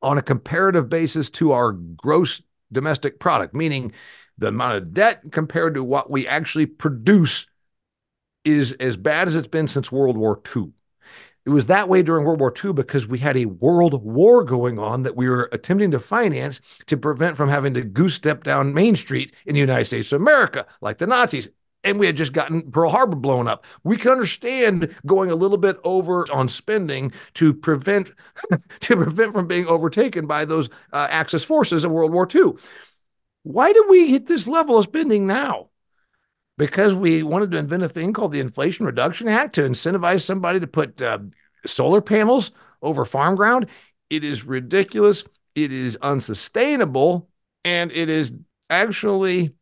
on 0.02 0.18
a 0.18 0.24
comparative 0.24 0.90
basis 0.90 1.30
to 1.32 1.52
our 1.52 1.72
gross 1.72 2.42
domestic 2.72 3.20
product 3.20 3.54
meaning 3.54 3.92
the 4.38 4.48
amount 4.48 4.76
of 4.76 4.94
debt 4.94 5.22
compared 5.32 5.74
to 5.76 5.84
what 5.84 6.10
we 6.10 6.28
actually 6.28 6.66
produce 6.66 7.48
is 8.46 8.72
as 8.74 8.96
bad 8.96 9.28
as 9.28 9.36
it's 9.36 9.48
been 9.48 9.68
since 9.68 9.92
World 9.92 10.18
War 10.18 10.42
II. 10.56 10.72
It 11.46 11.52
was 11.52 11.68
that 11.68 11.88
way 11.88 12.02
during 12.02 12.26
World 12.26 12.40
War 12.40 12.54
II 12.64 12.74
because 12.74 13.08
we 13.08 13.20
had 13.20 13.38
a 13.38 13.46
world 13.46 14.04
war 14.04 14.44
going 14.44 14.80
on 14.80 15.04
that 15.04 15.16
we 15.16 15.30
were 15.30 15.48
attempting 15.52 15.92
to 15.92 16.00
finance 16.00 16.60
to 16.88 16.98
prevent 16.98 17.38
from 17.38 17.50
having 17.50 17.76
to 17.76 17.84
goose 17.84 18.16
step 18.16 18.44
down 18.44 18.74
Main 18.74 18.96
Street 18.96 19.32
in 19.46 19.54
the 19.54 19.60
United 19.60 19.86
States 19.86 20.12
of 20.12 20.22
America, 20.22 20.66
like 20.82 20.98
the 20.98 21.06
Nazis. 21.06 21.48
And 21.84 22.00
we 22.00 22.08
had 22.08 22.18
just 22.18 22.34
gotten 22.34 22.72
Pearl 22.72 22.90
Harbor 22.90 23.16
blown 23.16 23.48
up. 23.48 23.64
We 23.84 23.96
can 23.96 24.12
understand 24.12 24.96
going 25.06 25.30
a 25.30 25.36
little 25.36 25.60
bit 25.60 25.78
over 25.84 26.26
on 26.34 26.48
spending 26.48 27.12
to 27.36 27.54
prevent 27.54 28.10
to 28.80 28.98
prevent 28.98 29.34
from 29.34 29.46
being 29.46 29.68
overtaken 29.68 30.26
by 30.26 30.46
those 30.46 30.70
uh, 30.92 31.06
Axis 31.12 31.44
forces 31.44 31.86
in 31.86 31.92
World 31.92 32.12
War 32.12 32.28
II. 32.34 32.54
Why 33.44 33.72
did 33.72 33.86
we 33.88 34.10
hit 34.10 34.26
this 34.26 34.48
level 34.48 34.80
of 34.80 34.86
spending 34.86 35.28
now? 35.28 35.70
Because 36.58 36.96
we 36.96 37.24
wanted 37.24 37.52
to 37.52 37.58
invent 37.58 37.84
a 37.84 37.90
thing 37.90 38.14
called 38.14 38.32
the 38.32 38.40
Inflation 38.40 38.86
Reduction 38.86 39.28
Act 39.28 39.56
to 39.56 39.62
incentivize 39.62 40.22
somebody 40.22 40.60
to 40.60 40.68
put 40.68 41.02
uh, 41.02 41.20
solar 41.66 42.02
panels 42.02 42.52
over 42.82 43.06
farm 43.06 43.36
ground. 43.36 43.68
It 44.10 44.24
is 44.24 44.46
ridiculous. 44.46 45.24
It 45.56 45.72
is 45.72 45.98
unsustainable. 46.02 47.30
And 47.64 47.92
it 47.92 48.10
is 48.10 48.34
actually, 48.70 49.54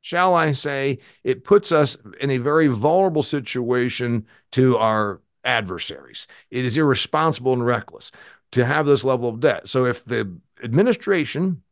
shall 0.00 0.34
I 0.34 0.52
say, 0.52 0.98
it 1.22 1.44
puts 1.44 1.72
us 1.72 1.96
in 2.20 2.30
a 2.30 2.38
very 2.38 2.66
vulnerable 2.66 3.22
situation 3.22 4.26
to 4.52 4.76
our 4.76 5.20
adversaries. 5.44 6.26
It 6.50 6.64
is 6.64 6.76
irresponsible 6.76 7.52
and 7.52 7.64
reckless 7.64 8.10
to 8.52 8.64
have 8.64 8.86
this 8.86 9.04
level 9.04 9.28
of 9.28 9.40
debt. 9.40 9.68
So 9.68 9.86
if 9.86 10.04
the 10.04 10.36
administration 10.62 11.62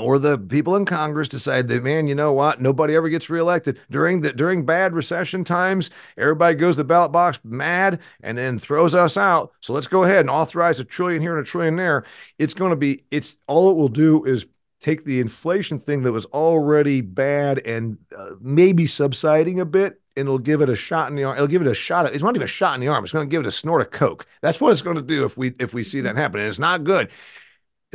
or 0.00 0.18
the 0.18 0.38
people 0.38 0.76
in 0.76 0.84
Congress 0.84 1.28
decide 1.28 1.68
that, 1.68 1.82
man, 1.82 2.06
you 2.06 2.14
know 2.14 2.32
what? 2.32 2.60
Nobody 2.60 2.94
ever 2.94 3.08
gets 3.08 3.30
reelected 3.30 3.80
during 3.90 4.20
the 4.20 4.32
during 4.32 4.64
bad 4.64 4.94
recession 4.94 5.44
times. 5.44 5.90
Everybody 6.16 6.54
goes 6.56 6.74
to 6.74 6.78
the 6.78 6.84
ballot 6.84 7.12
box 7.12 7.38
mad 7.44 8.00
and 8.22 8.36
then 8.36 8.58
throws 8.58 8.94
us 8.94 9.16
out. 9.16 9.52
So 9.60 9.72
let's 9.72 9.86
go 9.86 10.04
ahead 10.04 10.20
and 10.20 10.30
authorize 10.30 10.80
a 10.80 10.84
trillion 10.84 11.22
here 11.22 11.36
and 11.36 11.46
a 11.46 11.48
trillion 11.48 11.76
there. 11.76 12.04
It's 12.38 12.54
going 12.54 12.70
to 12.70 12.76
be. 12.76 13.04
It's 13.10 13.36
all 13.46 13.70
it 13.70 13.76
will 13.76 13.88
do 13.88 14.24
is 14.24 14.46
take 14.80 15.04
the 15.04 15.20
inflation 15.20 15.78
thing 15.78 16.02
that 16.02 16.12
was 16.12 16.26
already 16.26 17.00
bad 17.00 17.58
and 17.60 17.98
uh, 18.16 18.30
maybe 18.40 18.86
subsiding 18.86 19.58
a 19.58 19.64
bit 19.64 20.00
and 20.16 20.26
it'll 20.26 20.38
give 20.38 20.62
it 20.62 20.70
a 20.70 20.74
shot 20.74 21.10
in 21.10 21.16
the 21.16 21.24
arm. 21.24 21.36
It'll 21.36 21.46
give 21.46 21.62
it 21.62 21.68
a 21.68 21.74
shot. 21.74 22.06
It's 22.14 22.22
not 22.22 22.34
even 22.34 22.44
a 22.44 22.46
shot 22.46 22.74
in 22.74 22.80
the 22.80 22.88
arm. 22.88 23.04
It's 23.04 23.12
going 23.12 23.28
to 23.28 23.30
give 23.30 23.42
it 23.42 23.46
a 23.46 23.52
snort 23.52 23.82
of 23.82 23.90
coke. 23.90 24.26
That's 24.40 24.60
what 24.60 24.72
it's 24.72 24.82
going 24.82 24.96
to 24.96 25.02
do 25.02 25.24
if 25.24 25.36
we 25.36 25.54
if 25.58 25.74
we 25.74 25.84
see 25.84 26.00
that 26.02 26.16
happen. 26.16 26.40
And 26.40 26.48
it's 26.48 26.58
not 26.58 26.84
good. 26.84 27.10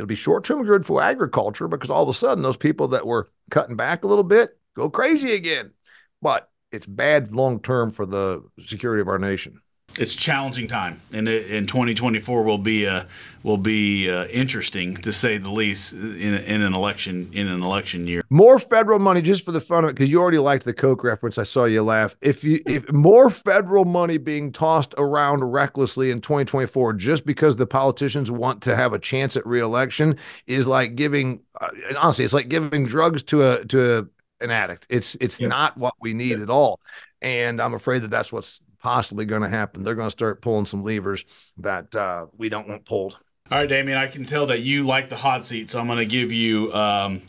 It'll 0.02 0.08
be 0.08 0.16
short 0.16 0.42
term 0.42 0.64
good 0.64 0.84
for 0.84 1.00
agriculture 1.00 1.68
because 1.68 1.88
all 1.88 2.02
of 2.02 2.08
a 2.08 2.12
sudden 2.12 2.42
those 2.42 2.56
people 2.56 2.88
that 2.88 3.06
were 3.06 3.30
cutting 3.52 3.76
back 3.76 4.02
a 4.02 4.08
little 4.08 4.24
bit 4.24 4.58
go 4.74 4.90
crazy 4.90 5.32
again. 5.32 5.70
But 6.20 6.50
it's 6.72 6.86
bad 6.86 7.32
long 7.32 7.60
term 7.60 7.92
for 7.92 8.04
the 8.04 8.42
security 8.66 9.00
of 9.00 9.06
our 9.06 9.20
nation 9.20 9.61
it's 9.98 10.14
challenging 10.14 10.68
time, 10.68 11.00
and 11.12 11.28
in 11.28 11.66
2024 11.66 12.42
will 12.42 12.58
be 12.58 12.86
uh, 12.86 13.04
will 13.42 13.58
be 13.58 14.10
uh, 14.10 14.26
interesting 14.26 14.96
to 14.96 15.12
say 15.12 15.36
the 15.36 15.50
least 15.50 15.92
in, 15.92 16.34
in 16.34 16.62
an 16.62 16.72
election 16.72 17.28
in 17.32 17.46
an 17.46 17.62
election 17.62 18.06
year. 18.06 18.22
More 18.30 18.58
federal 18.58 18.98
money, 18.98 19.20
just 19.20 19.44
for 19.44 19.52
the 19.52 19.60
fun 19.60 19.84
of 19.84 19.90
it, 19.90 19.94
because 19.94 20.10
you 20.10 20.20
already 20.20 20.38
liked 20.38 20.64
the 20.64 20.72
Coke 20.72 21.04
reference. 21.04 21.38
I 21.38 21.42
saw 21.42 21.64
you 21.64 21.82
laugh. 21.82 22.16
If 22.20 22.42
you 22.42 22.62
if 22.66 22.90
more 22.90 23.28
federal 23.28 23.84
money 23.84 24.18
being 24.18 24.52
tossed 24.52 24.94
around 24.96 25.44
recklessly 25.44 26.10
in 26.10 26.20
2024, 26.20 26.94
just 26.94 27.26
because 27.26 27.56
the 27.56 27.66
politicians 27.66 28.30
want 28.30 28.62
to 28.62 28.76
have 28.76 28.92
a 28.92 28.98
chance 28.98 29.36
at 29.36 29.46
reelection, 29.46 30.16
is 30.46 30.66
like 30.66 30.94
giving 30.94 31.40
uh, 31.60 31.68
honestly, 31.98 32.24
it's 32.24 32.34
like 32.34 32.48
giving 32.48 32.86
drugs 32.86 33.22
to 33.24 33.42
a 33.42 33.64
to 33.66 33.98
a, 33.98 34.44
an 34.44 34.50
addict. 34.50 34.86
It's 34.88 35.16
it's 35.20 35.38
yeah. 35.38 35.48
not 35.48 35.76
what 35.76 35.94
we 36.00 36.14
need 36.14 36.38
yeah. 36.38 36.44
at 36.44 36.50
all, 36.50 36.80
and 37.20 37.60
I'm 37.60 37.74
afraid 37.74 38.02
that 38.02 38.10
that's 38.10 38.32
what's 38.32 38.60
possibly 38.82 39.24
going 39.24 39.42
to 39.42 39.48
happen. 39.48 39.82
They're 39.82 39.94
going 39.94 40.08
to 40.08 40.10
start 40.10 40.42
pulling 40.42 40.66
some 40.66 40.84
levers 40.84 41.24
that 41.58 41.94
uh, 41.94 42.26
we 42.36 42.48
don't 42.48 42.68
want 42.68 42.84
pulled. 42.84 43.18
All 43.50 43.58
right, 43.58 43.68
Damian, 43.68 43.98
I 43.98 44.06
can 44.06 44.24
tell 44.24 44.46
that 44.46 44.60
you 44.60 44.82
like 44.82 45.08
the 45.08 45.16
hot 45.16 45.44
seat, 45.46 45.70
so 45.70 45.78
I'm 45.78 45.86
going 45.86 45.98
to 45.98 46.06
give 46.06 46.32
you 46.32 46.72
um, 46.72 47.22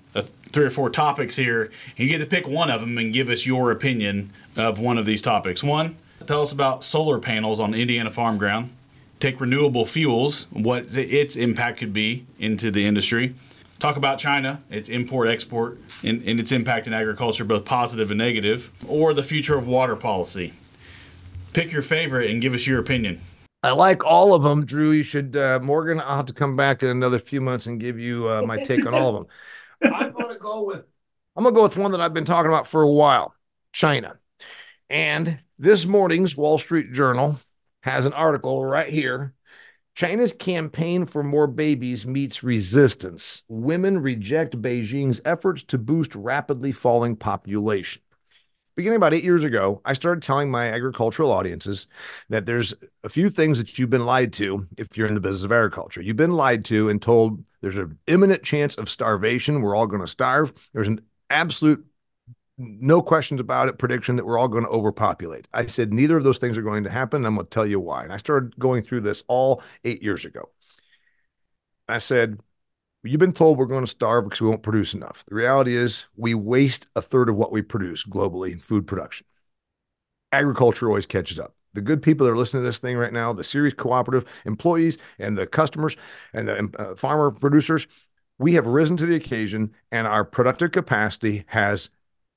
three 0.51 0.65
or 0.65 0.69
four 0.69 0.89
topics 0.89 1.35
here. 1.35 1.69
You 1.97 2.07
get 2.07 2.19
to 2.19 2.25
pick 2.25 2.47
one 2.47 2.69
of 2.69 2.81
them 2.81 2.97
and 2.97 3.13
give 3.13 3.29
us 3.29 3.45
your 3.45 3.71
opinion 3.71 4.31
of 4.55 4.79
one 4.79 4.97
of 4.97 5.05
these 5.05 5.21
topics. 5.21 5.61
One, 5.63 5.97
tell 6.25 6.41
us 6.41 6.51
about 6.51 6.83
solar 6.83 7.19
panels 7.19 7.59
on 7.59 7.73
Indiana 7.73 8.09
farm 8.09 8.37
ground. 8.37 8.71
Take 9.19 9.39
renewable 9.41 9.85
fuels, 9.85 10.47
what 10.51 10.95
its 10.95 11.35
impact 11.35 11.79
could 11.79 11.93
be 11.93 12.25
into 12.39 12.71
the 12.71 12.85
industry. 12.85 13.35
talk 13.79 13.97
about 13.97 14.17
China, 14.17 14.61
its 14.69 14.87
import 14.89 15.27
export, 15.27 15.77
and, 16.03 16.23
and 16.23 16.39
its 16.39 16.51
impact 16.51 16.87
in 16.87 16.93
agriculture, 16.93 17.43
both 17.43 17.65
positive 17.65 18.11
and 18.11 18.17
negative, 18.17 18.71
or 18.87 19.13
the 19.13 19.23
future 19.23 19.57
of 19.57 19.67
water 19.67 19.95
policy. 19.95 20.53
Pick 21.53 21.71
your 21.71 21.83
favorite 21.83 22.31
and 22.31 22.41
give 22.41 22.53
us 22.53 22.65
your 22.65 22.79
opinion. 22.79 23.21
I 23.61 23.71
like 23.71 24.03
all 24.03 24.33
of 24.33 24.43
them, 24.43 24.65
Drew. 24.65 24.91
You 24.91 25.03
should, 25.03 25.37
uh, 25.37 25.59
Morgan. 25.61 26.01
I'll 26.01 26.17
have 26.17 26.25
to 26.25 26.33
come 26.33 26.55
back 26.55 26.83
in 26.83 26.89
another 26.89 27.19
few 27.19 27.39
months 27.39 27.67
and 27.67 27.79
give 27.79 27.99
you 27.99 28.27
uh, 28.27 28.41
my 28.41 28.61
take 28.63 28.85
on 28.85 28.93
all 28.93 29.15
of 29.15 29.15
them. 29.15 29.93
I'm 29.93 30.11
going 30.11 30.33
to 30.33 30.39
go 30.39 30.63
with. 30.63 30.83
I'm 31.35 31.43
going 31.43 31.53
to 31.53 31.57
go 31.57 31.63
with 31.63 31.77
one 31.77 31.91
that 31.91 32.01
I've 32.01 32.13
been 32.13 32.25
talking 32.25 32.51
about 32.51 32.67
for 32.67 32.81
a 32.81 32.91
while, 32.91 33.33
China. 33.71 34.17
And 34.89 35.39
this 35.57 35.85
morning's 35.85 36.35
Wall 36.35 36.57
Street 36.57 36.91
Journal 36.91 37.39
has 37.81 38.05
an 38.05 38.13
article 38.13 38.63
right 38.65 38.91
here. 38.91 39.33
China's 39.95 40.33
campaign 40.33 41.05
for 41.05 41.23
more 41.23 41.47
babies 41.47 42.05
meets 42.05 42.43
resistance. 42.43 43.43
Women 43.47 43.99
reject 43.99 44.59
Beijing's 44.59 45.21
efforts 45.23 45.63
to 45.65 45.77
boost 45.77 46.15
rapidly 46.15 46.71
falling 46.71 47.15
population 47.15 48.01
beginning 48.75 48.97
about 48.97 49.13
eight 49.13 49.23
years 49.23 49.43
ago, 49.43 49.81
I 49.85 49.93
started 49.93 50.23
telling 50.23 50.49
my 50.49 50.67
agricultural 50.67 51.31
audiences 51.31 51.87
that 52.29 52.45
there's 52.45 52.73
a 53.03 53.09
few 53.09 53.29
things 53.29 53.57
that 53.57 53.77
you've 53.77 53.89
been 53.89 54.05
lied 54.05 54.33
to 54.33 54.67
if 54.77 54.97
you're 54.97 55.07
in 55.07 55.13
the 55.13 55.19
business 55.19 55.43
of 55.43 55.51
agriculture. 55.51 56.01
You've 56.01 56.15
been 56.15 56.33
lied 56.33 56.65
to 56.65 56.89
and 56.89 57.01
told 57.01 57.43
there's 57.61 57.77
an 57.77 57.97
imminent 58.07 58.43
chance 58.43 58.75
of 58.75 58.89
starvation. 58.89 59.61
We're 59.61 59.75
all 59.75 59.87
going 59.87 60.01
to 60.01 60.07
starve. 60.07 60.53
There's 60.73 60.87
an 60.87 61.01
absolute, 61.29 61.85
no 62.57 63.01
questions 63.01 63.39
about 63.39 63.69
it, 63.69 63.77
prediction 63.77 64.15
that 64.15 64.25
we're 64.25 64.37
all 64.37 64.47
going 64.47 64.65
to 64.65 64.69
overpopulate. 64.69 65.47
I 65.53 65.67
said 65.67 65.93
neither 65.93 66.17
of 66.17 66.23
those 66.23 66.39
things 66.39 66.57
are 66.57 66.63
going 66.63 66.83
to 66.83 66.89
happen. 66.89 67.25
I'm 67.25 67.35
going 67.35 67.45
to 67.45 67.49
tell 67.49 67.65
you 67.65 67.79
why. 67.79 68.03
And 68.03 68.13
I 68.13 68.17
started 68.17 68.57
going 68.57 68.83
through 68.83 69.01
this 69.01 69.23
all 69.27 69.61
eight 69.83 70.01
years 70.03 70.25
ago. 70.25 70.49
I 71.87 71.99
said, 71.99 72.39
You've 73.05 73.19
been 73.19 73.33
told 73.33 73.57
we're 73.57 73.65
going 73.65 73.83
to 73.83 73.87
starve 73.87 74.23
because 74.23 74.39
we 74.39 74.47
won't 74.47 74.63
produce 74.63 74.93
enough. 74.93 75.25
The 75.27 75.35
reality 75.35 75.75
is, 75.75 76.05
we 76.15 76.33
waste 76.33 76.87
a 76.95 77.01
third 77.01 77.27
of 77.27 77.35
what 77.35 77.51
we 77.51 77.61
produce 77.61 78.05
globally 78.05 78.53
in 78.53 78.59
food 78.59 78.87
production. 78.87 79.27
Agriculture 80.31 80.87
always 80.87 81.05
catches 81.05 81.37
up. 81.37 81.53
The 81.73 81.81
good 81.81 82.01
people 82.01 82.25
that 82.25 82.31
are 82.31 82.37
listening 82.37 82.61
to 82.61 82.67
this 82.67 82.77
thing 82.77 82.95
right 82.95 83.11
now, 83.11 83.33
the 83.33 83.43
Ceres 83.43 83.73
cooperative 83.73 84.29
employees 84.45 84.97
and 85.19 85.37
the 85.37 85.45
customers 85.45 85.97
and 86.33 86.47
the 86.47 86.69
uh, 86.79 86.95
farmer 86.95 87.31
producers, 87.31 87.87
we 88.37 88.53
have 88.53 88.67
risen 88.67 88.95
to 88.97 89.05
the 89.05 89.15
occasion 89.15 89.73
and 89.91 90.07
our 90.07 90.23
productive 90.23 90.71
capacity 90.71 91.43
has 91.47 91.89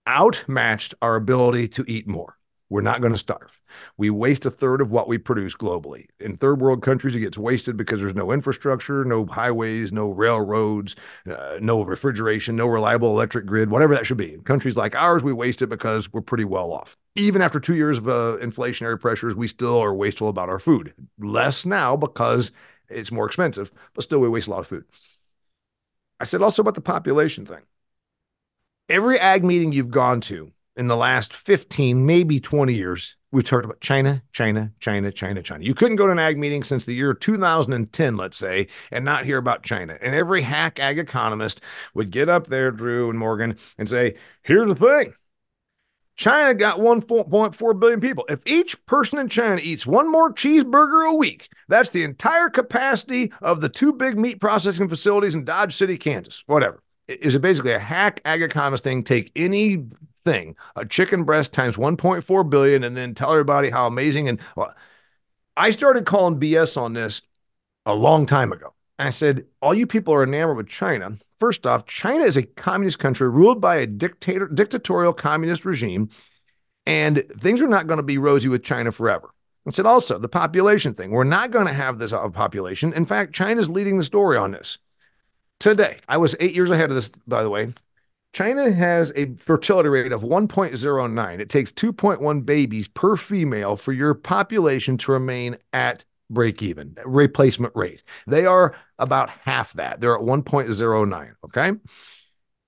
outmatched 0.08 0.94
our 1.00 1.16
ability 1.16 1.68
to 1.68 1.84
eat 1.86 2.08
more. 2.08 2.38
We're 2.68 2.80
not 2.80 3.00
going 3.00 3.12
to 3.12 3.18
starve. 3.18 3.60
We 3.96 4.10
waste 4.10 4.44
a 4.44 4.50
third 4.50 4.80
of 4.80 4.90
what 4.90 5.06
we 5.06 5.18
produce 5.18 5.54
globally. 5.54 6.06
In 6.18 6.36
third 6.36 6.60
world 6.60 6.82
countries, 6.82 7.14
it 7.14 7.20
gets 7.20 7.38
wasted 7.38 7.76
because 7.76 8.00
there's 8.00 8.14
no 8.14 8.32
infrastructure, 8.32 9.04
no 9.04 9.24
highways, 9.26 9.92
no 9.92 10.10
railroads, 10.10 10.96
uh, 11.30 11.58
no 11.60 11.82
refrigeration, 11.82 12.56
no 12.56 12.66
reliable 12.66 13.10
electric 13.10 13.46
grid, 13.46 13.70
whatever 13.70 13.94
that 13.94 14.04
should 14.04 14.16
be. 14.16 14.34
In 14.34 14.42
countries 14.42 14.74
like 14.74 14.96
ours, 14.96 15.22
we 15.22 15.32
waste 15.32 15.62
it 15.62 15.68
because 15.68 16.12
we're 16.12 16.22
pretty 16.22 16.44
well 16.44 16.72
off. 16.72 16.96
Even 17.14 17.40
after 17.40 17.60
two 17.60 17.76
years 17.76 17.98
of 17.98 18.08
uh, 18.08 18.36
inflationary 18.42 19.00
pressures, 19.00 19.36
we 19.36 19.46
still 19.46 19.78
are 19.78 19.94
wasteful 19.94 20.28
about 20.28 20.48
our 20.48 20.58
food. 20.58 20.92
Less 21.18 21.64
now 21.64 21.96
because 21.96 22.50
it's 22.88 23.12
more 23.12 23.26
expensive, 23.26 23.70
but 23.94 24.02
still 24.02 24.18
we 24.18 24.28
waste 24.28 24.48
a 24.48 24.50
lot 24.50 24.60
of 24.60 24.66
food. 24.66 24.84
I 26.18 26.24
said 26.24 26.42
also 26.42 26.62
about 26.62 26.74
the 26.74 26.80
population 26.80 27.46
thing. 27.46 27.62
Every 28.88 29.18
ag 29.18 29.44
meeting 29.44 29.72
you've 29.72 29.90
gone 29.90 30.20
to, 30.22 30.52
in 30.76 30.88
the 30.88 30.96
last 30.96 31.32
15, 31.32 32.04
maybe 32.04 32.38
20 32.38 32.74
years, 32.74 33.16
we've 33.32 33.44
talked 33.44 33.64
about 33.64 33.80
China, 33.80 34.22
China, 34.32 34.72
China, 34.78 35.10
China, 35.10 35.42
China. 35.42 35.64
You 35.64 35.74
couldn't 35.74 35.96
go 35.96 36.06
to 36.06 36.12
an 36.12 36.18
ag 36.18 36.38
meeting 36.38 36.62
since 36.62 36.84
the 36.84 36.94
year 36.94 37.14
2010, 37.14 38.16
let's 38.16 38.36
say, 38.36 38.66
and 38.90 39.04
not 39.04 39.24
hear 39.24 39.38
about 39.38 39.62
China. 39.62 39.96
And 40.00 40.14
every 40.14 40.42
hack 40.42 40.78
ag 40.78 40.98
economist 40.98 41.60
would 41.94 42.10
get 42.10 42.28
up 42.28 42.48
there, 42.48 42.70
Drew 42.70 43.08
and 43.08 43.18
Morgan, 43.18 43.56
and 43.78 43.88
say, 43.88 44.16
here's 44.42 44.68
the 44.68 44.74
thing. 44.74 45.14
China 46.16 46.54
got 46.54 46.78
1.4 46.78 47.80
billion 47.80 48.00
people. 48.00 48.24
If 48.28 48.40
each 48.46 48.84
person 48.86 49.18
in 49.18 49.28
China 49.28 49.60
eats 49.62 49.86
one 49.86 50.10
more 50.10 50.32
cheeseburger 50.32 51.10
a 51.10 51.14
week, 51.14 51.50
that's 51.68 51.90
the 51.90 52.04
entire 52.04 52.48
capacity 52.48 53.32
of 53.42 53.60
the 53.60 53.68
two 53.68 53.92
big 53.92 54.18
meat 54.18 54.40
processing 54.40 54.88
facilities 54.88 55.34
in 55.34 55.44
Dodge 55.44 55.76
City, 55.76 55.98
Kansas. 55.98 56.42
Whatever. 56.46 56.82
Is 57.06 57.34
it 57.34 57.42
basically 57.42 57.72
a 57.72 57.78
hack 57.78 58.20
ag 58.24 58.42
economist 58.42 58.82
thing? 58.82 59.04
Take 59.04 59.30
any 59.36 59.84
thing, 60.26 60.56
a 60.74 60.84
chicken 60.84 61.24
breast 61.24 61.54
times 61.54 61.76
1.4 61.76 62.50
billion, 62.50 62.84
and 62.84 62.94
then 62.94 63.14
tell 63.14 63.30
everybody 63.30 63.70
how 63.70 63.86
amazing. 63.86 64.28
And 64.28 64.38
well, 64.56 64.74
I 65.56 65.70
started 65.70 66.04
calling 66.04 66.38
BS 66.38 66.76
on 66.76 66.92
this 66.92 67.22
a 67.86 67.94
long 67.94 68.26
time 68.26 68.52
ago. 68.52 68.74
I 68.98 69.10
said, 69.10 69.46
all 69.62 69.74
you 69.74 69.86
people 69.86 70.12
are 70.12 70.24
enamored 70.24 70.56
with 70.56 70.68
China. 70.68 71.16
First 71.38 71.66
off, 71.66 71.86
China 71.86 72.24
is 72.24 72.36
a 72.36 72.42
communist 72.42 72.98
country 72.98 73.28
ruled 73.28 73.60
by 73.60 73.76
a 73.76 73.86
dictator, 73.86 74.48
dictatorial 74.48 75.12
communist 75.12 75.64
regime, 75.64 76.08
and 76.86 77.24
things 77.38 77.62
are 77.62 77.68
not 77.68 77.86
going 77.86 77.98
to 77.98 78.02
be 78.02 78.18
rosy 78.18 78.48
with 78.48 78.64
China 78.64 78.90
forever. 78.92 79.30
I 79.66 79.72
said 79.72 79.86
also 79.86 80.18
the 80.18 80.28
population 80.28 80.94
thing. 80.94 81.10
We're 81.10 81.24
not 81.24 81.50
going 81.50 81.66
to 81.66 81.72
have 81.72 81.98
this 81.98 82.12
uh, 82.12 82.28
population. 82.28 82.92
In 82.92 83.04
fact, 83.04 83.34
China's 83.34 83.68
leading 83.68 83.98
the 83.98 84.04
story 84.04 84.36
on 84.36 84.52
this. 84.52 84.78
Today, 85.58 85.98
I 86.08 86.16
was 86.18 86.36
eight 86.38 86.54
years 86.54 86.70
ahead 86.70 86.90
of 86.90 86.96
this, 86.96 87.10
by 87.26 87.42
the 87.42 87.50
way. 87.50 87.72
China 88.32 88.70
has 88.70 89.12
a 89.16 89.34
fertility 89.36 89.88
rate 89.88 90.12
of 90.12 90.22
1.09. 90.22 91.40
It 91.40 91.48
takes 91.48 91.72
2.1 91.72 92.44
babies 92.44 92.88
per 92.88 93.16
female 93.16 93.76
for 93.76 93.92
your 93.92 94.14
population 94.14 94.98
to 94.98 95.12
remain 95.12 95.56
at 95.72 96.04
break 96.28 96.62
even, 96.62 96.96
replacement 97.04 97.74
rate. 97.74 98.02
They 98.26 98.46
are 98.46 98.74
about 98.98 99.30
half 99.30 99.72
that. 99.74 100.00
They're 100.00 100.14
at 100.14 100.22
1.09. 100.22 101.32
Okay. 101.44 101.72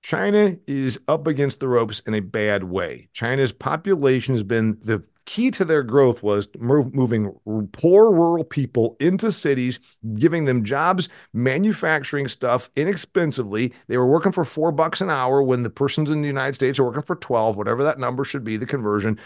China 0.03 0.57
is 0.67 1.01
up 1.09 1.27
against 1.27 1.61
the 1.61 1.69
ropes 1.69 2.01
in 2.07 2.15
a 2.15 2.21
bad 2.21 2.65
way. 2.65 3.09
China's 3.13 3.53
population 3.53 4.35
has 4.35 4.43
been 4.43 4.79
the 4.83 5.03
key 5.29 5.51
to 5.51 5.63
their 5.63 5.83
growth 5.83 6.23
was 6.23 6.49
moving 6.59 7.31
poor 7.73 8.11
rural 8.11 8.45
people 8.45 8.97
into 8.99 9.31
cities, 9.31 9.79
giving 10.15 10.47
them 10.47 10.65
jobs, 10.65 11.11
manufacturing 11.35 12.27
stuff 12.29 12.71
inexpensively. 12.77 13.75
They 13.89 13.99
were 13.99 14.07
working 14.07 14.33
for 14.33 14.43
four 14.43 14.73
bucks 14.73 15.03
an 15.03 15.11
hour 15.11 15.43
when 15.43 15.65
the 15.65 15.71
persons 15.71 16.11
in 16.11 16.23
the 16.23 16.29
United 16.29 16.55
States 16.55 16.79
are 16.79 16.85
working 16.85 17.03
for 17.03 17.15
12, 17.15 17.59
whatever 17.59 17.85
that 17.85 17.99
number 17.99 18.25
should 18.25 18.43
be, 18.43 18.57
the 18.57 18.65
conversion. 18.65 19.21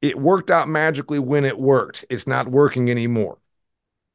It 0.00 0.18
worked 0.18 0.50
out 0.50 0.70
magically 0.70 1.18
when 1.18 1.44
it 1.44 1.58
worked. 1.58 2.06
It's 2.08 2.26
not 2.26 2.48
working 2.48 2.90
anymore. 2.90 3.36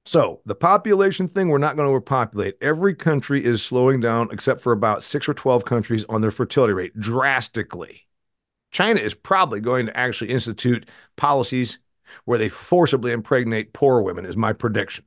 So, 0.07 0.41
the 0.43 0.55
population 0.55 1.27
thing, 1.27 1.49
we're 1.49 1.59
not 1.59 1.75
going 1.75 1.85
to 1.85 1.91
overpopulate. 1.91 2.55
Every 2.61 2.95
country 2.95 3.45
is 3.45 3.61
slowing 3.61 3.99
down, 3.99 4.29
except 4.31 4.59
for 4.59 4.71
about 4.71 5.03
six 5.03 5.29
or 5.29 5.35
12 5.35 5.65
countries 5.65 6.03
on 6.09 6.21
their 6.21 6.31
fertility 6.31 6.73
rate 6.73 6.99
drastically. 6.99 8.07
China 8.75 8.99
is 8.99 9.13
probably 9.13 9.61
going 9.61 9.85
to 9.85 9.97
actually 9.97 10.31
institute 10.31 10.85
policies 11.15 11.79
where 12.25 12.37
they 12.37 12.49
forcibly 12.49 13.13
impregnate 13.13 13.71
poor 13.71 14.01
women, 14.01 14.25
is 14.25 14.35
my 14.35 14.51
prediction. 14.51 15.05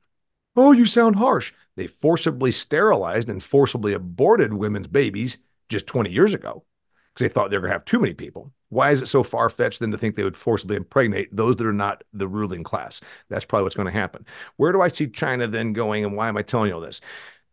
Oh, 0.57 0.73
you 0.73 0.87
sound 0.87 1.17
harsh. 1.17 1.53
They 1.77 1.87
forcibly 1.87 2.51
sterilized 2.51 3.29
and 3.29 3.43
forcibly 3.43 3.93
aborted 3.93 4.55
women's 4.55 4.87
babies 4.87 5.37
just 5.69 5.87
20 5.87 6.11
years 6.11 6.33
ago 6.33 6.65
because 7.13 7.29
they 7.29 7.29
thought 7.29 7.51
they 7.51 7.59
were 7.59 7.61
going 7.61 7.73
to 7.73 7.75
have 7.75 7.85
too 7.85 8.01
many 8.01 8.15
people. 8.15 8.51
Why 8.71 8.91
is 8.91 9.03
it 9.03 9.07
so 9.07 9.23
far 9.23 9.51
fetched 9.51 9.81
then 9.81 9.91
to 9.91 9.99
think 9.99 10.17
they 10.17 10.25
would 10.25 10.35
forcibly 10.35 10.77
impregnate 10.77 11.29
those 11.31 11.57
that 11.57 11.67
are 11.67 11.73
not 11.75 12.03
the 12.15 12.27
ruling 12.27 12.65
class? 12.65 13.03
That's 13.29 13.45
probably 13.45 13.65
what's 13.65 13.77
going 13.77 13.85
to 13.85 13.93
happen. 13.93 14.25
Where 14.57 14.73
do 14.73 14.81
I 14.81 14.89
see 14.89 15.09
China 15.09 15.47
then 15.47 15.75
going, 15.75 16.07
and 16.07 16.17
why 16.17 16.29
am 16.31 16.39
I 16.39 16.43
telling 16.43 16.71
you 16.71 16.77
all 16.77 16.81
this? 16.81 17.03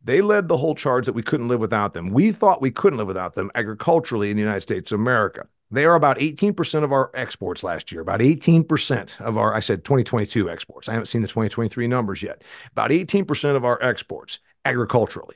They 0.02 0.22
led 0.22 0.48
the 0.48 0.56
whole 0.56 0.76
charge 0.76 1.08
that 1.08 1.14
we 1.14 1.24
couldn't 1.24 1.50
live 1.50 1.60
without 1.60 1.94
them. 1.94 2.12
We 2.12 2.32
thought 2.32 2.62
we 2.62 2.72
couldn't 2.72 3.00
live 3.00 3.08
without 3.08 3.36
them 3.36 3.52
agriculturally 3.54 4.32
in 4.32 4.38
the 4.38 4.44
United 4.44 4.62
States 4.62 4.94
of 4.94 5.02
America. 5.02 5.48
They 5.72 5.86
are 5.86 5.96
about 5.96 6.20
18% 6.20 6.84
of 6.84 6.92
our 6.92 7.12
exports 7.14 7.64
last 7.64 7.92
year, 7.92 8.02
about 8.02 8.20
18% 8.20 9.20
of 9.20 9.38
our, 9.38 9.54
I 9.54 9.60
said 9.60 9.84
2022 9.84 10.50
exports. 10.50 10.88
I 10.88 10.94
haven't 10.94 11.08
seen 11.08 11.22
the 11.22 11.28
2023 11.28 11.88
numbers 11.88 12.22
yet. 12.22 12.44
About 12.72 12.92
18% 12.92 13.56
of 13.56 13.66
our 13.66 13.82
exports 13.82 14.40
agriculturally. 14.64 15.36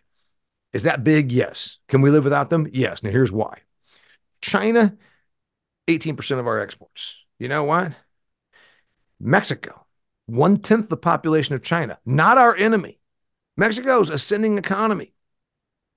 Is 0.72 0.84
that 0.84 1.04
big? 1.04 1.32
Yes. 1.32 1.78
Can 1.88 2.02
we 2.02 2.12
live 2.12 2.24
without 2.24 2.50
them? 2.50 2.68
Yes. 2.72 3.02
Now, 3.02 3.10
here's 3.10 3.32
why 3.32 3.60
China, 4.42 4.96
18% 5.88 6.40
of 6.40 6.48
our 6.48 6.60
exports. 6.60 7.16
You 7.40 7.48
know 7.48 7.64
what? 7.64 7.94
Mexico, 9.20 9.86
one 10.28 10.58
tenth 10.58 10.90
the 10.90 10.98
population 10.98 11.56
of 11.56 11.64
China, 11.64 11.98
not 12.06 12.38
our 12.38 12.56
enemy. 12.56 13.00
Mexico's 13.58 14.10
ascending 14.10 14.58
economy 14.58 15.14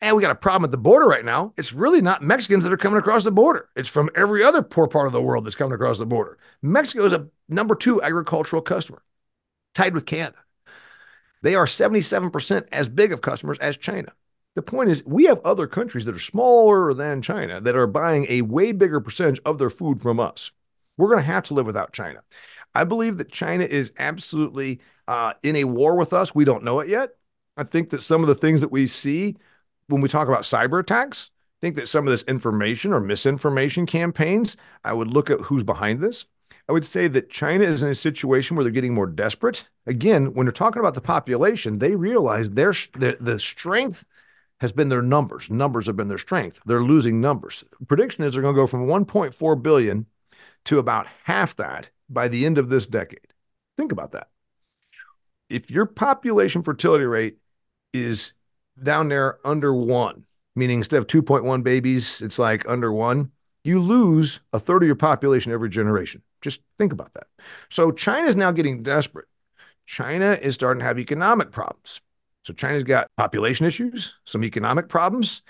and 0.03 0.17
we 0.17 0.21
got 0.21 0.33
a 0.33 0.35
problem 0.35 0.65
at 0.65 0.73
the 0.73 0.79
border 0.79 1.07
right 1.07 1.25
now. 1.25 1.55
It's 1.57 1.73
really 1.73 2.03
not 2.03 2.23
Mexicans 2.23 2.65
that 2.65 2.73
are 2.73 2.77
coming 2.77 2.99
across 2.99 3.23
the 3.23 3.31
border. 3.31 3.69
It's 3.77 3.89
from 3.89 4.11
every 4.17 4.43
other 4.43 4.61
poor 4.61 4.89
part 4.89 5.07
of 5.07 5.13
the 5.13 5.23
world 5.23 5.47
that's 5.47 5.55
coming 5.55 5.73
across 5.73 5.99
the 5.99 6.07
border. 6.07 6.39
Mexico 6.61 7.05
is 7.05 7.13
a 7.13 7.29
number 7.49 7.77
two 7.77 8.03
agricultural 8.03 8.63
customer, 8.63 9.03
tied 9.75 9.95
with 9.95 10.05
Canada. 10.05 10.39
They 11.43 11.55
are 11.55 11.67
77% 11.67 12.67
as 12.73 12.89
big 12.89 13.13
of 13.13 13.21
customers 13.21 13.59
as 13.59 13.77
China. 13.77 14.13
The 14.57 14.63
point 14.63 14.91
is, 14.91 15.05
we 15.07 15.25
have 15.25 15.41
other 15.45 15.67
countries 15.69 16.05
that 16.05 16.17
are 16.17 16.21
smaller 16.21 16.93
than 16.93 17.23
China 17.23 17.61
that 17.61 17.77
are 17.77 17.87
buying 17.87 18.27
a 18.29 18.43
way 18.43 18.73
bigger 18.73 19.01
percentage 19.01 19.41
of 19.45 19.59
their 19.59 19.71
food 19.71 20.03
from 20.03 20.19
us. 20.19 20.51
We're 20.97 21.09
going 21.09 21.21
to 21.21 21.33
have 21.33 21.45
to 21.45 21.55
live 21.55 21.65
without 21.65 21.93
China. 21.93 22.23
I 22.75 22.85
believe 22.85 23.19
that 23.19 23.31
China 23.31 23.65
is 23.65 23.93
absolutely 23.99 24.81
uh, 25.07 25.35
in 25.43 25.57
a 25.57 25.65
war 25.65 25.97
with 25.97 26.13
us. 26.13 26.35
We 26.35 26.45
don't 26.45 26.65
know 26.65 26.81
it 26.81 26.89
yet. 26.89 27.11
I 27.57 27.65
think 27.65 27.91
that 27.91 28.03
some 28.03 28.23
of 28.23 28.29
the 28.29 28.35
things 28.35 28.61
that 28.63 28.73
we 28.73 28.87
see 28.89 29.37
when 29.93 30.01
we 30.01 30.09
talk 30.09 30.27
about 30.27 30.43
cyber 30.43 30.81
attacks, 30.81 31.31
think 31.61 31.77
that 31.77 31.89
some 31.89 32.07
of 32.07 32.11
this 32.11 32.25
information 32.25 32.93
or 32.93 33.01
misinformation 33.01 33.87
campaigns, 33.87 34.57
I 34.85 34.95
would 34.95 35.09
look 35.09 35.31
at 35.31 35.41
who's 35.43 35.63
behind 35.63 36.01
this. 36.01 36.25
I 36.69 36.73
would 36.73 36.85
say 36.85 37.09
that 37.09 37.31
China 37.31 37.65
is 37.65 37.83
in 37.83 37.91
a 37.91 37.95
situation 37.95 38.57
where 38.57 38.65
they're 38.65 38.73
getting 38.73 38.95
more 38.95 39.07
desperate. 39.07 39.69
Again, 39.87 40.35
when 40.35 40.47
they're 40.47 40.53
talking 40.53 40.81
about 40.81 40.95
the 40.95 41.01
population, 41.01 41.79
they 41.79 41.95
realize 41.95 42.51
their 42.51 42.73
the, 42.95 43.17
the 43.21 43.39
strength 43.39 44.05
has 44.61 44.73
been 44.73 44.89
their 44.89 45.03
numbers. 45.03 45.51
Numbers 45.51 45.87
have 45.87 45.97
been 45.97 46.09
their 46.09 46.19
strength. 46.19 46.61
They're 46.65 46.83
losing 46.83 47.21
numbers. 47.21 47.65
Prediction 47.89 48.25
is 48.25 48.35
they're 48.35 48.43
going 48.43 48.55
to 48.55 48.61
go 48.61 48.67
from 48.67 48.87
1.4 48.87 49.63
billion 49.63 50.07
to 50.67 50.79
about 50.79 51.09
half 51.25 51.57
that 51.57 51.91
by 52.09 52.29
the 52.29 52.47
end 52.47 52.59
of 52.59 52.71
this 52.71 52.87
decade. 52.87 53.35
Think 53.77 53.91
about 53.91 54.13
that. 54.13 54.29
If 55.51 55.71
your 55.71 55.87
population 55.87 56.63
fertility 56.63 57.05
rate 57.05 57.39
is 57.93 58.33
down 58.81 59.09
there 59.09 59.39
under 59.45 59.75
one, 59.75 60.25
meaning 60.55 60.79
instead 60.79 60.99
of 60.99 61.07
2.1 61.07 61.63
babies, 61.63 62.21
it's 62.23 62.39
like 62.39 62.69
under 62.69 62.93
one, 62.93 63.31
you 63.65 63.81
lose 63.81 64.41
a 64.53 64.61
third 64.61 64.83
of 64.83 64.87
your 64.87 64.97
population 64.97 65.53
every 65.53 65.69
generation. 65.69 66.23
Just 66.41 66.61
think 66.79 66.93
about 66.93 67.15
that. 67.15 67.29
So 67.71 67.91
China 67.91 68.27
is 68.27 68.37
now 68.37 68.51
getting 68.51 68.83
desperate. 68.83 69.29
China 69.87 70.39
is 70.41 70.55
starting 70.55 70.81
to 70.81 70.87
have 70.87 70.99
economic 70.99 71.51
problems. 71.51 72.01
So 72.45 72.53
China's 72.53 72.83
got 72.83 73.07
population 73.17 73.67
issues, 73.67 74.15
some 74.25 74.43
economic 74.43 74.89
problems, 74.89 75.43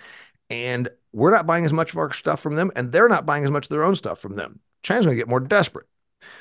and 0.50 0.88
we're 1.12 1.30
not 1.30 1.46
buying 1.46 1.64
as 1.64 1.72
much 1.72 1.92
of 1.92 1.98
our 1.98 2.12
stuff 2.12 2.40
from 2.40 2.56
them, 2.56 2.70
and 2.76 2.92
they're 2.92 3.08
not 3.08 3.24
buying 3.24 3.44
as 3.44 3.50
much 3.50 3.66
of 3.66 3.70
their 3.70 3.84
own 3.84 3.94
stuff 3.94 4.18
from 4.18 4.36
them. 4.36 4.60
China's 4.82 5.06
going 5.06 5.16
to 5.16 5.20
get 5.20 5.28
more 5.28 5.40
desperate. 5.40 5.86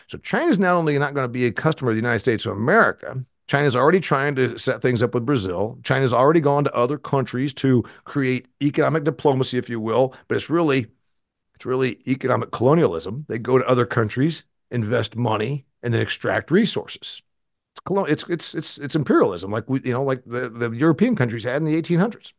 So 0.07 0.17
China's 0.17 0.59
not 0.59 0.75
only 0.75 0.97
not 0.99 1.13
going 1.13 1.25
to 1.25 1.31
be 1.31 1.45
a 1.45 1.51
customer 1.51 1.91
of 1.91 1.95
the 1.95 2.01
United 2.01 2.19
States 2.19 2.45
of 2.45 2.53
America, 2.53 3.23
China's 3.51 3.75
already 3.75 3.99
trying 3.99 4.33
to 4.33 4.57
set 4.57 4.81
things 4.81 5.03
up 5.03 5.13
with 5.13 5.25
Brazil. 5.25 5.77
China's 5.83 6.13
already 6.13 6.39
gone 6.39 6.63
to 6.63 6.73
other 6.73 6.97
countries 6.97 7.53
to 7.55 7.83
create 8.05 8.47
economic 8.63 9.03
diplomacy, 9.03 9.57
if 9.57 9.69
you 9.69 9.77
will, 9.77 10.15
but 10.29 10.37
it's 10.37 10.49
really 10.49 10.87
it's 11.55 11.65
really 11.65 11.99
economic 12.07 12.51
colonialism. 12.51 13.25
They 13.27 13.39
go 13.39 13.57
to 13.57 13.67
other 13.67 13.85
countries, 13.85 14.45
invest 14.71 15.17
money, 15.17 15.65
and 15.83 15.93
then 15.93 15.99
extract 15.99 16.49
resources. 16.49 17.21
It's 17.89 18.23
it's 18.23 18.23
it's 18.29 18.55
it's, 18.55 18.77
it's 18.77 18.95
imperialism, 18.95 19.51
like 19.51 19.69
we 19.69 19.81
you 19.83 19.91
know 19.91 20.03
like 20.03 20.23
the, 20.25 20.47
the 20.47 20.69
European 20.69 21.17
countries 21.17 21.43
had 21.43 21.57
in 21.57 21.65
the 21.65 21.75
1800s. 21.75 22.31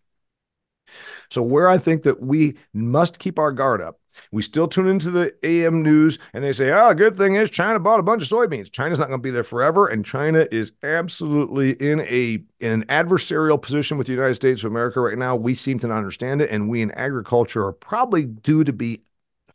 So 1.31 1.43
where 1.43 1.69
I 1.69 1.79
think 1.79 2.03
that 2.03 2.21
we 2.21 2.57
must 2.73 3.19
keep 3.19 3.39
our 3.39 3.53
guard 3.53 3.81
up, 3.81 3.99
we 4.31 4.43
still 4.43 4.69
tune 4.69 4.89
into 4.89 5.11
the 5.11 5.35
AM 5.43 5.83
news 5.83 6.19
and 6.33 6.45
they 6.45 6.53
say, 6.53 6.71
oh, 6.71 6.93
good 6.95 7.17
thing 7.17 7.37
is 7.37 7.51
China 7.51 7.79
bought 7.79 8.01
a 8.01 8.03
bunch 8.03 8.23
of 8.23 8.29
soybeans. 8.29 8.71
China's 8.71 8.99
not 8.99 9.09
going 9.09 9.19
to 9.19 9.23
be 9.23 9.31
there 9.31 9.45
forever. 9.45 9.87
And 9.87 10.05
China 10.05 10.47
is 10.51 10.73
absolutely 10.83 11.73
in 11.73 12.01
a 12.01 12.43
in 12.61 12.73
an 12.73 12.85
adversarial 12.87 13.61
position 13.61 13.99
with 13.99 14.07
the 14.07 14.13
United 14.13 14.35
States 14.35 14.63
of 14.63 14.71
America 14.71 15.01
right 15.01 15.19
now. 15.19 15.37
We 15.37 15.55
seem 15.55 15.79
to 15.81 15.89
not 15.89 15.99
understand 15.99 16.43
it. 16.43 16.51
And 16.51 16.69
we 16.69 16.83
in 16.83 16.91
agriculture 16.93 17.65
are 17.65 17.73
probably 17.73 18.25
due 18.25 18.65
to 18.65 18.73
be 18.73 19.03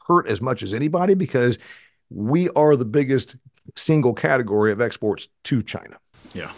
hurt 0.07 0.27
as 0.27 0.41
much 0.41 0.63
as 0.63 0.73
anybody 0.73 1.13
because 1.13 1.59
we 2.09 2.49
are 2.51 2.75
the 2.75 2.85
biggest 2.85 3.35
single 3.75 4.13
category 4.13 4.71
of 4.71 4.81
exports 4.81 5.27
to 5.43 5.61
China. 5.61 5.97
Yeah. 6.33 6.51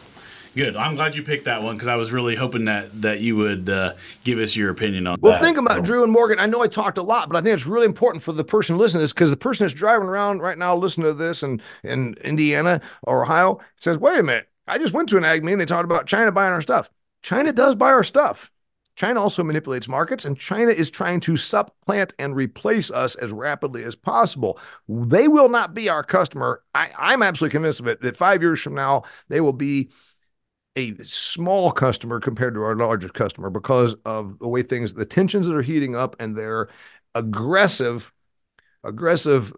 Good. 0.60 0.76
I'm 0.76 0.96
glad 0.96 1.16
you 1.16 1.24
picked 1.24 1.46
that 1.46 1.64
one 1.64 1.78
because 1.78 1.88
I 1.88 1.96
was 1.96 2.12
really 2.12 2.36
hoping 2.36 2.66
that 2.66 3.02
that 3.02 3.22
you 3.22 3.38
would 3.38 3.70
uh, 3.70 3.94
give 4.26 4.40
us 4.40 4.58
your 4.58 4.70
opinion 4.70 5.08
on 5.08 5.18
well, 5.22 5.32
that. 5.32 5.42
Think 5.42 5.58
about 5.58 5.78
so. 5.78 5.84
Drew 5.84 6.04
and 6.04 6.12
Morgan. 6.12 6.38
I 6.38 6.48
know 6.48 6.62
I 6.62 6.68
talked 6.68 6.98
a 6.98 7.02
lot, 7.02 7.30
but 7.30 7.38
I 7.38 7.42
think 7.42 7.54
it's 7.54 7.66
really 7.66 7.86
important 7.86 8.22
for 8.22 8.34
the 8.34 8.44
person 8.44 8.78
listening 8.78 9.00
to 9.00 9.04
this 9.06 9.14
because 9.14 9.30
the 9.30 9.38
person 9.38 9.64
that's 9.64 9.74
driving 9.74 10.10
around 10.10 10.42
right 10.42 10.58
now 10.58 10.76
listening 10.76 11.08
to 11.08 11.14
this 11.14 11.44
and 11.44 11.62
in 11.86 12.16
Indiana 12.26 12.82
or 13.04 13.24
Ohio 13.24 13.62
says, 13.78 14.00
wait 14.00 14.20
a 14.20 14.24
minute, 14.24 14.50
I 14.68 14.78
just 14.78 14.94
went 14.94 15.08
to 15.10 15.18
an 15.18 15.24
ag 15.24 15.46
meeting. 15.46 15.60
They 15.60 15.66
talked 15.66 15.86
about 15.86 16.08
China 16.08 16.30
buying 16.30 16.52
our 16.52 16.62
stuff. 16.62 16.90
China 17.22 17.54
does 17.54 17.76
buy 17.76 17.92
our 17.92 18.04
stuff. 18.04 18.52
China 18.98 19.22
also 19.22 19.46
manipulates 19.46 19.88
markets, 19.88 20.26
and 20.26 20.38
China 20.38 20.72
is 20.72 20.92
trying 20.92 21.22
to 21.22 21.38
supplant 21.38 22.14
and 22.20 22.36
replace 22.36 22.92
us 22.92 23.16
as 23.16 23.32
rapidly 23.32 23.86
as 23.86 23.96
possible. 23.96 24.60
They 24.90 25.30
will 25.30 25.48
not 25.48 25.74
be 25.74 25.88
our 25.88 26.04
customer. 26.04 26.64
I, 26.76 26.92
I'm 26.98 27.24
absolutely 27.24 27.54
convinced 27.54 27.80
of 27.80 27.88
it 27.88 28.02
that 28.02 28.18
five 28.18 28.42
years 28.42 28.60
from 28.60 28.76
now, 28.76 29.04
they 29.30 29.40
will 29.40 29.54
be 29.54 29.90
a 30.80 31.06
small 31.06 31.72
customer 31.72 32.20
compared 32.20 32.54
to 32.56 32.62
our 32.64 32.76
largest 32.76 33.14
customer 33.14 33.50
because 33.50 33.96
of 34.06 34.40
the 34.40 34.48
way 34.48 34.64
things, 34.64 34.94
the 34.94 35.06
tensions 35.06 35.48
that 35.48 35.56
are 35.56 35.62
heating 35.62 35.96
up 35.96 36.16
and 36.20 36.36
their 36.36 36.70
aggressive, 37.16 38.14
aggressive 38.84 39.54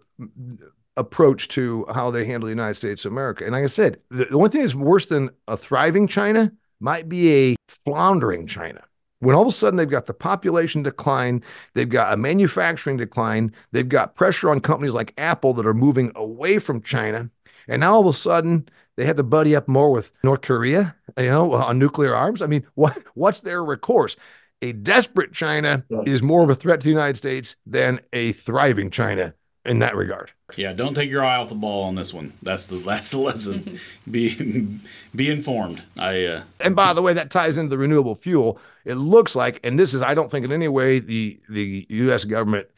approach 0.96 1.48
to 1.48 1.86
how 1.94 2.10
they 2.10 2.24
handle 2.24 2.46
the 2.46 2.52
United 2.52 2.74
States 2.74 3.04
of 3.04 3.12
America. 3.12 3.44
And 3.44 3.52
like 3.52 3.64
I 3.64 3.68
said, 3.68 3.98
the, 4.10 4.26
the 4.26 4.38
one 4.38 4.50
thing 4.50 4.60
that's 4.60 4.74
worse 4.74 5.06
than 5.06 5.30
a 5.48 5.56
thriving 5.56 6.06
China 6.06 6.52
might 6.80 7.08
be 7.08 7.32
a 7.32 7.56
floundering 7.68 8.46
China 8.46 8.82
when 9.22 9.36
all 9.36 9.42
of 9.42 9.48
a 9.48 9.52
sudden 9.52 9.76
they've 9.76 9.88
got 9.88 10.06
the 10.06 10.14
population 10.14 10.82
decline, 10.82 11.44
they've 11.74 11.88
got 11.88 12.12
a 12.12 12.16
manufacturing 12.16 12.96
decline, 12.96 13.52
they've 13.70 13.88
got 13.88 14.16
pressure 14.16 14.50
on 14.50 14.58
companies 14.58 14.94
like 14.94 15.14
Apple 15.16 15.54
that 15.54 15.66
are 15.66 15.72
moving 15.72 16.10
away 16.16 16.58
from 16.58 16.82
China, 16.82 17.30
and 17.68 17.80
now 17.80 17.94
all 17.94 18.00
of 18.00 18.12
a 18.12 18.18
sudden 18.18 18.68
they 18.96 19.06
have 19.06 19.16
to 19.16 19.22
buddy 19.22 19.56
up 19.56 19.68
more 19.68 19.90
with 19.90 20.12
North 20.22 20.42
Korea, 20.42 20.94
you 21.18 21.30
know, 21.30 21.52
on 21.52 21.78
nuclear 21.78 22.14
arms. 22.14 22.42
I 22.42 22.46
mean, 22.46 22.66
what 22.74 22.98
what's 23.14 23.40
their 23.40 23.64
recourse? 23.64 24.16
A 24.60 24.72
desperate 24.72 25.32
China 25.32 25.84
yes. 25.88 26.06
is 26.06 26.22
more 26.22 26.44
of 26.44 26.50
a 26.50 26.54
threat 26.54 26.80
to 26.80 26.84
the 26.84 26.90
United 26.90 27.16
States 27.16 27.56
than 27.66 28.00
a 28.12 28.30
thriving 28.32 28.90
China 28.90 29.34
in 29.64 29.80
that 29.80 29.96
regard. 29.96 30.32
Yeah, 30.56 30.72
don't 30.72 30.94
take 30.94 31.10
your 31.10 31.24
eye 31.24 31.36
off 31.36 31.48
the 31.48 31.56
ball 31.56 31.84
on 31.84 31.96
this 31.96 32.12
one. 32.12 32.32
That's 32.42 32.66
the 32.66 32.76
that's 32.86 33.10
the 33.10 33.18
lesson. 33.18 33.80
be 34.10 34.78
be 35.14 35.30
informed. 35.30 35.82
I 35.98 36.24
uh... 36.24 36.42
and 36.60 36.76
by 36.76 36.92
the 36.92 37.02
way, 37.02 37.12
that 37.14 37.30
ties 37.30 37.56
into 37.56 37.70
the 37.70 37.78
renewable 37.78 38.14
fuel. 38.14 38.58
It 38.84 38.94
looks 38.94 39.36
like, 39.36 39.60
and 39.64 39.78
this 39.78 39.94
is 39.94 40.02
I 40.02 40.14
don't 40.14 40.30
think 40.30 40.44
in 40.44 40.52
any 40.52 40.68
way 40.68 40.98
the 40.98 41.40
the 41.48 41.86
U.S. 41.88 42.24
government 42.24 42.68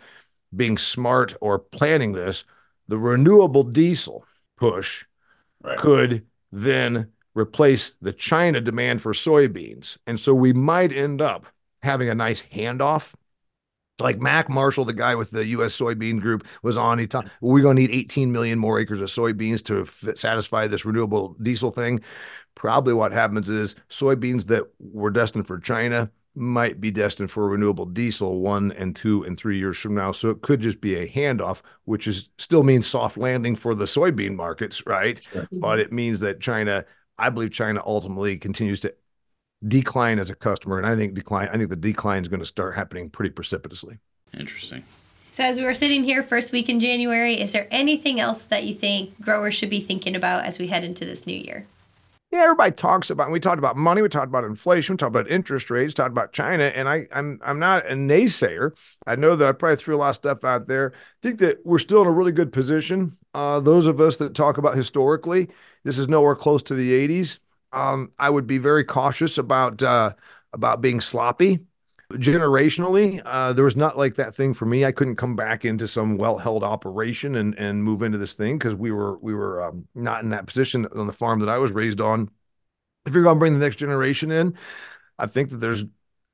being 0.55 0.79
smart 0.79 1.35
or 1.41 1.59
planning 1.59 2.12
this. 2.12 2.45
The 2.87 2.99
renewable 2.99 3.62
diesel 3.62 4.27
push 4.57 5.05
right. 5.65 5.79
could 5.79 6.27
then 6.53 7.09
replace 7.35 7.95
the 8.01 8.12
China 8.12 8.61
demand 8.61 9.03
for 9.03 9.12
soybeans, 9.12 9.99
and 10.07 10.21
so 10.21 10.35
we 10.35 10.53
might 10.53 10.93
end 10.93 11.21
up 11.21 11.47
having 11.83 12.09
a 12.09 12.15
nice 12.15 12.43
handoff 12.43 13.15
like 14.01 14.19
Mac 14.19 14.49
Marshall, 14.49 14.85
the 14.85 14.93
guy 14.93 15.15
with 15.15 15.31
the 15.31 15.47
U.S. 15.47 15.79
Soybean 15.79 16.21
Group, 16.21 16.47
was 16.62 16.77
on. 16.77 16.99
He 16.99 17.07
talked, 17.07 17.29
we're 17.41 17.62
going 17.62 17.77
to 17.77 17.83
need 17.83 17.93
18 17.93 18.33
million 18.33 18.59
more 18.59 18.81
acres 18.81 19.01
of 19.01 19.09
soybeans 19.09 19.62
to 19.67 20.17
satisfy 20.17 20.67
this 20.67 20.85
renewable 20.85 21.37
diesel 21.41 21.71
thing. 21.71 22.01
Probably 22.55 22.95
what 22.95 23.12
happens 23.12 23.49
is 23.49 23.77
soybeans 23.89 24.47
that 24.47 24.65
were 24.81 25.11
destined 25.11 25.47
for 25.47 25.59
China 25.59 26.11
might 26.35 26.80
be 26.80 26.91
destined 26.91 27.30
for 27.30 27.49
renewable 27.49 27.87
diesel 27.87 28.41
one 28.41 28.72
and 28.72 28.97
two 28.97 29.22
and 29.22 29.39
three 29.39 29.59
years 29.59 29.78
from 29.78 29.95
now. 29.95 30.11
So 30.12 30.30
it 30.30 30.43
could 30.43 30.61
just 30.61 30.80
be 30.80 30.97
a 30.97 31.09
handoff, 31.09 31.61
which 31.85 32.09
is 32.09 32.28
still 32.39 32.62
means 32.62 32.87
soft 32.87 33.16
landing 33.16 33.55
for 33.55 33.74
the 33.74 33.85
soybean 33.85 34.35
markets, 34.35 34.85
right? 34.87 35.22
Sure. 35.22 35.43
Mm-hmm. 35.43 35.61
But 35.61 35.78
it 35.78 35.93
means 35.93 36.20
that 36.20 36.41
China, 36.41 36.85
I 37.18 37.30
believe 37.30 37.53
China 37.53 37.82
ultimately 37.87 38.37
continues 38.37 38.80
to 38.80 38.95
decline 39.66 40.18
as 40.18 40.28
a 40.28 40.35
customer, 40.35 40.78
and 40.78 40.87
I 40.87 40.97
think 40.97 41.14
decline. 41.14 41.49
I 41.49 41.57
think 41.57 41.70
the 41.70 41.76
decline 41.76 42.22
is 42.22 42.28
going 42.28 42.41
to 42.41 42.47
start 42.47 42.74
happening 42.74 43.11
pretty 43.11 43.30
precipitously. 43.30 43.99
Interesting. 44.37 44.82
So 45.32 45.43
as 45.43 45.59
we 45.59 45.64
were 45.64 45.74
sitting 45.74 46.05
here 46.05 46.22
first 46.22 46.53
week 46.53 46.68
in 46.68 46.78
January, 46.80 47.41
is 47.41 47.53
there 47.53 47.66
anything 47.70 48.20
else 48.20 48.43
that 48.45 48.64
you 48.64 48.74
think 48.74 49.20
growers 49.20 49.55
should 49.55 49.70
be 49.70 49.80
thinking 49.80 50.14
about 50.14 50.45
as 50.45 50.59
we 50.59 50.68
head 50.68 50.85
into 50.85 51.05
this 51.05 51.26
new 51.26 51.37
year? 51.37 51.66
Yeah, 52.35 52.43
everybody 52.43 52.72
talks 52.72 53.11
about. 53.11 53.30
We 53.30 53.39
talked 53.39 53.61
about 53.61 53.76
money. 53.76 54.03
We 54.03 54.09
talked 54.09 54.26
about 54.26 54.43
inflation. 54.43 54.95
We 54.95 54.97
talked 54.97 55.14
about 55.14 55.30
interest 55.30 55.70
rates. 55.70 55.95
Talked 55.95 56.11
about 56.11 56.32
China. 56.32 56.64
And 56.64 56.89
I, 56.89 57.07
I'm 57.12 57.39
I'm 57.45 57.61
not 57.61 57.87
a 57.87 57.95
naysayer. 57.95 58.72
I 59.07 59.14
know 59.14 59.37
that 59.37 59.49
I 59.49 59.53
probably 59.53 59.76
threw 59.76 59.95
a 59.95 59.99
lot 59.99 60.09
of 60.09 60.16
stuff 60.16 60.43
out 60.45 60.66
there. 60.66 60.93
I 60.95 60.99
think 61.22 61.39
that 61.39 61.64
we're 61.64 61.78
still 61.78 62.03
in 62.03 62.09
a 62.09 62.11
really 62.11 62.32
good 62.32 62.53
position. 62.53 63.16
Uh, 63.35 63.61
those 63.61 63.87
of 63.87 64.01
us 64.01 64.16
that 64.16 64.35
talk 64.35 64.59
about 64.59 64.76
historically, 64.76 65.49
this 65.85 65.97
is 65.97 66.09
nowhere 66.09 66.35
close 66.35 66.62
to 66.64 66.74
the 66.74 66.91
80s 67.09 67.39
um, 67.74 68.12
I 68.18 68.30
would 68.30 68.47
be 68.47 68.59
very 68.59 68.85
cautious 68.85 69.37
about 69.37 69.82
uh, 69.82 70.14
about 70.53 70.80
being 70.80 71.01
sloppy. 71.01 71.61
Generationally, 72.13 73.23
uh, 73.25 73.53
there 73.55 73.65
was 73.65 73.77
not 73.77 73.97
like 73.97 74.17
that 74.17 74.35
thing 74.35 74.53
for 74.53 74.67
me. 74.67 74.85
I 74.85 74.93
couldn't 74.93 75.17
come 75.17 75.37
back 75.37 75.65
into 75.65 75.89
some 75.89 76.19
well-held 76.19 76.63
operation 76.63 77.35
and 77.35 77.59
and 77.59 77.83
move 77.83 78.03
into 78.03 78.19
this 78.19 78.35
thing 78.35 78.59
because 78.59 78.75
we 78.75 78.93
were 78.93 79.19
we 79.19 79.35
were 79.35 79.65
um, 79.65 79.89
not 79.95 80.23
in 80.23 80.29
that 80.31 80.47
position 80.47 80.87
on 80.95 81.07
the 81.07 81.13
farm 81.13 81.41
that 81.41 81.49
I 81.49 81.59
was 81.59 81.73
raised 81.73 82.01
on. 82.01 82.31
If 83.07 83.15
you're 83.15 83.23
going 83.23 83.37
to 83.37 83.39
bring 83.39 83.55
the 83.55 83.59
next 83.59 83.77
generation 83.77 84.31
in, 84.31 84.57
I 85.19 85.27
think 85.27 85.51
that 85.51 85.59
there's 85.59 85.85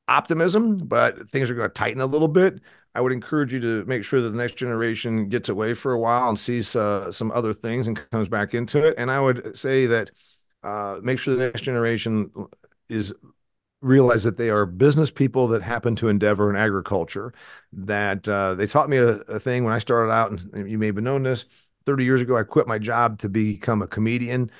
optimism, 0.08 0.76
but 0.76 1.30
things 1.30 1.48
are 1.48 1.54
going 1.54 1.68
to 1.68 1.72
tighten 1.72 2.00
a 2.00 2.06
little 2.06 2.28
bit. 2.28 2.60
I 2.94 3.00
would 3.00 3.12
encourage 3.12 3.52
you 3.52 3.60
to 3.60 3.84
make 3.84 4.02
sure 4.02 4.20
that 4.20 4.30
the 4.30 4.38
next 4.38 4.56
generation 4.56 5.28
gets 5.28 5.48
away 5.48 5.74
for 5.74 5.92
a 5.92 5.98
while 5.98 6.28
and 6.28 6.38
sees 6.38 6.74
uh, 6.74 7.12
some 7.12 7.30
other 7.30 7.52
things 7.52 7.86
and 7.86 8.10
comes 8.10 8.28
back 8.28 8.54
into 8.54 8.84
it. 8.86 8.94
And 8.98 9.10
I 9.10 9.20
would 9.20 9.56
say 9.56 9.86
that 9.86 10.10
uh, 10.64 10.98
make 11.02 11.18
sure 11.18 11.36
the 11.36 11.44
next 11.44 11.62
generation 11.62 12.30
is 12.88 13.14
realize 13.82 14.24
that 14.24 14.36
they 14.36 14.50
are 14.50 14.66
business 14.66 15.10
people 15.10 15.48
that 15.48 15.62
happen 15.62 15.96
to 15.96 16.08
endeavor 16.08 16.50
in 16.50 16.56
agriculture. 16.56 17.32
That 17.72 18.28
uh, 18.28 18.54
they 18.54 18.66
taught 18.66 18.90
me 18.90 18.98
a, 18.98 19.16
a, 19.20 19.40
thing 19.40 19.64
when 19.64 19.72
I 19.72 19.78
started 19.78 20.12
out, 20.12 20.30
and 20.30 20.70
you 20.70 20.78
may 20.78 20.86
have 20.86 20.96
known 20.96 21.22
this. 21.22 21.44
Thirty 21.86 22.04
years 22.04 22.20
ago, 22.20 22.36
I 22.36 22.42
quit 22.42 22.66
my 22.66 22.78
job 22.78 23.18
to 23.20 23.28
become 23.28 23.80
a 23.80 23.86
comedian, 23.86 24.50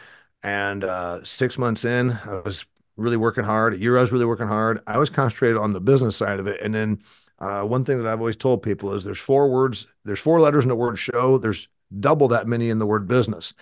and 0.43 0.85
uh, 0.85 1.23
six 1.23 1.59
months 1.59 1.85
in, 1.85 2.13
I 2.13 2.41
was 2.45 2.65
really 3.01 3.17
working 3.17 3.45
hard. 3.45 3.75
A 3.75 3.79
year 3.79 3.97
I 3.99 4.03
was 4.03 4.13
really 4.13 4.25
working 4.25 4.47
hard. 4.47 4.81
I 4.87 4.99
was 4.99 5.11
concentrated 5.11 5.57
on 5.57 5.73
the 5.73 5.81
business 5.81 6.17
side 6.17 6.39
of 6.39 6.47
it. 6.47 6.61
And 6.61 6.75
then 6.75 7.03
uh, 7.39 7.63
one 7.63 7.85
thing 7.85 7.99
that 7.99 8.07
I've 8.07 8.21
always 8.21 8.37
told 8.37 8.63
people 8.63 8.93
is 8.93 9.05
there's 9.05 9.19
four 9.19 9.51
words, 9.51 9.87
there's 10.05 10.21
four 10.21 10.41
letters 10.41 10.65
in 10.65 10.69
the 10.69 10.77
word 10.77 10.99
show. 10.99 11.39
There's 11.39 11.69
double 11.99 12.29
that 12.29 12.47
many 12.47 12.71
in 12.71 12.79
the 12.79 12.87
word 12.87 13.09
business. 13.09 13.55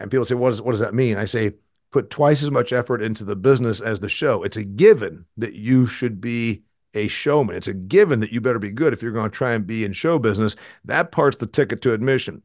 And 0.00 0.10
people 0.10 0.24
say, 0.24 0.34
what, 0.34 0.50
does, 0.50 0.62
what 0.62 0.72
does 0.72 0.80
that 0.80 0.94
mean? 0.94 1.18
I 1.18 1.26
say, 1.26 1.52
put 1.90 2.10
twice 2.10 2.42
as 2.42 2.50
much 2.50 2.72
effort 2.72 3.02
into 3.02 3.24
the 3.24 3.36
business 3.36 3.80
as 3.80 4.00
the 4.00 4.08
show. 4.08 4.42
It's 4.42 4.56
a 4.56 4.64
given 4.64 5.24
that 5.36 5.54
you 5.54 5.86
should 5.86 6.20
be 6.20 6.62
a 6.94 7.08
showman. 7.08 7.56
It's 7.56 7.68
a 7.68 7.74
given 7.74 8.20
that 8.20 8.32
you 8.32 8.40
better 8.40 8.58
be 8.58 8.70
good 8.70 8.92
if 8.92 9.02
you're 9.02 9.12
going 9.12 9.30
to 9.30 9.36
try 9.36 9.52
and 9.52 9.66
be 9.66 9.84
in 9.84 9.92
show 9.92 10.18
business. 10.18 10.56
That 10.84 11.12
part's 11.12 11.36
the 11.36 11.46
ticket 11.46 11.82
to 11.82 11.92
admission. 11.92 12.42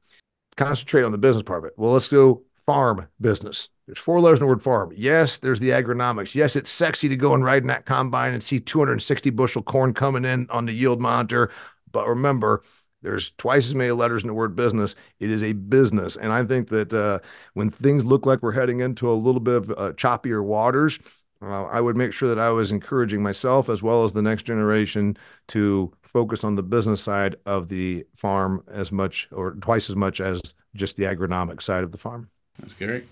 Concentrate 0.56 1.04
on 1.04 1.12
the 1.12 1.18
business 1.18 1.44
part 1.44 1.60
of 1.60 1.66
it. 1.66 1.74
Well, 1.78 1.94
let's 1.94 2.08
go 2.08 2.44
farm 2.66 3.08
business. 3.20 3.70
There's 3.86 4.00
four 4.00 4.22
letters 4.22 4.40
in 4.40 4.46
the 4.46 4.48
word 4.48 4.64
farm. 4.64 4.94
Yes, 4.96 5.38
there's 5.40 5.60
the 5.60 5.72
agronomics. 5.72 6.36
Yes, 6.36 6.56
it's 6.56 6.70
sexy 6.70 7.10
to 7.10 7.18
go 7.18 7.34
and 7.34 7.44
ride 7.44 7.64
in 7.64 7.68
that 7.68 7.86
combine 7.86 8.34
and 8.34 8.42
see 8.42 8.60
260 8.60 9.30
bushel 9.32 9.62
corn 9.62 9.94
coming 9.94 10.24
in 10.24 10.48
on 10.50 10.66
the 10.66 10.74
yield 10.74 11.02
monitor. 11.02 11.52
But 11.92 12.08
remember, 12.08 12.64
there's 13.04 13.32
twice 13.38 13.68
as 13.68 13.76
many 13.76 13.92
letters 13.92 14.24
in 14.24 14.28
the 14.28 14.34
word 14.34 14.56
business. 14.56 14.96
It 15.20 15.30
is 15.30 15.44
a 15.44 15.54
business. 15.54 16.16
And 16.16 16.32
I 16.34 16.44
think 16.44 16.70
that 16.70 16.94
uh, 16.94 17.20
when 17.54 17.70
things 17.70 18.04
look 18.04 18.26
like 18.26 18.42
we're 18.42 18.54
heading 18.54 18.80
into 18.80 19.12
a 19.12 19.14
little 19.14 19.42
bit 19.42 19.56
of 19.56 19.70
uh, 19.72 19.92
choppier 19.92 20.44
waters, 20.44 21.00
uh, 21.42 21.66
I 21.66 21.82
would 21.82 21.98
make 21.98 22.14
sure 22.14 22.30
that 22.30 22.40
I 22.40 22.50
was 22.50 22.72
encouraging 22.72 23.22
myself 23.22 23.70
as 23.70 23.84
well 23.84 24.06
as 24.06 24.14
the 24.14 24.22
next 24.22 24.44
generation 24.44 25.18
to 25.50 25.92
focus 26.02 26.44
on 26.44 26.56
the 26.56 26.64
business 26.64 27.02
side 27.02 27.36
of 27.46 27.68
the 27.68 28.06
farm 28.16 28.64
as 28.72 28.92
much 28.92 29.28
or 29.32 29.52
twice 29.52 29.90
as 29.90 29.96
much 29.96 30.22
as 30.22 30.40
just 30.76 30.96
the 30.96 31.04
agronomic 31.04 31.62
side 31.62 31.84
of 31.84 31.92
the 31.92 31.98
farm. 31.98 32.30
That's 32.60 32.74
great. 32.74 33.04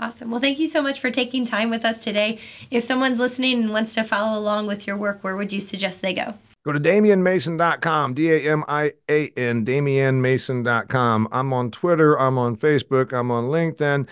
Awesome. 0.00 0.30
Well, 0.30 0.40
thank 0.40 0.58
you 0.58 0.66
so 0.66 0.80
much 0.80 1.00
for 1.00 1.10
taking 1.10 1.44
time 1.44 1.68
with 1.68 1.84
us 1.84 2.02
today. 2.02 2.38
If 2.70 2.82
someone's 2.82 3.20
listening 3.20 3.62
and 3.62 3.72
wants 3.72 3.94
to 3.94 4.02
follow 4.02 4.38
along 4.38 4.66
with 4.66 4.86
your 4.86 4.96
work, 4.96 5.22
where 5.22 5.36
would 5.36 5.52
you 5.52 5.60
suggest 5.60 6.00
they 6.00 6.14
go? 6.14 6.34
Go 6.64 6.72
to 6.72 6.78
DamianMason.com, 6.78 8.14
D 8.14 8.30
A 8.30 8.52
M 8.52 8.64
I 8.68 8.92
A 9.08 9.28
N, 9.36 9.66
DamianMason.com. 9.66 11.28
I'm 11.32 11.52
on 11.52 11.70
Twitter, 11.72 12.18
I'm 12.18 12.38
on 12.38 12.56
Facebook, 12.56 13.12
I'm 13.12 13.30
on 13.30 13.46
LinkedIn. 13.46 14.06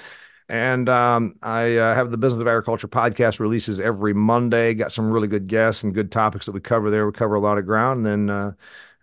And 0.49 0.89
um, 0.89 1.37
I 1.45 1.77
uh, 1.77 1.95
have 1.95 2.11
the 2.11 2.17
Business 2.17 2.41
of 2.41 2.49
Agriculture 2.49 2.89
podcast 2.89 3.39
releases 3.39 3.79
every 3.79 4.13
Monday. 4.13 4.75
Got 4.75 4.93
some 4.93 5.13
really 5.13 5.29
good 5.29 5.47
guests 5.47 5.85
and 5.85 5.95
good 5.95 6.11
topics 6.11 6.47
that 6.47 6.53
we 6.53 6.61
cover 6.61 6.91
there. 6.91 7.07
We 7.07 7.13
cover 7.13 7.37
a 7.37 7.41
lot 7.41 7.57
of 7.57 7.67
ground. 7.67 8.05
And 8.05 8.29
then, 8.29 8.37
uh, 8.37 8.53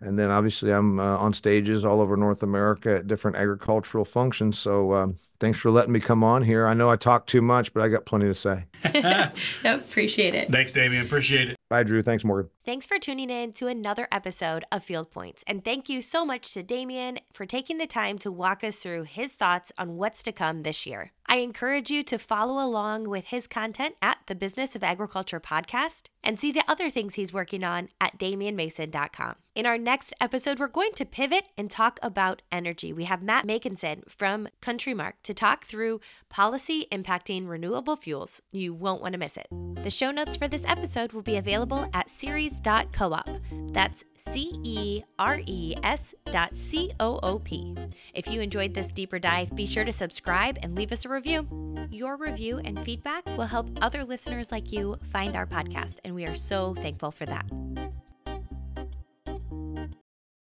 and 0.00 0.18
then 0.18 0.30
obviously 0.30 0.70
I'm 0.70 1.00
uh, 1.00 1.16
on 1.16 1.32
stages 1.32 1.86
all 1.86 2.02
over 2.02 2.18
North 2.18 2.42
America 2.42 2.96
at 2.96 3.06
different 3.06 3.38
agricultural 3.38 4.04
functions. 4.04 4.58
So 4.58 4.92
um, 4.92 5.16
thanks 5.40 5.58
for 5.58 5.70
letting 5.70 5.92
me 5.92 6.00
come 6.00 6.22
on 6.22 6.42
here. 6.42 6.66
I 6.66 6.74
know 6.74 6.90
I 6.90 6.96
talk 6.96 7.26
too 7.26 7.40
much, 7.40 7.72
but 7.72 7.82
I 7.82 7.88
got 7.88 8.04
plenty 8.04 8.26
to 8.26 8.34
say. 8.34 8.66
no, 9.64 9.76
appreciate 9.76 10.34
it. 10.34 10.50
Thanks, 10.50 10.74
Damian. 10.74 11.06
Appreciate 11.06 11.48
it. 11.48 11.57
Bye, 11.68 11.82
Drew. 11.82 12.02
Thanks, 12.02 12.24
Morgan. 12.24 12.50
Thanks 12.64 12.86
for 12.86 12.98
tuning 12.98 13.28
in 13.28 13.52
to 13.54 13.66
another 13.66 14.08
episode 14.10 14.64
of 14.72 14.82
Field 14.82 15.10
Points. 15.10 15.44
And 15.46 15.62
thank 15.62 15.90
you 15.90 16.00
so 16.00 16.24
much 16.24 16.54
to 16.54 16.62
Damian 16.62 17.18
for 17.30 17.44
taking 17.44 17.76
the 17.76 17.86
time 17.86 18.16
to 18.18 18.32
walk 18.32 18.64
us 18.64 18.76
through 18.76 19.02
his 19.02 19.34
thoughts 19.34 19.70
on 19.76 19.96
what's 19.96 20.22
to 20.22 20.32
come 20.32 20.62
this 20.62 20.86
year. 20.86 21.12
I 21.26 21.36
encourage 21.36 21.90
you 21.90 22.02
to 22.04 22.18
follow 22.18 22.64
along 22.64 23.10
with 23.10 23.26
his 23.26 23.46
content 23.46 23.96
at 24.00 24.16
the 24.28 24.34
Business 24.34 24.74
of 24.74 24.82
Agriculture 24.82 25.40
podcast 25.40 26.04
and 26.24 26.40
see 26.40 26.52
the 26.52 26.64
other 26.66 26.88
things 26.88 27.14
he's 27.14 27.34
working 27.34 27.62
on 27.62 27.88
at 28.00 28.18
DamianMason.com. 28.18 29.34
In 29.54 29.66
our 29.66 29.76
next 29.76 30.14
episode, 30.20 30.58
we're 30.58 30.68
going 30.68 30.92
to 30.94 31.04
pivot 31.04 31.48
and 31.58 31.70
talk 31.70 31.98
about 32.02 32.42
energy. 32.50 32.92
We 32.92 33.04
have 33.04 33.22
Matt 33.22 33.46
Makinson 33.46 34.08
from 34.08 34.48
Countrymark 34.62 35.14
to 35.24 35.34
talk 35.34 35.64
through 35.64 36.00
policy 36.30 36.86
impacting 36.90 37.46
renewable 37.48 37.96
fuels. 37.96 38.40
You 38.52 38.72
won't 38.72 39.02
want 39.02 39.12
to 39.12 39.18
miss 39.18 39.36
it. 39.36 39.48
The 39.82 39.90
show 39.90 40.10
notes 40.10 40.36
for 40.36 40.48
this 40.48 40.64
episode 40.64 41.12
will 41.12 41.22
be 41.22 41.36
available 41.36 41.57
at 41.92 42.10
ceres.coop. 42.10 43.40
That's 43.72 44.04
C 44.16 44.52
E 44.62 45.02
R 45.18 45.40
E 45.46 45.74
S 45.82 46.14
dot 46.30 46.56
C 46.56 46.92
O 47.00 47.18
O 47.22 47.38
P. 47.38 47.74
If 48.14 48.28
you 48.28 48.40
enjoyed 48.40 48.74
this 48.74 48.92
deeper 48.92 49.18
dive, 49.18 49.54
be 49.54 49.66
sure 49.66 49.84
to 49.84 49.92
subscribe 49.92 50.58
and 50.62 50.74
leave 50.74 50.92
us 50.92 51.04
a 51.04 51.08
review. 51.08 51.46
Your 51.90 52.16
review 52.16 52.58
and 52.58 52.78
feedback 52.84 53.26
will 53.36 53.46
help 53.46 53.70
other 53.82 54.04
listeners 54.04 54.50
like 54.50 54.72
you 54.72 54.96
find 55.12 55.36
our 55.36 55.46
podcast, 55.46 55.98
and 56.04 56.14
we 56.14 56.24
are 56.24 56.34
so 56.34 56.74
thankful 56.74 57.10
for 57.10 57.26
that. 57.26 57.46